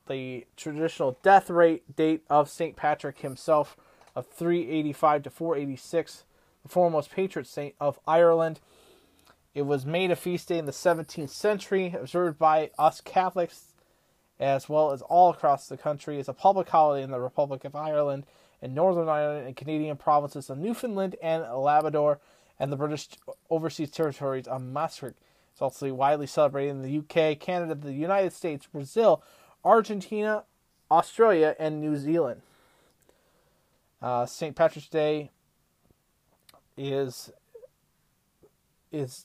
the 0.06 0.46
traditional 0.56 1.18
death 1.24 1.50
rate 1.50 1.96
date 1.96 2.22
of 2.30 2.48
St. 2.48 2.76
Patrick 2.76 3.18
himself 3.18 3.76
of 4.14 4.28
385 4.28 5.24
to 5.24 5.30
486, 5.30 6.22
the 6.62 6.68
foremost 6.68 7.10
patron 7.10 7.44
saint 7.44 7.74
of 7.80 7.98
Ireland. 8.06 8.60
It 9.56 9.62
was 9.62 9.84
made 9.84 10.12
a 10.12 10.16
feast 10.16 10.46
day 10.46 10.58
in 10.58 10.66
the 10.66 10.70
17th 10.70 11.30
century, 11.30 11.96
observed 11.98 12.38
by 12.38 12.70
us 12.78 13.00
Catholics 13.00 13.65
as 14.38 14.68
well 14.68 14.92
as 14.92 15.02
all 15.02 15.30
across 15.30 15.68
the 15.68 15.76
country 15.76 16.18
as 16.18 16.28
a 16.28 16.32
public 16.32 16.68
holiday 16.68 17.02
in 17.02 17.10
the 17.10 17.20
Republic 17.20 17.64
of 17.64 17.74
Ireland 17.74 18.26
and 18.60 18.74
Northern 18.74 19.08
Ireland 19.08 19.46
and 19.46 19.56
Canadian 19.56 19.96
provinces 19.96 20.50
of 20.50 20.58
Newfoundland 20.58 21.16
and 21.22 21.44
Labrador 21.54 22.20
and 22.58 22.72
the 22.72 22.76
British 22.76 23.08
overseas 23.50 23.90
territories 23.90 24.46
of 24.46 24.62
Montserrat. 24.62 25.16
It's 25.52 25.62
also 25.62 25.92
widely 25.94 26.26
celebrated 26.26 26.70
in 26.70 26.82
the 26.82 26.98
UK, 26.98 27.38
Canada, 27.38 27.74
the 27.74 27.92
United 27.92 28.32
States, 28.32 28.66
Brazil, 28.66 29.22
Argentina, 29.64 30.44
Australia, 30.90 31.56
and 31.58 31.80
New 31.80 31.96
Zealand. 31.96 32.42
Uh, 34.02 34.26
St. 34.26 34.54
Patrick's 34.54 34.88
Day 34.88 35.30
is 36.76 37.32
is 38.92 39.24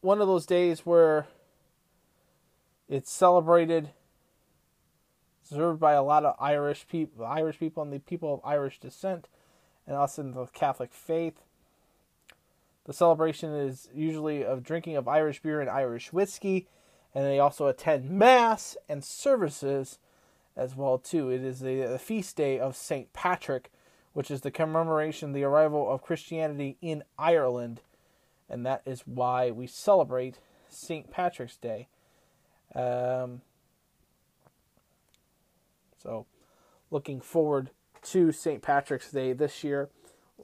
one 0.00 0.20
of 0.20 0.26
those 0.26 0.44
days 0.44 0.84
where 0.84 1.26
it's 2.88 3.10
celebrated, 3.10 3.90
observed 5.50 5.80
by 5.80 5.92
a 5.92 6.02
lot 6.02 6.24
of 6.24 6.34
Irish 6.40 6.86
people, 6.88 7.24
Irish 7.24 7.58
people, 7.58 7.82
and 7.82 7.92
the 7.92 7.98
people 7.98 8.34
of 8.34 8.40
Irish 8.44 8.80
descent, 8.80 9.28
and 9.86 9.96
us 9.96 10.18
in 10.18 10.32
the 10.32 10.46
Catholic 10.46 10.92
faith. 10.92 11.42
The 12.84 12.92
celebration 12.92 13.52
is 13.52 13.88
usually 13.94 14.44
of 14.44 14.62
drinking 14.62 14.96
of 14.96 15.08
Irish 15.08 15.42
beer 15.42 15.60
and 15.60 15.70
Irish 15.70 16.12
whiskey, 16.12 16.66
and 17.14 17.24
they 17.24 17.38
also 17.38 17.66
attend 17.66 18.10
mass 18.10 18.76
and 18.88 19.04
services 19.04 19.98
as 20.56 20.76
well 20.76 20.98
too. 20.98 21.30
It 21.30 21.42
is 21.42 21.60
the, 21.60 21.98
feast 21.98 22.36
day 22.36 22.58
of 22.58 22.76
Saint 22.76 23.12
Patrick, 23.12 23.70
which 24.12 24.30
is 24.30 24.42
the 24.42 24.50
commemoration 24.50 25.32
the 25.32 25.44
arrival 25.44 25.90
of 25.90 26.02
Christianity 26.02 26.76
in 26.80 27.04
Ireland, 27.18 27.80
and 28.48 28.64
that 28.64 28.82
is 28.86 29.02
why 29.06 29.50
we 29.50 29.66
celebrate 29.66 30.38
Saint 30.68 31.10
Patrick's 31.10 31.56
Day. 31.56 31.88
Um, 32.74 33.42
so, 36.04 36.26
looking 36.90 37.20
forward 37.20 37.70
to 38.02 38.30
St. 38.30 38.62
Patrick's 38.62 39.10
Day 39.10 39.32
this 39.32 39.64
year. 39.64 39.88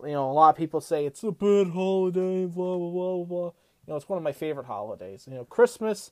You 0.03 0.12
know, 0.12 0.31
a 0.31 0.32
lot 0.32 0.51
of 0.51 0.57
people 0.57 0.81
say 0.81 1.05
it's 1.05 1.23
a 1.23 1.31
bad 1.31 1.69
holiday, 1.69 2.47
blah 2.47 2.77
blah 2.78 2.91
blah 2.91 3.24
blah. 3.24 3.45
You 3.47 3.53
know, 3.93 3.97
it's 3.97 4.09
one 4.09 4.16
of 4.16 4.23
my 4.23 4.32
favorite 4.32 4.66
holidays. 4.66 5.27
You 5.28 5.35
know, 5.35 5.45
Christmas, 5.45 6.11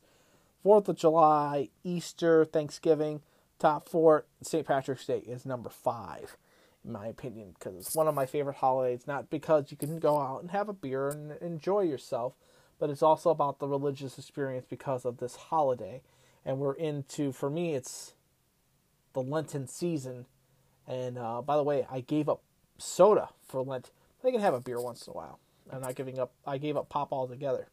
Fourth 0.62 0.88
of 0.88 0.96
July, 0.96 1.70
Easter, 1.82 2.44
Thanksgiving, 2.44 3.22
top 3.58 3.88
four. 3.88 4.26
St. 4.42 4.66
Patrick's 4.66 5.06
Day 5.06 5.20
is 5.20 5.46
number 5.46 5.70
five, 5.70 6.36
in 6.84 6.92
my 6.92 7.06
opinion, 7.06 7.54
because 7.58 7.76
it's 7.76 7.96
one 7.96 8.08
of 8.08 8.14
my 8.14 8.26
favorite 8.26 8.56
holidays. 8.56 9.06
Not 9.06 9.30
because 9.30 9.70
you 9.70 9.78
can 9.78 9.98
go 9.98 10.18
out 10.18 10.42
and 10.42 10.50
have 10.50 10.68
a 10.68 10.74
beer 10.74 11.08
and 11.08 11.32
enjoy 11.40 11.82
yourself, 11.82 12.34
but 12.78 12.90
it's 12.90 13.02
also 13.02 13.30
about 13.30 13.60
the 13.60 13.68
religious 13.68 14.18
experience 14.18 14.66
because 14.68 15.06
of 15.06 15.16
this 15.16 15.36
holiday. 15.36 16.02
And 16.44 16.58
we're 16.58 16.74
into, 16.74 17.32
for 17.32 17.48
me, 17.48 17.74
it's 17.74 18.14
the 19.22 19.30
Lenten 19.30 19.66
season. 19.66 20.26
And 20.86 21.18
uh, 21.18 21.42
by 21.42 21.56
the 21.56 21.62
way, 21.62 21.86
I 21.90 22.00
gave 22.00 22.28
up 22.28 22.40
soda 22.78 23.30
for 23.46 23.62
Lent. 23.62 23.90
I 24.24 24.30
can 24.30 24.40
have 24.40 24.54
a 24.54 24.60
beer 24.60 24.80
once 24.80 25.06
in 25.06 25.12
a 25.12 25.16
while. 25.16 25.38
I'm 25.70 25.80
not 25.80 25.94
giving 25.94 26.18
up. 26.18 26.32
I 26.46 26.58
gave 26.58 26.76
up 26.76 26.88
pop 26.88 27.12
altogether. 27.12 27.68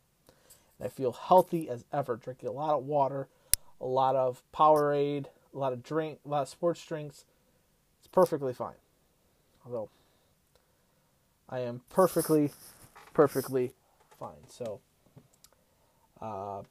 And 0.77 0.85
I 0.85 0.89
feel 0.89 1.13
healthy 1.13 1.69
as 1.69 1.85
ever, 1.93 2.17
drinking 2.17 2.49
a 2.49 2.51
lot 2.51 2.75
of 2.75 2.83
water, 2.83 3.27
a 3.79 3.85
lot 3.85 4.15
of 4.15 4.41
Powerade, 4.53 5.25
a 5.53 5.57
lot 5.57 5.71
of 5.71 5.83
drink, 5.83 6.19
a 6.25 6.29
lot 6.29 6.41
of 6.41 6.49
sports 6.49 6.83
drinks. 6.85 7.25
It's 7.99 8.07
perfectly 8.07 8.53
fine. 8.53 8.75
Although 9.65 9.89
I 11.49 11.59
am 11.59 11.81
perfectly, 11.89 12.51
perfectly 13.13 13.71
fine. 14.19 14.49
So 14.49 14.81
uh, 16.21 16.63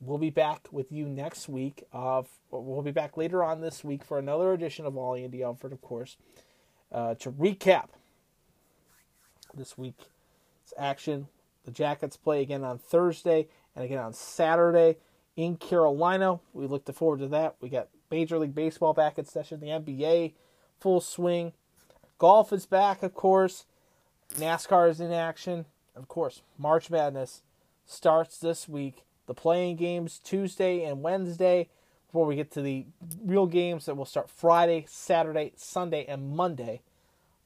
we'll 0.00 0.18
be 0.18 0.30
back 0.30 0.68
with 0.70 0.92
you 0.92 1.08
next 1.08 1.48
week. 1.48 1.84
Of 1.92 2.28
we'll 2.50 2.82
be 2.82 2.90
back 2.90 3.16
later 3.16 3.42
on 3.42 3.60
this 3.60 3.84
week 3.84 4.04
for 4.04 4.18
another 4.18 4.52
edition 4.52 4.86
of 4.86 4.96
All 4.96 5.14
Andy 5.14 5.42
Alford, 5.42 5.72
of 5.72 5.80
course, 5.80 6.16
uh, 6.92 7.14
to 7.16 7.30
recap 7.32 7.88
this 9.54 9.76
week's 9.76 10.04
action. 10.78 11.28
The 11.64 11.70
Jackets 11.70 12.16
play 12.16 12.42
again 12.42 12.62
on 12.62 12.78
Thursday 12.78 13.48
and 13.74 13.84
again 13.84 13.98
on 13.98 14.12
Saturday 14.12 14.96
in 15.36 15.56
Carolina. 15.56 16.38
We 16.52 16.66
look 16.66 16.86
forward 16.94 17.20
to 17.20 17.28
that. 17.28 17.56
We 17.60 17.68
got 17.68 17.88
Major 18.10 18.38
League 18.38 18.54
Baseball 18.54 18.94
back 18.94 19.18
in 19.18 19.24
session, 19.24 19.60
the 19.60 19.68
NBA 19.68 20.34
full 20.80 21.00
swing. 21.00 21.52
Golf 22.18 22.52
is 22.52 22.66
back, 22.66 23.02
of 23.02 23.14
course. 23.14 23.66
NASCAR 24.34 24.88
is 24.88 25.00
in 25.00 25.12
action. 25.12 25.66
Of 25.94 26.08
course, 26.08 26.42
March 26.58 26.90
Madness 26.90 27.42
starts 27.84 28.38
this 28.38 28.68
week. 28.68 29.05
The 29.26 29.34
playing 29.34 29.76
games 29.76 30.20
Tuesday 30.22 30.84
and 30.84 31.02
Wednesday 31.02 31.68
before 32.06 32.26
we 32.26 32.36
get 32.36 32.50
to 32.52 32.62
the 32.62 32.86
real 33.22 33.46
games 33.46 33.86
that 33.86 33.96
will 33.96 34.04
start 34.04 34.30
Friday, 34.30 34.84
Saturday, 34.88 35.52
Sunday, 35.56 36.04
and 36.06 36.34
Monday 36.36 36.82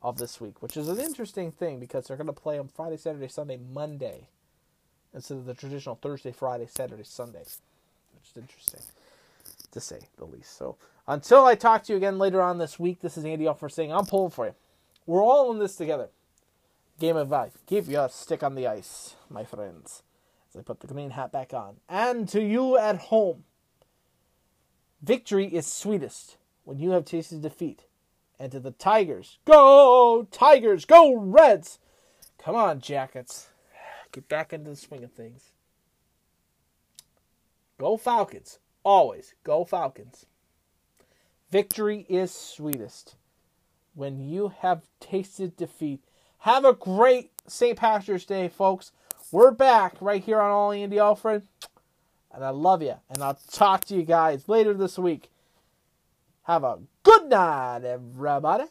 of 0.02 0.19
this 0.19 0.40
week, 0.40 0.62
which 0.62 0.77
is 0.77 0.89
an 0.89 0.98
interesting 0.98 1.52
thing 1.52 1.81
because 1.81 2.07
they're 2.07 2.16
going 2.16 2.27
to 2.27 2.32
play 2.32 2.57
them 2.57 2.69
Friday, 2.69 2.97
Saturday, 2.97 3.28
Sunday, 3.28 3.59
Monday 3.59 4.28
instead 5.15 5.39
of 5.39 5.47
the 5.47 5.55
traditional 5.55 5.97
Thursday, 5.97 6.32
Friday, 6.32 6.66
Saturday, 6.66 7.02
Sunday, 7.05 7.40
which 7.40 8.31
is 8.31 8.36
interesting 8.36 8.82
to 9.73 9.81
say 9.81 10.01
the 10.19 10.24
least. 10.24 10.57
So 10.57 10.77
until 11.09 11.44
I 11.44 11.55
talk 11.55 11.85
to 11.85 11.93
you 11.93 11.97
again 11.97 12.19
later 12.19 12.40
on 12.43 12.59
this 12.59 12.78
week, 12.78 13.01
this 13.01 13.16
is 13.16 13.24
Andy 13.24 13.47
Alford 13.47 13.73
saying 13.73 13.93
I'm 13.93 14.07
pulling 14.07 14.31
for 14.31 14.47
you. 14.47 14.55
We're 15.07 15.24
all 15.24 15.51
in 15.52 15.59
this 15.59 15.77
together. 15.77 16.09
Game 16.98 17.16
of 17.16 17.31
life. 17.31 17.59
Keep 17.66 17.89
your 17.89 18.09
stick 18.09 18.43
on 18.43 18.55
the 18.55 18.66
ice, 18.66 19.16
my 19.28 19.44
friends. 19.44 20.02
As 20.51 20.59
I 20.59 20.63
put 20.63 20.81
the 20.81 20.87
green 20.87 21.11
hat 21.11 21.31
back 21.31 21.55
on. 21.55 21.77
And 21.89 22.29
to 22.31 22.43
you 22.43 22.77
at 22.77 22.99
home, 22.99 23.45
victory 25.01 25.47
is 25.47 25.67
sweetest 25.67 26.37
when 26.65 26.79
you 26.79 26.91
have 26.91 27.05
tasted 27.05 27.43
defeat. 27.43 27.85
And 28.39 28.51
to 28.53 28.61
the 28.61 28.73
Tigers, 28.73 29.39
go 29.45 30.27
Tigers, 30.31 30.85
go 30.85 31.15
Reds! 31.15 31.79
Come 32.39 32.57
on, 32.57 32.81
Jackets. 32.81 33.49
Get 34.13 34.29
back 34.29 34.53
into 34.53 34.71
the 34.71 34.77
swing 34.77 35.05
of 35.05 35.13
things. 35.13 35.53
Go 37.79 37.97
Falcons. 37.97 38.59
Always 38.83 39.35
go 39.45 39.65
Falcons. 39.65 40.27
Victory 41.51 42.07
is 42.09 42.33
sweetest 42.33 43.17
when 43.95 44.21
you 44.21 44.53
have 44.61 44.83
tasted 45.01 45.57
defeat. 45.57 46.03
Have 46.39 46.65
a 46.65 46.73
great 46.73 47.33
St. 47.47 47.77
Patrick's 47.77 48.25
Day, 48.25 48.49
folks. 48.49 48.93
We're 49.32 49.52
back 49.52 49.94
right 50.01 50.23
here 50.23 50.40
on 50.40 50.51
All 50.51 50.73
Andy 50.73 50.98
Alford. 50.98 51.43
And 52.32 52.44
I 52.44 52.51
love 52.51 52.82
you. 52.82 52.94
And 53.09 53.23
I'll 53.23 53.39
talk 53.52 53.85
to 53.85 53.94
you 53.94 54.02
guys 54.02 54.48
later 54.48 54.74
this 54.74 54.98
week. 54.98 55.31
Have 56.44 56.65
a 56.65 56.81
good 57.05 57.28
night, 57.28 57.85
everybody. 57.85 58.65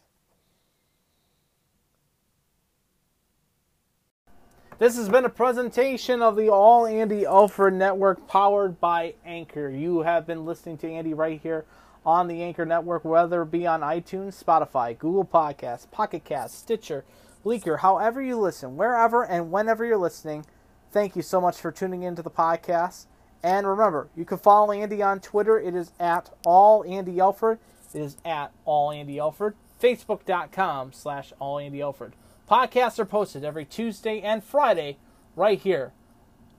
This 4.80 4.98
has 4.98 5.07
been 5.07 5.23
a 5.23 5.30
presentation 5.30 6.22
of 6.22 6.36
the 6.36 6.49
All 6.49 6.86
Andy 6.86 7.26
Alford 7.26 7.73
Network 7.73 8.27
powered 8.27 8.81
by 8.81 9.15
Anchor. 9.26 9.69
You 9.69 10.02
have 10.02 10.27
been 10.27 10.45
listening 10.45 10.77
to 10.80 10.91
Andy 10.91 11.14
right 11.14 11.40
here 11.41 11.64
on 12.06 12.27
the 12.27 12.41
Anchor 12.41 12.65
Network, 12.65 13.06
whether 13.06 13.44
it 13.44 13.52
be 13.52 13.65
on 13.65 13.80
iTunes, 13.80 14.41
Spotify, 14.44 14.98
Google 14.98 15.26
Podcasts, 15.26 15.90
Pocket 15.90 16.26
Cast, 16.26 16.60
Stitcher, 16.60 17.06
Breaker, 17.44 17.78
however 17.78 18.22
you 18.22 18.38
listen, 18.38 18.76
wherever 18.76 19.24
and 19.24 19.52
whenever 19.52 19.86
you're 19.86 19.98
listening. 19.98 20.45
Thank 20.91 21.16
you 21.16 21.22
so 21.22 21.40
much 21.40 21.57
for 21.57 21.72
tuning 21.72 22.03
into 22.03 22.22
the 22.22 22.32
podcast. 22.32 23.06
And 23.41 23.68
remember, 23.68 24.10
you 24.16 24.26
can 24.26 24.38
follow 24.38 24.72
Andy 24.72 25.02
on 25.02 25.20
Twitter. 25.20 25.60
It 25.60 25.76
is 25.76 25.91
at 25.99 26.30
all 26.45 26.84
Andy 26.84 27.20
Alford. 27.20 27.60
It 27.94 28.02
is 28.02 28.18
at 28.26 28.52
all 28.66 28.91
Andy 28.91 29.20
Alford. 29.20 29.56
Facebook.com 29.82 30.91
slash 30.91 31.32
all 31.40 31.60
Andy 31.60 31.82
Alford. 31.82 32.16
Podcasts 32.49 32.99
are 32.99 33.06
posted 33.06 33.45
every 33.45 33.64
Tuesday 33.66 34.22
and 34.22 34.44
Friday 34.44 34.98
right 35.36 35.60
here 35.60 35.94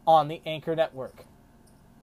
on 0.07 0.29
the 0.29 0.41
Anchor 0.47 0.75
Network. 0.75 1.25